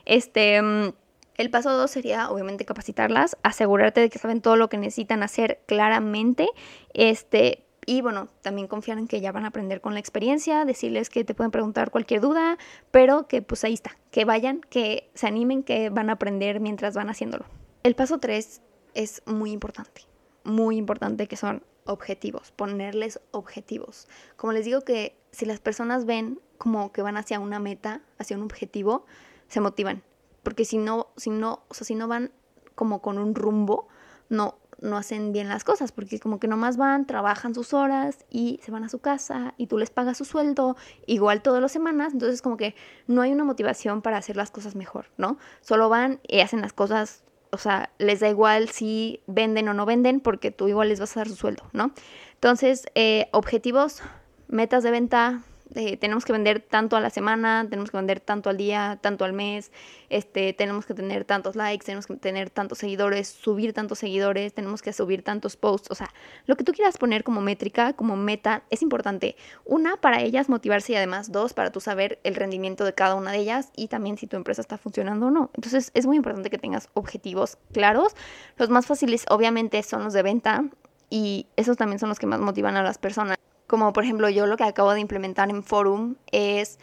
Este, 0.06 0.62
mm, 0.62 0.94
El 1.38 1.50
paso 1.52 1.72
dos 1.72 1.92
sería 1.92 2.30
obviamente 2.30 2.66
capacitarlas, 2.66 3.38
asegurarte 3.44 4.02
de 4.02 4.10
que 4.10 4.20
saben 4.20 4.42
todo 4.42 4.56
lo 4.56 4.68
que 4.70 4.78
necesitan 4.78 5.24
hacer 5.24 5.62
claramente, 5.68 6.48
este, 6.94 7.66
y 7.86 8.02
bueno, 8.02 8.30
también 8.42 8.68
confiar 8.68 9.00
en 9.00 9.08
que 9.08 9.22
ya 9.22 9.32
van 9.32 9.46
a 9.46 9.50
aprender 9.50 9.82
con 9.82 9.94
la 9.94 10.00
experiencia, 10.00 10.66
decirles 10.66 11.10
que 11.10 11.24
te 11.24 11.34
pueden 11.34 11.52
preguntar 11.52 11.90
cualquier 11.90 12.22
duda, 12.22 12.58
pero 12.92 13.28
que 13.28 13.42
pues 13.42 13.64
ahí 13.64 13.74
está, 13.74 13.98
que 14.12 14.26
vayan, 14.26 14.62
que 14.62 15.10
se 15.16 15.28
animen, 15.28 15.64
que 15.64 15.90
van 15.90 16.10
a 16.10 16.14
aprender 16.14 16.60
mientras 16.60 16.94
van 16.94 17.10
haciéndolo. 17.10 17.46
El 17.84 17.96
paso 17.96 18.20
3 18.20 18.62
es 18.94 19.24
muy 19.26 19.52
importante, 19.52 20.04
muy 20.44 20.78
importante 20.78 21.28
que 21.28 21.38
son 21.38 21.64
objetivos, 21.86 22.52
ponerles 22.52 23.20
objetivos. 23.32 24.08
Como 24.36 24.54
les 24.54 24.66
digo 24.66 24.82
que 24.82 25.18
si 25.32 25.46
las 25.46 25.60
personas 25.60 26.06
ven 26.06 26.40
como 26.60 26.92
que 26.92 27.02
van 27.02 27.18
hacia 27.18 27.40
una 27.40 27.60
meta, 27.60 28.02
hacia 28.20 28.38
un 28.38 28.44
objetivo, 28.44 29.06
se 29.48 29.60
motivan, 29.60 30.04
porque 30.44 30.66
si 30.66 30.78
no, 30.78 31.08
si 31.18 31.32
no, 31.32 31.64
o 31.68 31.74
si 31.74 31.96
no 31.96 32.08
van 32.08 32.32
como 32.76 33.02
con 33.02 33.18
un 33.18 33.34
rumbo, 33.34 33.88
no, 34.30 34.58
no 34.82 34.98
hacen 34.98 35.32
bien 35.32 35.48
las 35.48 35.64
cosas, 35.64 35.92
porque 35.92 36.20
como 36.20 36.40
que 36.40 36.48
nomás 36.48 36.76
van, 36.76 37.06
trabajan 37.06 37.54
sus 37.54 37.74
horas 37.74 38.26
y 38.30 38.60
se 38.64 38.72
van 38.72 38.84
a 38.84 38.90
su 38.90 39.00
casa 39.00 39.54
y 39.58 39.68
tú 39.68 39.78
les 39.78 39.92
pagas 39.92 40.18
su 40.18 40.26
sueldo 40.26 40.76
igual 41.06 41.42
todas 41.42 41.62
las 41.62 41.72
semanas, 41.72 42.14
entonces 42.14 42.42
como 42.42 42.58
que 42.58 42.76
no 43.08 43.22
hay 43.22 43.32
una 43.32 43.44
motivación 43.44 44.02
para 44.02 44.18
hacer 44.18 44.36
las 44.36 44.52
cosas 44.52 44.76
mejor, 44.76 45.06
¿no? 45.18 45.38
Solo 45.62 45.88
van 45.88 46.20
y 46.28 46.40
hacen 46.40 46.62
las 46.62 46.74
cosas, 46.74 47.24
o 47.52 47.58
sea, 47.58 47.92
les 48.00 48.20
da 48.20 48.30
igual 48.30 48.70
si 48.70 49.22
venden 49.28 49.70
o 49.70 49.74
no 49.74 49.86
venden, 49.86 50.20
porque 50.20 50.52
tú 50.52 50.68
igual 50.68 50.90
les 50.90 51.00
vas 51.00 51.16
a 51.16 51.22
dar 51.22 51.30
su 51.30 51.36
sueldo, 51.36 51.64
¿no? 51.74 51.92
Entonces, 52.34 52.88
eh, 52.96 53.30
objetivos, 53.32 54.02
metas 54.48 54.84
de 54.84 54.92
venta, 54.92 55.44
tenemos 55.74 56.26
que 56.26 56.34
vender 56.34 56.60
tanto 56.60 56.96
a 56.96 57.00
la 57.00 57.10
semana, 57.10 57.66
tenemos 57.70 57.92
que 57.92 57.98
vender 57.98 58.20
tanto 58.20 58.50
al 58.50 58.58
día, 58.58 59.00
tanto 59.02 59.26
al 59.26 59.34
mes, 59.34 59.72
este, 60.10 60.54
tenemos 60.54 60.86
que 60.86 60.94
tener 60.94 61.26
tantos 61.26 61.56
likes, 61.56 61.86
tenemos 61.86 62.08
que 62.08 62.16
tener 62.16 62.50
tantos 62.50 62.80
seguidores, 62.80 63.28
subir 63.30 63.74
tantos 63.74 64.00
seguidores, 64.00 64.54
tenemos 64.54 64.82
que 64.82 64.94
subir 64.94 65.24
tantos 65.24 65.56
posts, 65.56 65.90
o 65.92 65.96
sea, 65.96 66.10
lo 66.46 66.56
que 66.56 66.64
tú 66.64 66.74
quieras 66.74 66.98
poner 66.98 67.24
como 67.24 67.42
métrica, 67.42 67.94
como 67.94 68.16
meta, 68.16 68.64
es 68.70 68.82
importante. 68.82 69.36
Una, 69.66 69.98
para 69.98 70.22
ellas 70.22 70.50
motivarse 70.50 70.94
y 70.94 70.96
además 70.96 71.32
dos, 71.32 71.54
para 71.54 71.72
tú 71.72 71.80
saber 71.80 72.20
el 72.24 72.36
rendimiento 72.36 72.84
de 72.84 72.94
cada 72.94 73.16
una 73.16 73.32
de 73.32 73.40
ellas 73.40 73.72
y 73.76 73.88
también 73.88 74.18
si 74.18 74.28
tu 74.28 74.36
empresa 74.36 74.62
está 74.62 74.78
funcionando 74.78 75.28
o 75.28 75.32
no. 75.32 75.52
Entonces, 75.54 75.92
es 75.94 76.06
muy 76.06 76.18
importante 76.18 76.50
que 76.50 76.58
tengas 76.58 76.90
objetivos 76.94 77.58
claros. 77.72 78.16
Los 78.58 78.70
más 78.70 78.86
fáciles, 78.86 79.26
obviamente, 79.30 79.82
son 79.84 80.04
los 80.04 80.14
de 80.14 80.24
venta 80.24 80.66
y 81.10 81.48
esos 81.56 81.78
también 81.78 82.00
son 82.00 82.10
los 82.10 82.20
que 82.20 82.28
más 82.28 82.40
motivan 82.40 82.76
a 82.78 82.84
las 82.84 82.98
personas. 82.98 83.38
Como 83.72 83.94
por 83.94 84.04
ejemplo 84.04 84.28
yo 84.28 84.48
lo 84.48 84.58
que 84.58 84.66
acabo 84.66 84.92
de 84.94 85.00
implementar 85.00 85.50
en 85.50 85.64
Forum 85.64 86.16
es 86.34 86.78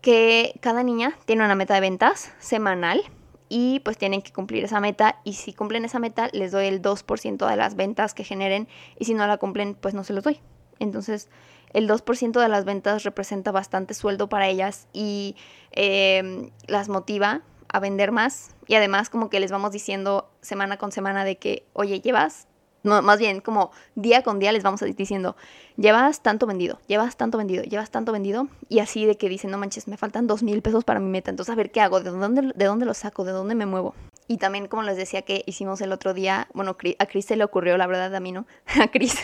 que 0.00 0.58
cada 0.62 0.82
niña 0.82 1.18
tiene 1.26 1.44
una 1.44 1.54
meta 1.54 1.74
de 1.74 1.80
ventas 1.80 2.32
semanal 2.38 3.02
y 3.50 3.80
pues 3.80 3.98
tienen 3.98 4.22
que 4.22 4.32
cumplir 4.32 4.64
esa 4.64 4.80
meta 4.80 5.20
y 5.22 5.34
si 5.34 5.52
cumplen 5.52 5.84
esa 5.84 5.98
meta 5.98 6.30
les 6.32 6.50
doy 6.50 6.64
el 6.64 6.80
2% 6.80 7.46
de 7.46 7.56
las 7.56 7.76
ventas 7.76 8.14
que 8.14 8.24
generen 8.24 8.68
y 8.98 9.04
si 9.04 9.12
no 9.12 9.26
la 9.26 9.36
cumplen 9.36 9.74
pues 9.74 9.92
no 9.92 10.02
se 10.02 10.14
los 10.14 10.24
doy. 10.24 10.40
Entonces 10.78 11.28
el 11.74 11.86
2% 11.86 12.40
de 12.40 12.48
las 12.48 12.64
ventas 12.64 13.02
representa 13.02 13.52
bastante 13.52 13.92
sueldo 13.92 14.30
para 14.30 14.48
ellas 14.48 14.88
y 14.94 15.36
em, 15.72 16.52
las 16.66 16.88
motiva 16.88 17.42
a 17.68 17.80
vender 17.80 18.12
más 18.12 18.56
y 18.66 18.76
además 18.76 19.10
como 19.10 19.28
que 19.28 19.40
les 19.40 19.50
vamos 19.50 19.72
diciendo 19.72 20.30
semana 20.40 20.78
con 20.78 20.90
semana 20.90 21.22
de 21.26 21.36
que 21.36 21.66
oye 21.74 22.00
llevas 22.00 22.48
no, 22.84 23.02
más 23.02 23.18
bien 23.18 23.40
como 23.40 23.72
día 23.94 24.22
con 24.22 24.38
día 24.38 24.52
les 24.52 24.62
vamos 24.62 24.80
diciendo, 24.96 25.36
llevas 25.76 26.22
tanto 26.22 26.46
vendido, 26.46 26.78
llevas 26.86 27.16
tanto 27.16 27.38
vendido, 27.38 27.64
llevas 27.64 27.90
tanto 27.90 28.12
vendido, 28.12 28.46
y 28.68 28.78
así 28.78 29.06
de 29.06 29.16
que 29.16 29.28
dicen, 29.28 29.50
no 29.50 29.58
manches, 29.58 29.88
me 29.88 29.96
faltan 29.96 30.26
dos 30.26 30.42
mil 30.42 30.62
pesos 30.62 30.84
para 30.84 31.00
mi 31.00 31.08
meta, 31.08 31.30
entonces 31.30 31.52
a 31.52 31.56
ver 31.56 31.72
qué 31.72 31.80
hago, 31.80 32.00
de 32.00 32.10
dónde, 32.10 32.52
de 32.54 32.64
dónde 32.66 32.84
lo 32.86 32.94
saco, 32.94 33.24
de 33.24 33.32
dónde 33.32 33.54
me 33.54 33.66
muevo. 33.66 33.94
Y 34.28 34.36
también, 34.36 34.68
como 34.68 34.82
les 34.82 34.96
decía 34.96 35.22
que 35.22 35.42
hicimos 35.46 35.80
el 35.80 35.92
otro 35.92 36.14
día, 36.14 36.48
bueno, 36.54 36.76
a 36.98 37.06
Chris 37.06 37.24
se 37.24 37.36
le 37.36 37.44
ocurrió, 37.44 37.76
la 37.76 37.86
verdad, 37.86 38.14
a 38.14 38.20
mí 38.20 38.32
no, 38.32 38.46
a 38.80 38.88
Chris, 38.88 39.16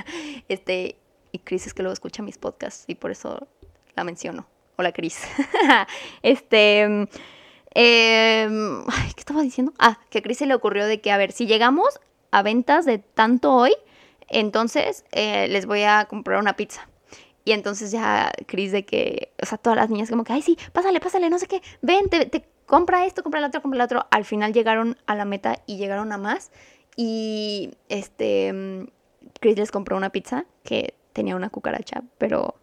este, 0.48 0.96
y 1.32 1.40
Chris 1.40 1.66
es 1.66 1.74
que 1.74 1.82
luego 1.82 1.92
escucha 1.92 2.22
mis 2.22 2.38
podcasts 2.38 2.84
y 2.86 2.94
por 2.94 3.10
eso 3.10 3.48
la 3.96 4.04
menciono. 4.04 4.46
Hola, 4.76 4.92
Chris. 4.92 5.20
este, 6.22 7.08
eh, 7.74 8.48
¿qué 9.14 9.20
estaba 9.20 9.42
diciendo? 9.42 9.72
Ah, 9.76 9.98
que 10.08 10.18
a 10.18 10.22
Chris 10.22 10.38
se 10.38 10.46
le 10.46 10.54
ocurrió 10.54 10.86
de 10.86 11.00
que, 11.00 11.10
a 11.10 11.16
ver, 11.16 11.32
si 11.32 11.46
llegamos 11.46 11.98
a 12.30 12.42
ventas 12.42 12.84
de 12.84 12.98
tanto 12.98 13.54
hoy, 13.54 13.72
entonces 14.28 15.04
eh, 15.12 15.48
les 15.48 15.66
voy 15.66 15.82
a 15.82 16.06
comprar 16.06 16.38
una 16.38 16.56
pizza. 16.56 16.88
Y 17.44 17.52
entonces 17.52 17.90
ya 17.90 18.30
Cris 18.46 18.72
de 18.72 18.84
que, 18.84 19.32
o 19.42 19.46
sea, 19.46 19.56
todas 19.56 19.78
las 19.78 19.88
niñas 19.88 20.10
como 20.10 20.24
que, 20.24 20.34
ay, 20.34 20.42
sí, 20.42 20.58
pásale, 20.72 21.00
pásale, 21.00 21.30
no 21.30 21.38
sé 21.38 21.46
qué, 21.46 21.62
ven, 21.80 22.10
te, 22.10 22.44
compra 22.66 23.06
esto, 23.06 23.22
compra 23.22 23.40
el 23.40 23.46
otro, 23.46 23.62
compra 23.62 23.78
el 23.78 23.84
otro. 23.84 24.06
Al 24.10 24.26
final 24.26 24.52
llegaron 24.52 24.98
a 25.06 25.14
la 25.14 25.24
meta 25.24 25.62
y 25.66 25.78
llegaron 25.78 26.12
a 26.12 26.18
más. 26.18 26.50
Y 26.96 27.70
este, 27.88 28.90
Chris 29.40 29.56
les 29.56 29.70
compró 29.70 29.96
una 29.96 30.10
pizza 30.10 30.44
que 30.64 30.94
tenía 31.14 31.36
una 31.36 31.48
cucaracha, 31.48 32.02
pero 32.18 32.56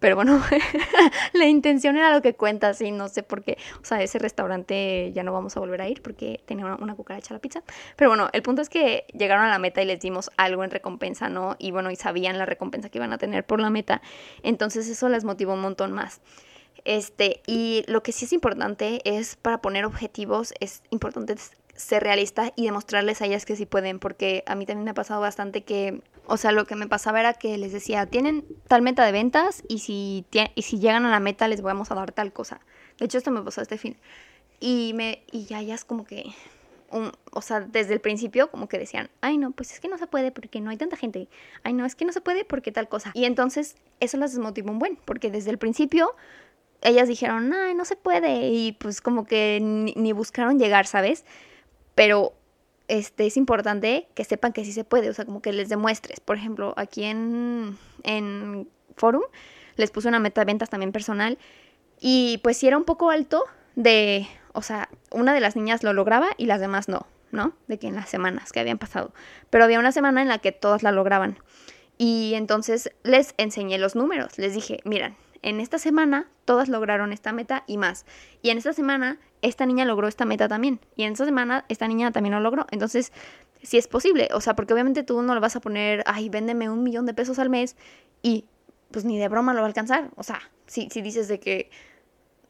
pero 0.00 0.16
bueno, 0.16 0.42
la 1.34 1.46
intención 1.46 1.96
era 1.96 2.12
lo 2.12 2.22
que 2.22 2.34
cuenta, 2.34 2.74
sí, 2.74 2.90
no 2.90 3.08
sé 3.08 3.22
por 3.22 3.42
qué. 3.42 3.58
O 3.80 3.84
sea, 3.84 4.02
ese 4.02 4.18
restaurante 4.18 5.12
ya 5.12 5.22
no 5.22 5.32
vamos 5.32 5.56
a 5.56 5.60
volver 5.60 5.82
a 5.82 5.88
ir 5.88 6.02
porque 6.02 6.42
tenía 6.46 6.64
una, 6.64 6.94
cucaracha 6.94 7.34
la 7.34 7.40
pizza. 7.40 7.62
Pero 7.96 8.10
bueno, 8.10 8.28
el 8.32 8.42
punto 8.42 8.62
es 8.62 8.70
que 8.70 9.04
llegaron 9.12 9.44
a 9.44 9.50
la 9.50 9.58
meta 9.58 9.82
y 9.82 9.84
les 9.84 10.00
dimos 10.00 10.30
algo 10.38 10.64
en 10.64 10.70
recompensa, 10.70 11.28
¿no? 11.28 11.54
Y 11.58 11.70
bueno, 11.70 11.90
y 11.90 11.96
sabían 11.96 12.38
la 12.38 12.46
recompensa 12.46 12.88
que 12.88 12.98
iban 12.98 13.12
a 13.12 13.18
tener 13.18 13.44
por 13.44 13.60
la 13.60 13.68
meta. 13.68 14.00
Entonces 14.42 14.88
eso 14.88 15.08
les 15.10 15.24
motivó 15.24 15.52
un 15.52 15.60
montón 15.60 15.92
más. 15.92 16.22
Este, 16.84 17.42
y 17.46 17.84
lo 17.86 18.02
que 18.02 18.12
sí 18.12 18.24
es 18.24 18.32
importante 18.32 19.02
es 19.04 19.36
para 19.36 19.60
poner 19.60 19.84
objetivos, 19.84 20.54
es 20.60 20.82
importante 20.88 21.36
ser 21.80 22.02
realista 22.02 22.52
y 22.56 22.64
demostrarles 22.64 23.22
a 23.22 23.26
ellas 23.26 23.44
que 23.44 23.56
sí 23.56 23.66
pueden, 23.66 23.98
porque 23.98 24.44
a 24.46 24.54
mí 24.54 24.66
también 24.66 24.84
me 24.84 24.90
ha 24.90 24.94
pasado 24.94 25.20
bastante 25.20 25.62
que, 25.62 26.02
o 26.26 26.36
sea, 26.36 26.52
lo 26.52 26.66
que 26.66 26.76
me 26.76 26.86
pasaba 26.86 27.20
era 27.20 27.34
que 27.34 27.56
les 27.58 27.72
decía, 27.72 28.06
tienen 28.06 28.44
tal 28.68 28.82
meta 28.82 29.04
de 29.04 29.12
ventas 29.12 29.62
y 29.68 29.78
si, 29.80 30.24
y 30.54 30.62
si 30.62 30.78
llegan 30.78 31.04
a 31.04 31.10
la 31.10 31.20
meta 31.20 31.48
les 31.48 31.62
vamos 31.62 31.90
a 31.90 31.94
dar 31.94 32.12
tal 32.12 32.32
cosa. 32.32 32.60
De 32.98 33.06
hecho, 33.06 33.18
esto 33.18 33.30
me 33.30 33.42
pasó 33.42 33.62
este 33.62 33.78
fin. 33.78 33.96
Y, 34.60 34.92
me, 34.94 35.22
y 35.32 35.46
ya 35.46 35.60
ellas 35.60 35.84
como 35.84 36.04
que, 36.04 36.34
o 37.32 37.40
sea, 37.40 37.60
desde 37.60 37.94
el 37.94 38.00
principio 38.00 38.50
como 38.50 38.68
que 38.68 38.78
decían, 38.78 39.08
ay 39.22 39.38
no, 39.38 39.52
pues 39.52 39.72
es 39.72 39.80
que 39.80 39.88
no 39.88 39.96
se 39.96 40.06
puede 40.06 40.32
porque 40.32 40.60
no 40.60 40.70
hay 40.70 40.76
tanta 40.76 40.96
gente. 40.96 41.28
Ay 41.62 41.72
no, 41.72 41.86
es 41.86 41.94
que 41.94 42.04
no 42.04 42.12
se 42.12 42.20
puede 42.20 42.44
porque 42.44 42.72
tal 42.72 42.88
cosa. 42.88 43.12
Y 43.14 43.24
entonces 43.24 43.76
eso 44.00 44.18
las 44.18 44.32
desmotivó 44.32 44.70
un 44.70 44.78
buen, 44.78 44.96
porque 44.96 45.30
desde 45.30 45.50
el 45.50 45.58
principio 45.58 46.14
ellas 46.82 47.08
dijeron, 47.08 47.52
ay, 47.52 47.74
no 47.74 47.84
se 47.84 47.96
puede. 47.96 48.48
Y 48.48 48.72
pues 48.72 49.00
como 49.00 49.24
que 49.24 49.60
ni 49.60 50.12
buscaron 50.12 50.58
llegar, 50.58 50.86
¿sabes? 50.86 51.24
Pero 52.00 52.32
este, 52.88 53.26
es 53.26 53.36
importante 53.36 54.08
que 54.14 54.24
sepan 54.24 54.54
que 54.54 54.64
sí 54.64 54.72
se 54.72 54.84
puede, 54.84 55.10
o 55.10 55.12
sea, 55.12 55.26
como 55.26 55.42
que 55.42 55.52
les 55.52 55.68
demuestres. 55.68 56.18
Por 56.18 56.38
ejemplo, 56.38 56.72
aquí 56.78 57.04
en, 57.04 57.76
en 58.04 58.66
Forum 58.96 59.20
les 59.76 59.90
puse 59.90 60.08
una 60.08 60.18
meta 60.18 60.40
de 60.40 60.46
ventas 60.46 60.70
también 60.70 60.92
personal 60.92 61.36
y 62.00 62.38
pues 62.42 62.56
si 62.56 62.68
era 62.68 62.78
un 62.78 62.84
poco 62.84 63.10
alto 63.10 63.44
de, 63.76 64.26
o 64.54 64.62
sea, 64.62 64.88
una 65.10 65.34
de 65.34 65.40
las 65.40 65.56
niñas 65.56 65.82
lo 65.82 65.92
lograba 65.92 66.28
y 66.38 66.46
las 66.46 66.58
demás 66.58 66.88
no, 66.88 67.06
¿no? 67.32 67.52
De 67.68 67.78
que 67.78 67.88
en 67.88 67.96
las 67.96 68.08
semanas 68.08 68.50
que 68.50 68.60
habían 68.60 68.78
pasado. 68.78 69.12
Pero 69.50 69.64
había 69.64 69.78
una 69.78 69.92
semana 69.92 70.22
en 70.22 70.28
la 70.28 70.38
que 70.38 70.52
todas 70.52 70.82
la 70.82 70.92
lograban. 70.92 71.36
Y 71.98 72.32
entonces 72.32 72.92
les 73.02 73.34
enseñé 73.36 73.76
los 73.76 73.94
números, 73.94 74.38
les 74.38 74.54
dije, 74.54 74.80
miran, 74.86 75.18
en 75.42 75.60
esta 75.60 75.78
semana 75.78 76.30
todas 76.46 76.70
lograron 76.70 77.12
esta 77.12 77.34
meta 77.34 77.62
y 77.66 77.76
más. 77.76 78.06
Y 78.40 78.48
en 78.48 78.56
esta 78.56 78.72
semana 78.72 79.18
esta 79.42 79.66
niña 79.66 79.84
logró 79.84 80.08
esta 80.08 80.24
meta 80.24 80.48
también. 80.48 80.80
Y 80.96 81.04
en 81.04 81.12
esta 81.12 81.24
semana 81.24 81.64
esta 81.68 81.88
niña 81.88 82.12
también 82.12 82.34
lo 82.34 82.40
logró. 82.40 82.66
Entonces, 82.70 83.12
si 83.62 83.78
es 83.78 83.88
posible. 83.88 84.28
O 84.32 84.40
sea, 84.40 84.54
porque 84.54 84.72
obviamente 84.72 85.02
tú 85.02 85.22
no 85.22 85.34
le 85.34 85.40
vas 85.40 85.56
a 85.56 85.60
poner, 85.60 86.02
ay, 86.06 86.28
véndeme 86.28 86.68
un 86.70 86.82
millón 86.82 87.06
de 87.06 87.14
pesos 87.14 87.38
al 87.38 87.50
mes 87.50 87.76
y 88.22 88.44
pues 88.90 89.04
ni 89.04 89.18
de 89.18 89.28
broma 89.28 89.52
lo 89.52 89.60
va 89.60 89.66
a 89.66 89.68
alcanzar. 89.68 90.10
O 90.16 90.22
sea, 90.22 90.40
si, 90.66 90.88
si 90.90 91.02
dices 91.02 91.28
de 91.28 91.40
que, 91.40 91.70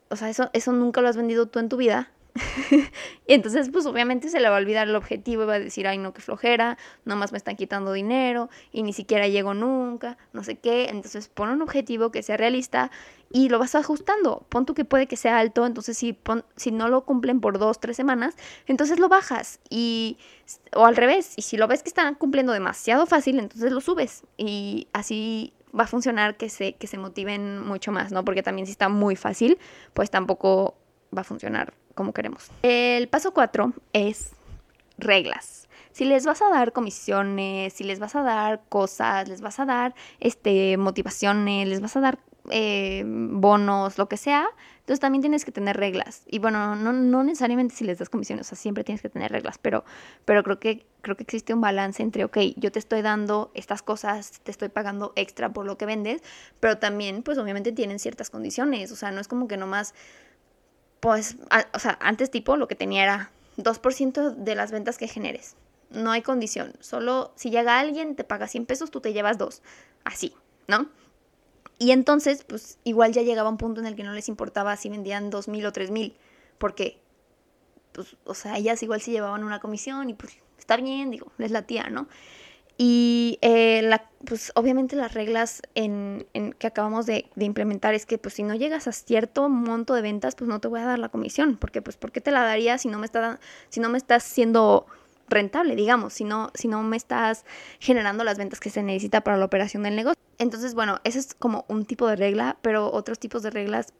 o 0.08 0.16
sea, 0.16 0.30
eso, 0.30 0.50
eso 0.52 0.72
nunca 0.72 1.00
lo 1.00 1.08
has 1.08 1.16
vendido 1.16 1.46
tú 1.46 1.58
en 1.58 1.68
tu 1.68 1.76
vida, 1.76 2.10
y 3.26 3.34
entonces, 3.34 3.70
pues 3.70 3.86
obviamente 3.86 4.28
se 4.28 4.40
le 4.40 4.48
va 4.48 4.56
a 4.56 4.58
olvidar 4.58 4.88
el 4.88 4.94
objetivo 4.94 5.42
y 5.42 5.46
va 5.46 5.54
a 5.54 5.58
decir, 5.58 5.86
ay, 5.86 5.98
no, 5.98 6.12
qué 6.12 6.20
flojera, 6.20 6.78
nomás 7.04 7.32
me 7.32 7.38
están 7.38 7.56
quitando 7.56 7.92
dinero 7.92 8.48
y 8.72 8.82
ni 8.82 8.92
siquiera 8.92 9.28
llego 9.28 9.54
nunca, 9.54 10.18
no 10.32 10.44
sé 10.44 10.58
qué. 10.58 10.88
Entonces, 10.90 11.28
pon 11.28 11.50
un 11.50 11.62
objetivo 11.62 12.10
que 12.10 12.22
sea 12.22 12.36
realista 12.36 12.90
y 13.32 13.48
lo 13.48 13.58
vas 13.58 13.74
ajustando. 13.74 14.46
Pon 14.48 14.66
tú 14.66 14.74
que 14.74 14.84
puede 14.84 15.06
que 15.06 15.16
sea 15.16 15.38
alto, 15.38 15.66
entonces 15.66 15.96
si, 15.96 16.18
si 16.56 16.70
no 16.72 16.88
lo 16.88 17.04
cumplen 17.04 17.40
por 17.40 17.58
dos, 17.58 17.80
tres 17.80 17.96
semanas, 17.96 18.36
entonces 18.66 18.98
lo 18.98 19.08
bajas. 19.08 19.60
Y, 19.68 20.18
o 20.74 20.84
al 20.84 20.96
revés, 20.96 21.34
y 21.36 21.42
si 21.42 21.56
lo 21.56 21.68
ves 21.68 21.82
que 21.82 21.88
están 21.88 22.14
cumpliendo 22.14 22.52
demasiado 22.52 23.06
fácil, 23.06 23.38
entonces 23.38 23.72
lo 23.72 23.80
subes. 23.80 24.24
Y 24.36 24.88
así 24.92 25.52
va 25.78 25.84
a 25.84 25.86
funcionar 25.86 26.36
que 26.36 26.48
se, 26.48 26.74
que 26.74 26.86
se 26.86 26.98
motiven 26.98 27.60
mucho 27.60 27.92
más, 27.92 28.12
¿no? 28.12 28.24
Porque 28.24 28.42
también 28.42 28.66
si 28.66 28.72
está 28.72 28.88
muy 28.88 29.16
fácil, 29.16 29.58
pues 29.94 30.10
tampoco 30.10 30.76
va 31.16 31.22
a 31.22 31.24
funcionar 31.24 31.74
como 31.94 32.12
queremos. 32.12 32.50
El 32.62 33.08
paso 33.08 33.32
cuatro 33.32 33.72
es 33.92 34.32
reglas. 34.98 35.68
Si 35.92 36.04
les 36.04 36.24
vas 36.24 36.40
a 36.42 36.48
dar 36.48 36.72
comisiones, 36.72 37.72
si 37.72 37.84
les 37.84 37.98
vas 37.98 38.14
a 38.14 38.22
dar 38.22 38.62
cosas, 38.68 39.28
les 39.28 39.40
vas 39.40 39.58
a 39.58 39.64
dar 39.64 39.94
este, 40.20 40.76
motivaciones, 40.76 41.66
les 41.68 41.80
vas 41.80 41.96
a 41.96 42.00
dar 42.00 42.18
eh, 42.48 43.04
bonos, 43.06 43.98
lo 43.98 44.08
que 44.08 44.16
sea, 44.16 44.48
Entonces 44.80 45.00
también 45.00 45.20
tienes 45.20 45.44
que 45.44 45.52
tener 45.52 45.76
reglas. 45.76 46.22
Y 46.26 46.38
bueno, 46.38 46.74
no, 46.74 46.92
no 46.92 47.22
necesariamente 47.22 47.74
si 47.74 47.84
les 47.84 47.98
das 47.98 48.08
comisiones, 48.08 48.46
o 48.46 48.48
sea, 48.50 48.58
siempre 48.58 48.82
tienes 48.82 49.02
que 49.02 49.08
tener 49.08 49.30
reglas, 49.30 49.58
pero, 49.58 49.84
pero 50.24 50.42
creo, 50.42 50.58
que, 50.58 50.86
creo 51.02 51.16
que 51.16 51.22
existe 51.22 51.54
un 51.54 51.60
balance 51.60 52.02
entre, 52.02 52.24
ok, 52.24 52.38
yo 52.56 52.72
te 52.72 52.78
estoy 52.78 53.02
dando 53.02 53.50
estas 53.54 53.82
cosas, 53.82 54.40
te 54.42 54.50
estoy 54.50 54.68
pagando 54.68 55.12
extra 55.16 55.52
por 55.52 55.66
lo 55.66 55.76
que 55.76 55.86
vendes, 55.86 56.22
pero 56.60 56.78
también, 56.78 57.22
pues 57.22 57.38
obviamente 57.38 57.72
tienen 57.72 57.98
ciertas 57.98 58.30
condiciones. 58.30 58.90
O 58.90 58.96
sea, 58.96 59.10
no 59.10 59.20
es 59.20 59.28
como 59.28 59.46
que 59.46 59.56
nomás, 59.56 59.94
pues, 61.00 61.36
o 61.72 61.78
sea, 61.78 61.98
antes 62.00 62.30
tipo 62.30 62.56
lo 62.56 62.68
que 62.68 62.74
tenía 62.74 63.02
era 63.02 63.30
2% 63.56 64.34
de 64.34 64.54
las 64.54 64.70
ventas 64.70 64.98
que 64.98 65.08
generes. 65.08 65.56
No 65.90 66.12
hay 66.12 66.22
condición. 66.22 66.74
Solo 66.80 67.32
si 67.36 67.50
llega 67.50 67.80
alguien, 67.80 68.14
te 68.14 68.24
paga 68.24 68.46
100 68.46 68.66
pesos, 68.66 68.90
tú 68.90 69.00
te 69.00 69.12
llevas 69.12 69.38
dos. 69.38 69.62
Así, 70.04 70.34
¿no? 70.68 70.88
Y 71.78 71.92
entonces, 71.92 72.44
pues 72.44 72.78
igual 72.84 73.12
ya 73.12 73.22
llegaba 73.22 73.48
un 73.48 73.56
punto 73.56 73.80
en 73.80 73.86
el 73.86 73.96
que 73.96 74.04
no 74.04 74.12
les 74.12 74.28
importaba 74.28 74.76
si 74.76 74.88
vendían 74.90 75.30
dos 75.30 75.48
mil 75.48 75.64
o 75.64 75.72
tres 75.72 75.90
mil. 75.90 76.14
Porque, 76.58 77.00
pues, 77.92 78.16
o 78.24 78.34
sea, 78.34 78.58
ellas 78.58 78.82
igual 78.82 79.00
se 79.00 79.10
llevaban 79.10 79.44
una 79.44 79.60
comisión 79.60 80.10
y 80.10 80.14
pues 80.14 80.36
está 80.58 80.76
bien, 80.76 81.10
digo, 81.10 81.32
es 81.38 81.50
la 81.50 81.62
tía, 81.62 81.88
¿no? 81.88 82.06
Y 82.82 83.38
eh, 83.42 83.82
la, 83.82 84.08
pues 84.24 84.52
obviamente 84.54 84.96
las 84.96 85.12
reglas 85.12 85.60
en, 85.74 86.26
en 86.32 86.54
que 86.54 86.66
acabamos 86.66 87.04
de, 87.04 87.26
de, 87.34 87.44
implementar 87.44 87.92
es 87.92 88.06
que 88.06 88.16
pues 88.16 88.32
si 88.32 88.42
no 88.42 88.54
llegas 88.54 88.88
a 88.88 88.92
cierto 88.92 89.50
monto 89.50 89.92
de 89.92 90.00
ventas, 90.00 90.34
pues 90.34 90.48
no 90.48 90.62
te 90.62 90.68
voy 90.68 90.80
a 90.80 90.86
dar 90.86 90.98
la 90.98 91.10
comisión. 91.10 91.58
Porque 91.58 91.82
pues 91.82 91.98
¿por 91.98 92.10
qué 92.10 92.22
te 92.22 92.30
la 92.30 92.42
daría 92.42 92.78
si 92.78 92.88
no 92.88 92.98
me, 92.98 93.04
está, 93.04 93.38
si 93.68 93.80
no 93.80 93.90
me 93.90 93.98
estás 93.98 94.22
siendo 94.22 94.86
rentable, 95.28 95.76
digamos, 95.76 96.14
si 96.14 96.24
no, 96.24 96.52
si 96.54 96.68
no 96.68 96.82
me 96.82 96.96
estás 96.96 97.44
generando 97.80 98.24
las 98.24 98.38
ventas 98.38 98.60
que 98.60 98.70
se 98.70 98.82
necesita 98.82 99.20
para 99.20 99.36
la 99.36 99.44
operación 99.44 99.82
del 99.82 99.94
negocio? 99.94 100.18
Entonces, 100.38 100.74
bueno, 100.74 101.00
ese 101.04 101.18
es 101.18 101.34
como 101.34 101.66
un 101.68 101.84
tipo 101.84 102.06
de 102.06 102.16
regla, 102.16 102.56
pero 102.62 102.90
otros 102.90 103.18
tipos 103.18 103.42
de 103.42 103.50
reglas 103.50 103.92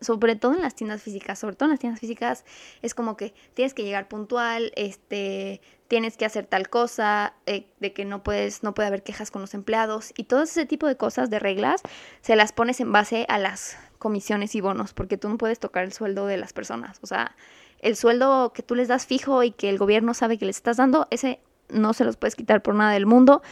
sobre 0.00 0.36
todo 0.36 0.54
en 0.54 0.62
las 0.62 0.74
tiendas 0.74 1.02
físicas, 1.02 1.38
sobre 1.38 1.54
todo 1.54 1.66
en 1.66 1.72
las 1.72 1.80
tiendas 1.80 2.00
físicas, 2.00 2.44
es 2.80 2.94
como 2.94 3.16
que 3.16 3.34
tienes 3.54 3.74
que 3.74 3.84
llegar 3.84 4.08
puntual, 4.08 4.72
este, 4.74 5.60
tienes 5.92 6.16
que 6.16 6.24
hacer 6.24 6.46
tal 6.46 6.70
cosa, 6.70 7.34
eh, 7.44 7.66
de 7.78 7.92
que 7.92 8.06
no 8.06 8.22
puedes, 8.22 8.62
no 8.62 8.72
puede 8.72 8.88
haber 8.88 9.02
quejas 9.02 9.30
con 9.30 9.42
los 9.42 9.52
empleados 9.52 10.14
y 10.16 10.24
todo 10.24 10.44
ese 10.44 10.64
tipo 10.64 10.86
de 10.86 10.96
cosas, 10.96 11.28
de 11.28 11.38
reglas, 11.38 11.82
se 12.22 12.34
las 12.34 12.50
pones 12.50 12.80
en 12.80 12.92
base 12.92 13.26
a 13.28 13.36
las 13.36 13.76
comisiones 13.98 14.54
y 14.54 14.62
bonos, 14.62 14.94
porque 14.94 15.18
tú 15.18 15.28
no 15.28 15.36
puedes 15.36 15.60
tocar 15.60 15.84
el 15.84 15.92
sueldo 15.92 16.26
de 16.26 16.38
las 16.38 16.54
personas. 16.54 16.98
O 17.02 17.06
sea, 17.06 17.36
el 17.78 17.94
sueldo 17.94 18.54
que 18.54 18.62
tú 18.62 18.74
les 18.74 18.88
das 18.88 19.04
fijo 19.04 19.42
y 19.42 19.50
que 19.50 19.68
el 19.68 19.76
gobierno 19.76 20.14
sabe 20.14 20.38
que 20.38 20.46
les 20.46 20.56
estás 20.56 20.78
dando, 20.78 21.08
ese 21.10 21.40
no 21.68 21.92
se 21.92 22.06
los 22.06 22.16
puedes 22.16 22.36
quitar 22.36 22.62
por 22.62 22.74
nada 22.74 22.92
del 22.92 23.04
mundo, 23.04 23.42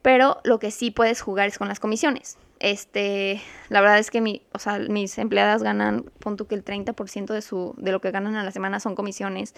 pero 0.00 0.40
lo 0.42 0.58
que 0.58 0.70
sí 0.70 0.90
puedes 0.90 1.20
jugar 1.20 1.48
es 1.48 1.58
con 1.58 1.68
las 1.68 1.80
comisiones. 1.80 2.38
Este, 2.64 3.42
la 3.68 3.82
verdad 3.82 3.98
es 3.98 4.10
que 4.10 4.22
mi, 4.22 4.40
o 4.52 4.58
sea, 4.58 4.78
mis 4.78 5.18
empleadas 5.18 5.62
ganan, 5.62 6.04
punto 6.18 6.48
que 6.48 6.54
el 6.54 6.64
30% 6.64 7.34
de, 7.34 7.42
su, 7.42 7.74
de 7.76 7.92
lo 7.92 8.00
que 8.00 8.10
ganan 8.10 8.36
a 8.36 8.42
la 8.42 8.52
semana 8.52 8.80
son 8.80 8.94
comisiones 8.94 9.52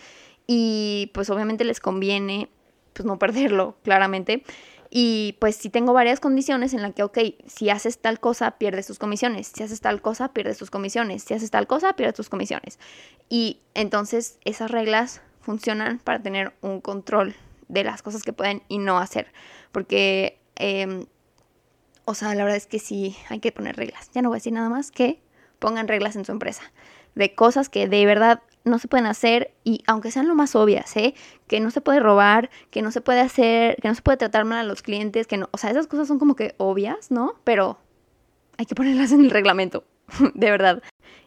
y 0.48 1.12
pues 1.14 1.30
obviamente 1.30 1.64
les 1.64 1.78
conviene 1.78 2.48
pues 2.94 3.06
no 3.06 3.16
perderlo, 3.20 3.76
claramente. 3.84 4.42
Y 4.90 5.36
pues 5.38 5.54
si 5.54 5.70
tengo 5.70 5.92
varias 5.92 6.18
condiciones 6.18 6.74
en 6.74 6.82
las 6.82 6.94
que, 6.94 7.04
ok, 7.04 7.18
si 7.46 7.70
haces 7.70 8.00
tal 8.00 8.18
cosa, 8.18 8.58
pierdes 8.58 8.88
tus 8.88 8.98
comisiones. 8.98 9.52
Si 9.54 9.62
haces 9.62 9.80
tal 9.80 10.02
cosa, 10.02 10.32
pierdes 10.32 10.58
tus 10.58 10.72
comisiones. 10.72 11.22
Si 11.22 11.32
haces 11.32 11.52
tal 11.52 11.68
cosa, 11.68 11.92
pierdes 11.92 12.16
tus 12.16 12.28
comisiones. 12.28 12.80
Y 13.28 13.60
entonces 13.74 14.40
esas 14.44 14.72
reglas 14.72 15.22
funcionan 15.42 16.00
para 16.00 16.20
tener 16.22 16.54
un 16.60 16.80
control 16.80 17.36
de 17.68 17.84
las 17.84 18.02
cosas 18.02 18.24
que 18.24 18.32
pueden 18.32 18.64
y 18.66 18.78
no 18.78 18.98
hacer. 18.98 19.32
Porque 19.70 20.40
eh, 20.56 21.06
o 22.06 22.14
sea, 22.14 22.34
la 22.34 22.44
verdad 22.44 22.56
es 22.56 22.66
que 22.66 22.78
sí 22.78 23.16
hay 23.28 23.40
que 23.40 23.52
poner 23.52 23.76
reglas. 23.76 24.10
Ya 24.14 24.22
no 24.22 24.30
voy 24.30 24.36
a 24.36 24.38
decir 24.38 24.54
nada 24.54 24.70
más 24.70 24.90
que 24.90 25.20
pongan 25.58 25.88
reglas 25.88 26.16
en 26.16 26.24
su 26.24 26.32
empresa 26.32 26.72
de 27.16 27.34
cosas 27.34 27.68
que 27.68 27.88
de 27.88 28.06
verdad 28.06 28.42
no 28.64 28.78
se 28.78 28.88
pueden 28.88 29.06
hacer 29.06 29.54
y 29.64 29.82
aunque 29.86 30.10
sean 30.10 30.28
lo 30.28 30.34
más 30.34 30.54
obvias, 30.54 30.96
¿eh? 30.96 31.14
Que 31.48 31.60
no 31.60 31.70
se 31.70 31.80
puede 31.80 31.98
robar, 31.98 32.50
que 32.70 32.82
no 32.82 32.92
se 32.92 33.00
puede 33.00 33.20
hacer, 33.20 33.76
que 33.80 33.88
no 33.88 33.94
se 33.94 34.02
puede 34.02 34.18
tratar 34.18 34.44
mal 34.44 34.58
a 34.58 34.64
los 34.64 34.82
clientes, 34.82 35.26
que 35.26 35.36
no, 35.36 35.48
o 35.52 35.58
sea, 35.58 35.70
esas 35.70 35.86
cosas 35.86 36.06
son 36.08 36.18
como 36.18 36.36
que 36.36 36.54
obvias, 36.58 37.10
¿no? 37.10 37.34
Pero 37.42 37.78
hay 38.58 38.66
que 38.66 38.74
ponerlas 38.74 39.12
en 39.12 39.24
el 39.24 39.30
reglamento, 39.30 39.84
de 40.34 40.50
verdad. 40.50 40.82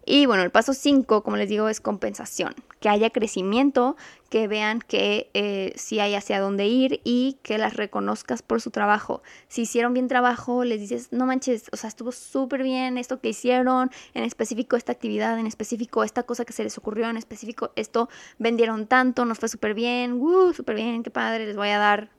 Y 0.05 0.25
bueno, 0.25 0.43
el 0.43 0.49
paso 0.49 0.73
5, 0.73 1.21
como 1.23 1.37
les 1.37 1.49
digo, 1.49 1.69
es 1.69 1.81
compensación. 1.81 2.55
Que 2.79 2.89
haya 2.89 3.09
crecimiento, 3.09 3.95
que 4.29 4.47
vean 4.47 4.79
que 4.79 5.29
eh, 5.33 5.73
sí 5.75 5.99
hay 5.99 6.15
hacia 6.15 6.39
dónde 6.39 6.67
ir 6.67 7.01
y 7.03 7.37
que 7.43 7.57
las 7.57 7.75
reconozcas 7.75 8.41
por 8.41 8.61
su 8.61 8.71
trabajo. 8.71 9.21
Si 9.49 9.63
hicieron 9.63 9.93
bien 9.93 10.07
trabajo, 10.07 10.63
les 10.63 10.79
dices, 10.79 11.11
no 11.11 11.25
manches, 11.25 11.65
o 11.71 11.77
sea, 11.77 11.89
estuvo 11.89 12.11
súper 12.11 12.63
bien 12.63 12.97
esto 12.97 13.19
que 13.19 13.29
hicieron, 13.29 13.91
en 14.13 14.23
específico 14.23 14.75
esta 14.75 14.91
actividad, 14.91 15.37
en 15.37 15.45
específico 15.45 16.03
esta 16.03 16.23
cosa 16.23 16.45
que 16.45 16.53
se 16.53 16.63
les 16.63 16.77
ocurrió, 16.77 17.09
en 17.09 17.17
específico 17.17 17.71
esto 17.75 18.09
vendieron 18.39 18.87
tanto, 18.87 19.25
nos 19.25 19.37
fue 19.37 19.49
súper 19.49 19.73
bien, 19.73 20.13
uh, 20.13 20.53
súper 20.53 20.75
bien, 20.75 21.03
qué 21.03 21.11
padre, 21.11 21.45
les 21.45 21.55
voy 21.55 21.69
a 21.69 21.77
dar 21.77 22.09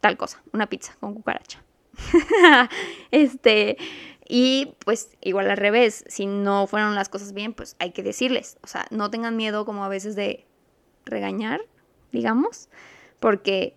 tal 0.00 0.16
cosa, 0.16 0.42
una 0.52 0.68
pizza 0.68 0.96
con 1.00 1.14
cucaracha. 1.14 1.62
este, 3.10 3.76
y 4.28 4.74
pues 4.84 5.10
igual 5.20 5.50
al 5.50 5.56
revés, 5.56 6.04
si 6.08 6.26
no 6.26 6.66
fueron 6.66 6.94
las 6.94 7.08
cosas 7.08 7.32
bien, 7.32 7.52
pues 7.52 7.76
hay 7.78 7.92
que 7.92 8.02
decirles. 8.02 8.58
O 8.62 8.66
sea, 8.66 8.86
no 8.90 9.10
tengan 9.10 9.36
miedo 9.36 9.64
como 9.64 9.84
a 9.84 9.88
veces 9.88 10.16
de 10.16 10.46
regañar, 11.04 11.60
digamos, 12.10 12.68
porque 13.20 13.76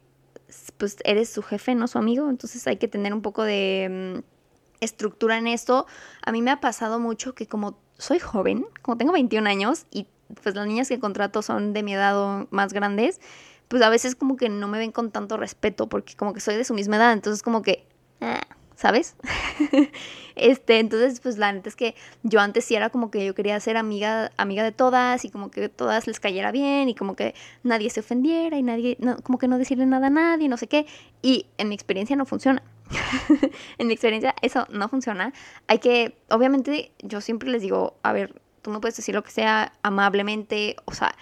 pues 0.78 0.98
eres 1.04 1.30
su 1.30 1.44
jefe, 1.44 1.76
no 1.76 1.88
su 1.88 2.00
amigo, 2.00 2.30
entonces 2.30 2.66
hay 2.66 2.78
que 2.78 2.88
tener 2.88 3.14
un 3.14 3.22
poco 3.22 3.44
de 3.44 4.16
mm, 4.18 4.84
estructura 4.84 5.38
en 5.38 5.46
esto. 5.46 5.86
A 6.26 6.32
mí 6.32 6.42
me 6.42 6.50
ha 6.50 6.60
pasado 6.60 7.00
mucho 7.00 7.36
que 7.36 7.48
como 7.48 7.78
soy 8.00 8.18
joven, 8.18 8.66
como 8.82 8.98
tengo 8.98 9.14
21 9.14 9.48
años 9.48 9.86
y 9.92 10.08
pues 10.42 10.56
las 10.56 10.66
niñas 10.66 10.90
que 10.90 11.00
contrato 11.00 11.44
son 11.44 11.74
de 11.74 11.84
mi 11.84 11.94
edad 11.94 12.18
o 12.18 12.48
más 12.50 12.74
grandes, 12.74 13.22
pues 13.68 13.84
a 13.84 13.90
veces 13.90 14.16
como 14.16 14.36
que 14.36 14.50
no 14.50 14.68
me 14.68 14.80
ven 14.80 14.92
con 14.92 15.12
tanto 15.12 15.38
respeto 15.38 15.88
porque 15.90 16.16
como 16.16 16.34
que 16.34 16.40
soy 16.40 16.56
de 16.56 16.64
su 16.64 16.74
misma 16.74 16.96
edad, 16.96 17.14
entonces 17.14 17.44
como 17.44 17.62
que... 17.62 17.88
Ah, 18.22 18.42
¿sabes? 18.80 19.18
este, 20.38 20.80
entonces, 20.80 21.20
pues 21.20 21.38
la 21.38 21.52
neta 21.52 21.68
es 21.68 21.76
que 21.76 21.96
yo 22.24 22.40
antes 22.40 22.64
sí 22.64 22.76
era 22.76 22.90
como 22.90 23.12
que 23.12 23.26
yo 23.26 23.36
quería 23.36 23.60
ser 23.60 23.76
amiga, 23.76 24.32
amiga 24.38 24.64
de 24.64 24.72
todas 24.72 25.26
y 25.26 25.30
como 25.30 25.52
que 25.52 25.68
todas 25.68 26.08
les 26.08 26.22
cayera 26.22 26.54
bien 26.54 26.88
y 26.88 26.96
como 26.96 27.18
que 27.18 27.36
nadie 27.64 27.90
se 27.90 28.00
ofendiera 28.00 28.58
y 28.58 28.64
nadie, 28.64 28.98
como 29.24 29.38
que 29.38 29.50
no 29.50 29.58
decirle 29.58 29.86
nada 29.86 30.08
a 30.08 30.10
nadie, 30.10 30.48
no 30.48 30.56
sé 30.56 30.68
qué. 30.68 30.86
Y 31.22 31.46
en 31.58 31.68
mi 31.68 31.76
experiencia 31.76 32.16
no 32.16 32.26
funciona. 32.26 32.64
en 33.78 33.88
mi 33.88 33.94
experiencia 33.94 34.34
eso 34.42 34.66
no 34.70 34.88
funciona. 34.88 35.34
Hay 35.68 35.80
que, 35.80 36.16
obviamente, 36.30 36.94
yo 37.00 37.20
siempre 37.20 37.50
les 37.50 37.62
digo, 37.62 37.98
a 38.02 38.14
ver, 38.14 38.42
tú 38.62 38.72
no 38.72 38.80
puedes 38.80 38.96
decir 38.96 39.14
lo 39.14 39.26
que 39.26 39.32
sea 39.32 39.74
amablemente, 39.82 40.78
o 40.86 40.94
sea, 40.94 41.14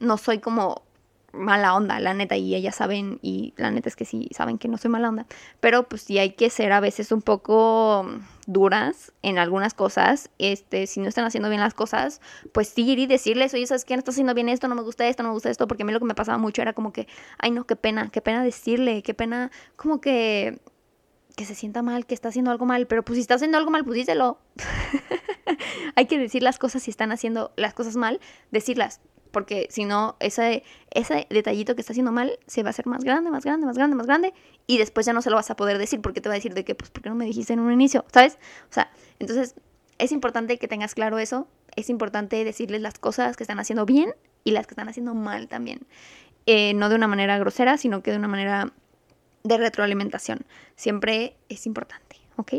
no 0.00 0.18
soy 0.18 0.40
como 0.40 0.82
mala 1.34 1.74
onda, 1.74 2.00
la 2.00 2.14
neta, 2.14 2.36
y 2.36 2.54
ellas 2.54 2.76
saben, 2.76 3.18
y 3.22 3.54
la 3.56 3.70
neta 3.70 3.88
es 3.88 3.96
que 3.96 4.04
sí 4.04 4.28
saben 4.34 4.58
que 4.58 4.68
no 4.68 4.78
soy 4.78 4.90
mala 4.90 5.08
onda, 5.08 5.26
pero 5.60 5.88
pues 5.88 6.02
sí 6.02 6.18
hay 6.18 6.30
que 6.30 6.50
ser 6.50 6.72
a 6.72 6.80
veces 6.80 7.12
un 7.12 7.22
poco 7.22 8.06
duras 8.46 9.12
en 9.22 9.38
algunas 9.38 9.74
cosas, 9.74 10.30
este, 10.38 10.86
si 10.86 11.00
no 11.00 11.08
están 11.08 11.24
haciendo 11.24 11.48
bien 11.48 11.60
las 11.60 11.74
cosas, 11.74 12.20
pues 12.52 12.68
sí 12.68 12.88
ir 12.88 12.98
y 12.98 13.06
decirles, 13.06 13.52
oye, 13.54 13.66
¿sabes 13.66 13.84
qué? 13.84 13.94
No 13.94 14.00
estás 14.00 14.14
haciendo 14.14 14.34
bien 14.34 14.48
esto, 14.48 14.68
no 14.68 14.74
me 14.74 14.82
gusta 14.82 15.06
esto, 15.06 15.22
no 15.22 15.30
me 15.30 15.34
gusta 15.34 15.50
esto, 15.50 15.66
porque 15.66 15.82
a 15.82 15.86
mí 15.86 15.92
lo 15.92 15.98
que 15.98 16.06
me 16.06 16.14
pasaba 16.14 16.38
mucho 16.38 16.62
era 16.62 16.72
como 16.72 16.92
que, 16.92 17.08
ay 17.38 17.50
no, 17.50 17.66
qué 17.66 17.76
pena, 17.76 18.10
qué 18.10 18.20
pena 18.20 18.42
decirle, 18.42 19.02
qué 19.02 19.14
pena, 19.14 19.50
como 19.76 20.00
que 20.00 20.60
que 21.36 21.44
se 21.44 21.56
sienta 21.56 21.82
mal, 21.82 22.06
que 22.06 22.14
está 22.14 22.28
haciendo 22.28 22.52
algo 22.52 22.64
mal, 22.64 22.86
pero 22.86 23.04
pues 23.04 23.16
si 23.16 23.22
está 23.22 23.34
haciendo 23.34 23.58
algo 23.58 23.68
mal, 23.68 23.84
pues 23.84 23.96
díselo. 23.96 24.38
hay 25.96 26.06
que 26.06 26.16
decir 26.16 26.44
las 26.44 26.58
cosas 26.58 26.84
si 26.84 26.92
están 26.92 27.10
haciendo 27.10 27.52
las 27.56 27.74
cosas 27.74 27.96
mal, 27.96 28.20
decirlas 28.52 29.00
porque 29.34 29.66
si 29.68 29.84
no, 29.84 30.16
ese, 30.20 30.62
ese 30.90 31.26
detallito 31.28 31.74
que 31.74 31.82
está 31.82 31.92
haciendo 31.92 32.12
mal 32.12 32.38
se 32.46 32.62
va 32.62 32.68
a 32.68 32.70
hacer 32.70 32.86
más 32.86 33.04
grande, 33.04 33.30
más 33.30 33.44
grande, 33.44 33.66
más 33.66 33.76
grande, 33.76 33.96
más 33.96 34.06
grande, 34.06 34.32
y 34.66 34.78
después 34.78 35.04
ya 35.04 35.12
no 35.12 35.20
se 35.20 35.28
lo 35.28 35.36
vas 35.36 35.50
a 35.50 35.56
poder 35.56 35.76
decir 35.76 36.00
porque 36.00 36.22
te 36.22 36.30
va 36.30 36.34
a 36.34 36.36
decir 36.36 36.54
de 36.54 36.64
que, 36.64 36.74
pues, 36.74 36.90
¿por 36.90 37.02
qué 37.02 37.10
no 37.10 37.14
me 37.14 37.26
dijiste 37.26 37.52
en 37.52 37.60
un 37.60 37.70
inicio? 37.70 38.06
¿Sabes? 38.10 38.38
O 38.70 38.72
sea, 38.72 38.90
entonces 39.18 39.56
es 39.98 40.12
importante 40.12 40.58
que 40.58 40.68
tengas 40.68 40.94
claro 40.94 41.18
eso, 41.18 41.46
es 41.76 41.90
importante 41.90 42.42
decirles 42.44 42.80
las 42.80 42.98
cosas 42.98 43.36
que 43.36 43.42
están 43.42 43.58
haciendo 43.58 43.84
bien 43.84 44.14
y 44.44 44.52
las 44.52 44.66
que 44.66 44.72
están 44.72 44.88
haciendo 44.88 45.14
mal 45.14 45.48
también. 45.48 45.86
Eh, 46.46 46.72
no 46.74 46.88
de 46.88 46.94
una 46.94 47.08
manera 47.08 47.38
grosera, 47.38 47.76
sino 47.76 48.02
que 48.02 48.10
de 48.12 48.18
una 48.18 48.28
manera 48.28 48.72
de 49.42 49.58
retroalimentación. 49.58 50.46
Siempre 50.76 51.36
es 51.48 51.66
importante, 51.66 52.16
¿ok? 52.36 52.54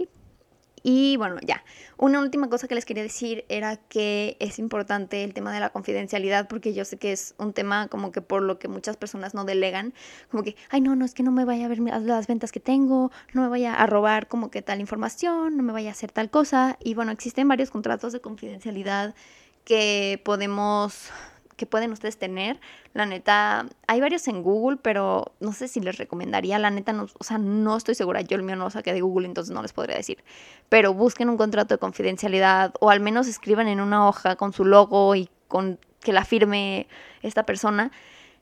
Y 0.88 1.18
bueno, 1.18 1.38
ya. 1.44 1.64
Una 1.98 2.20
última 2.20 2.48
cosa 2.48 2.68
que 2.68 2.76
les 2.76 2.86
quería 2.86 3.02
decir 3.02 3.44
era 3.50 3.76
que 3.76 4.38
es 4.40 4.60
importante 4.60 5.24
el 5.24 5.34
tema 5.34 5.52
de 5.52 5.60
la 5.60 5.72
confidencialidad 5.72 6.48
porque 6.48 6.76
yo 6.76 6.86
sé 6.86 6.98
que 6.98 7.12
es 7.12 7.34
un 7.40 7.54
tema 7.54 7.88
como 7.88 8.12
que 8.12 8.22
por 8.22 8.44
lo 8.44 8.60
que 8.60 8.68
muchas 8.68 8.96
personas 8.96 9.34
no 9.34 9.46
delegan, 9.46 9.96
como 10.30 10.44
que, 10.44 10.56
ay 10.70 10.82
no, 10.82 10.96
no, 10.96 11.04
es 11.04 11.16
que 11.16 11.24
no 11.24 11.32
me 11.32 11.44
vaya 11.44 11.66
a 11.66 11.70
ver 11.70 11.80
las 11.80 12.28
ventas 12.28 12.52
que 12.52 12.60
tengo, 12.60 13.12
no 13.34 13.42
me 13.42 13.48
vaya 13.48 13.74
a 13.74 13.88
robar 13.88 14.28
como 14.28 14.52
que 14.52 14.62
tal 14.62 14.80
información, 14.80 15.58
no 15.58 15.64
me 15.64 15.74
vaya 15.74 15.90
a 15.90 15.94
hacer 15.94 16.12
tal 16.12 16.30
cosa. 16.30 16.78
Y 16.84 16.94
bueno, 16.94 17.12
existen 17.12 17.48
varios 17.48 17.72
contratos 17.72 18.14
de 18.14 18.22
confidencialidad 18.22 19.16
que 19.64 20.22
podemos 20.24 21.10
que 21.56 21.66
pueden 21.66 21.92
ustedes 21.92 22.18
tener. 22.18 22.60
La 22.94 23.06
neta, 23.06 23.68
hay 23.88 24.02
varios 24.02 24.28
en 24.28 24.44
Google, 24.44 24.78
pero 24.82 25.34
no 25.40 25.54
sé 25.54 25.68
si 25.68 25.80
les 25.80 25.98
recomendaría. 25.98 26.60
La 26.60 26.70
neta, 26.70 26.94
no, 26.94 27.08
o 27.18 27.24
sea, 27.24 27.38
no 27.38 27.78
estoy 27.78 27.96
segura. 27.96 28.22
Yo 28.22 28.36
el 28.38 28.44
mío 28.44 28.56
no 28.56 28.66
lo 28.66 28.70
saqué 28.70 28.94
de 28.94 29.02
Google, 29.02 29.28
entonces 29.28 29.54
no 29.54 29.62
les 29.62 29.74
podría 29.74 29.96
decir. 29.96 30.24
Pero 30.70 30.94
busquen 30.94 31.30
un 31.30 31.38
contrato 31.38 31.76
de 31.76 31.80
confidencialidad 31.80 32.74
o 32.80 32.90
al 32.90 33.00
menos 33.00 33.28
escriban 33.28 33.68
en 33.68 33.80
una 33.80 34.08
hoja 34.08 34.36
con 34.36 34.54
su 34.54 34.66
logo 34.66 35.16
y 35.16 35.30
con 35.48 35.80
que 36.02 36.14
la 36.14 36.26
firme 36.26 36.88
esta 37.22 37.46
persona. 37.46 37.92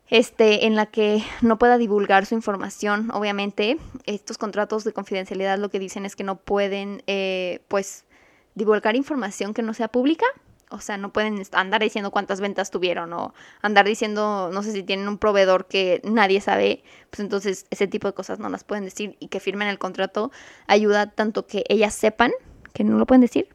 Este, 0.09 0.67
en 0.67 0.75
la 0.75 0.85
que 0.85 1.23
no 1.41 1.57
pueda 1.57 1.77
divulgar 1.77 2.25
su 2.25 2.35
información. 2.35 3.09
Obviamente, 3.13 3.77
estos 4.05 4.37
contratos 4.37 4.83
de 4.83 4.91
confidencialidad 4.91 5.57
lo 5.57 5.69
que 5.69 5.79
dicen 5.79 6.05
es 6.05 6.15
que 6.15 6.23
no 6.23 6.35
pueden, 6.35 7.01
eh, 7.07 7.61
pues, 7.69 8.05
divulgar 8.53 8.95
información 8.95 9.53
que 9.53 9.63
no 9.63 9.73
sea 9.73 9.87
pública 9.87 10.25
o 10.73 10.79
sea, 10.79 10.97
no 10.97 11.13
pueden 11.13 11.43
andar 11.51 11.81
diciendo 11.81 12.09
cuántas 12.09 12.41
ventas 12.41 12.71
tuvieron 12.71 13.13
o 13.13 13.33
andar 13.61 13.85
diciendo, 13.85 14.49
no 14.51 14.63
sé 14.63 14.71
si 14.71 14.81
tienen 14.81 15.07
un 15.07 15.19
proveedor 15.19 15.67
que 15.67 16.01
nadie 16.03 16.41
sabe, 16.41 16.83
pues 17.11 17.19
entonces 17.19 17.67
ese 17.69 17.87
tipo 17.87 18.07
de 18.07 18.13
cosas 18.13 18.39
no 18.39 18.49
las 18.49 18.63
pueden 18.63 18.83
decir 18.83 19.15
y 19.19 19.27
que 19.27 19.39
firmen 19.39 19.67
el 19.67 19.77
contrato 19.77 20.31
ayuda 20.65 21.11
tanto 21.11 21.45
que 21.45 21.63
ellas 21.69 21.93
sepan 21.93 22.31
que 22.73 22.83
no 22.83 22.97
lo 22.97 23.05
pueden 23.05 23.21
decir 23.21 23.49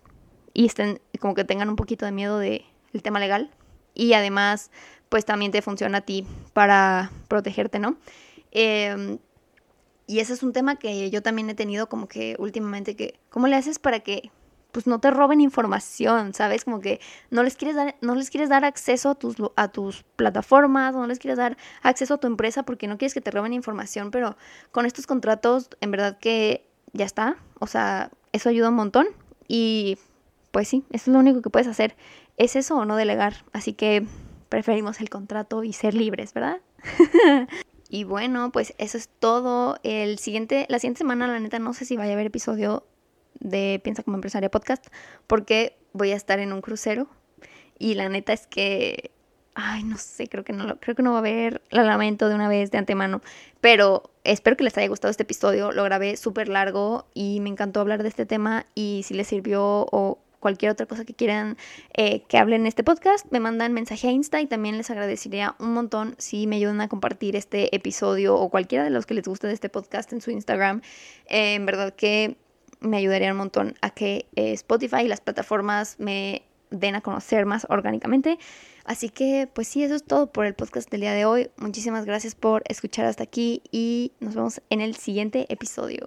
y 0.54 0.66
estén 0.66 1.00
como 1.18 1.34
que 1.34 1.44
tengan 1.44 1.68
un 1.68 1.74
poquito 1.74 2.06
de 2.06 2.12
miedo 2.12 2.38
del 2.38 2.62
tema 3.02 3.18
legal 3.18 3.50
y 3.94 4.12
además 4.12 4.70
pues 5.08 5.24
también 5.24 5.50
te 5.50 5.60
funciona 5.60 5.98
a 5.98 6.02
ti 6.02 6.24
para 6.52 7.10
protegerte, 7.26 7.80
¿no? 7.80 7.96
Em, 8.52 9.18
y 10.06 10.20
ese 10.20 10.34
es 10.34 10.44
un 10.44 10.52
tema 10.52 10.76
que 10.76 11.10
yo 11.10 11.20
también 11.20 11.50
he 11.50 11.54
tenido 11.54 11.88
como 11.88 12.06
que 12.06 12.36
últimamente 12.38 12.94
que, 12.94 13.18
¿cómo 13.28 13.48
le 13.48 13.56
haces 13.56 13.80
para 13.80 14.00
que 14.00 14.30
pues 14.78 14.86
no 14.86 15.00
te 15.00 15.10
roben 15.10 15.40
información, 15.40 16.34
¿sabes? 16.34 16.64
Como 16.64 16.80
que 16.80 17.00
no 17.32 17.42
les 17.42 17.56
quieres 17.56 17.74
dar, 17.74 17.96
no 18.00 18.14
les 18.14 18.30
quieres 18.30 18.48
dar 18.48 18.64
acceso 18.64 19.10
a 19.10 19.14
tus, 19.16 19.34
a 19.56 19.66
tus 19.66 20.04
plataformas, 20.14 20.94
no 20.94 21.04
les 21.08 21.18
quieres 21.18 21.36
dar 21.36 21.56
acceso 21.82 22.14
a 22.14 22.18
tu 22.18 22.28
empresa 22.28 22.62
porque 22.62 22.86
no 22.86 22.96
quieres 22.96 23.12
que 23.12 23.20
te 23.20 23.32
roben 23.32 23.52
información, 23.52 24.12
pero 24.12 24.36
con 24.70 24.86
estos 24.86 25.08
contratos, 25.08 25.68
en 25.80 25.90
verdad 25.90 26.16
que 26.20 26.64
ya 26.92 27.04
está, 27.04 27.38
o 27.58 27.66
sea, 27.66 28.12
eso 28.30 28.50
ayuda 28.50 28.68
un 28.68 28.76
montón 28.76 29.08
y 29.48 29.98
pues 30.52 30.68
sí, 30.68 30.84
eso 30.90 31.10
es 31.10 31.12
lo 31.12 31.18
único 31.18 31.42
que 31.42 31.50
puedes 31.50 31.66
hacer, 31.66 31.96
es 32.36 32.54
eso 32.54 32.76
o 32.76 32.84
no 32.84 32.94
delegar, 32.94 33.44
así 33.52 33.72
que 33.72 34.06
preferimos 34.48 35.00
el 35.00 35.10
contrato 35.10 35.64
y 35.64 35.72
ser 35.72 35.92
libres, 35.94 36.34
¿verdad? 36.34 36.60
y 37.88 38.04
bueno, 38.04 38.52
pues 38.52 38.74
eso 38.78 38.96
es 38.96 39.08
todo. 39.08 39.80
El 39.82 40.20
siguiente, 40.20 40.66
la 40.68 40.78
siguiente 40.78 40.98
semana, 40.98 41.26
la 41.26 41.40
neta, 41.40 41.58
no 41.58 41.74
sé 41.74 41.84
si 41.84 41.96
vaya 41.96 42.12
a 42.12 42.14
haber 42.14 42.26
episodio 42.26 42.84
de 43.40 43.80
Piensa 43.82 44.02
como 44.02 44.16
empresaria 44.16 44.50
podcast 44.50 44.86
porque 45.26 45.76
voy 45.92 46.12
a 46.12 46.16
estar 46.16 46.38
en 46.38 46.52
un 46.52 46.60
crucero 46.60 47.08
y 47.78 47.94
la 47.94 48.08
neta 48.08 48.32
es 48.32 48.46
que 48.46 49.12
ay, 49.60 49.82
no 49.82 49.98
sé, 49.98 50.28
creo 50.28 50.44
que 50.44 50.52
no 50.52 50.64
lo, 50.64 50.78
creo 50.78 50.94
que 50.94 51.02
no 51.02 51.10
va 51.10 51.16
a 51.16 51.18
haber, 51.18 51.62
la 51.70 51.82
lamento 51.82 52.28
de 52.28 52.36
una 52.36 52.48
vez 52.48 52.70
de 52.70 52.78
antemano, 52.78 53.20
pero 53.60 54.10
espero 54.22 54.56
que 54.56 54.62
les 54.62 54.78
haya 54.78 54.86
gustado 54.86 55.10
este 55.10 55.24
episodio, 55.24 55.72
lo 55.72 55.82
grabé 55.82 56.16
súper 56.16 56.48
largo 56.48 57.06
y 57.12 57.40
me 57.40 57.48
encantó 57.48 57.80
hablar 57.80 58.04
de 58.04 58.08
este 58.08 58.24
tema 58.24 58.66
y 58.76 59.02
si 59.04 59.14
les 59.14 59.26
sirvió 59.26 59.86
o 59.90 60.20
cualquier 60.38 60.70
otra 60.70 60.86
cosa 60.86 61.04
que 61.04 61.12
quieran 61.12 61.56
eh, 61.94 62.22
que 62.28 62.38
hable 62.38 62.54
en 62.54 62.66
este 62.66 62.84
podcast, 62.84 63.26
me 63.30 63.40
mandan 63.40 63.72
mensaje 63.72 64.06
a 64.06 64.12
Insta 64.12 64.40
y 64.40 64.46
también 64.46 64.76
les 64.76 64.90
agradecería 64.90 65.56
un 65.58 65.74
montón 65.74 66.14
si 66.18 66.46
me 66.46 66.54
ayudan 66.54 66.80
a 66.80 66.88
compartir 66.88 67.34
este 67.34 67.74
episodio 67.74 68.36
o 68.36 68.50
cualquiera 68.50 68.84
de 68.84 68.90
los 68.90 69.06
que 69.06 69.14
les 69.14 69.26
guste 69.26 69.48
de 69.48 69.54
este 69.54 69.68
podcast 69.68 70.12
en 70.12 70.20
su 70.20 70.30
Instagram. 70.30 70.82
Eh, 71.26 71.54
en 71.54 71.66
verdad 71.66 71.92
que 71.94 72.36
me 72.80 72.96
ayudaría 72.98 73.32
un 73.32 73.38
montón 73.38 73.74
a 73.80 73.90
que 73.90 74.26
eh, 74.36 74.52
Spotify 74.52 75.02
y 75.02 75.08
las 75.08 75.20
plataformas 75.20 75.96
me 75.98 76.42
den 76.70 76.94
a 76.94 77.00
conocer 77.00 77.46
más 77.46 77.66
orgánicamente. 77.68 78.38
Así 78.84 79.10
que, 79.10 79.48
pues 79.52 79.68
sí, 79.68 79.82
eso 79.82 79.94
es 79.94 80.04
todo 80.04 80.28
por 80.28 80.46
el 80.46 80.54
podcast 80.54 80.90
del 80.90 81.02
día 81.02 81.12
de 81.12 81.26
hoy. 81.26 81.50
Muchísimas 81.58 82.06
gracias 82.06 82.34
por 82.34 82.62
escuchar 82.68 83.04
hasta 83.06 83.22
aquí 83.22 83.62
y 83.70 84.12
nos 84.20 84.34
vemos 84.34 84.62
en 84.70 84.80
el 84.80 84.96
siguiente 84.96 85.46
episodio. 85.50 86.06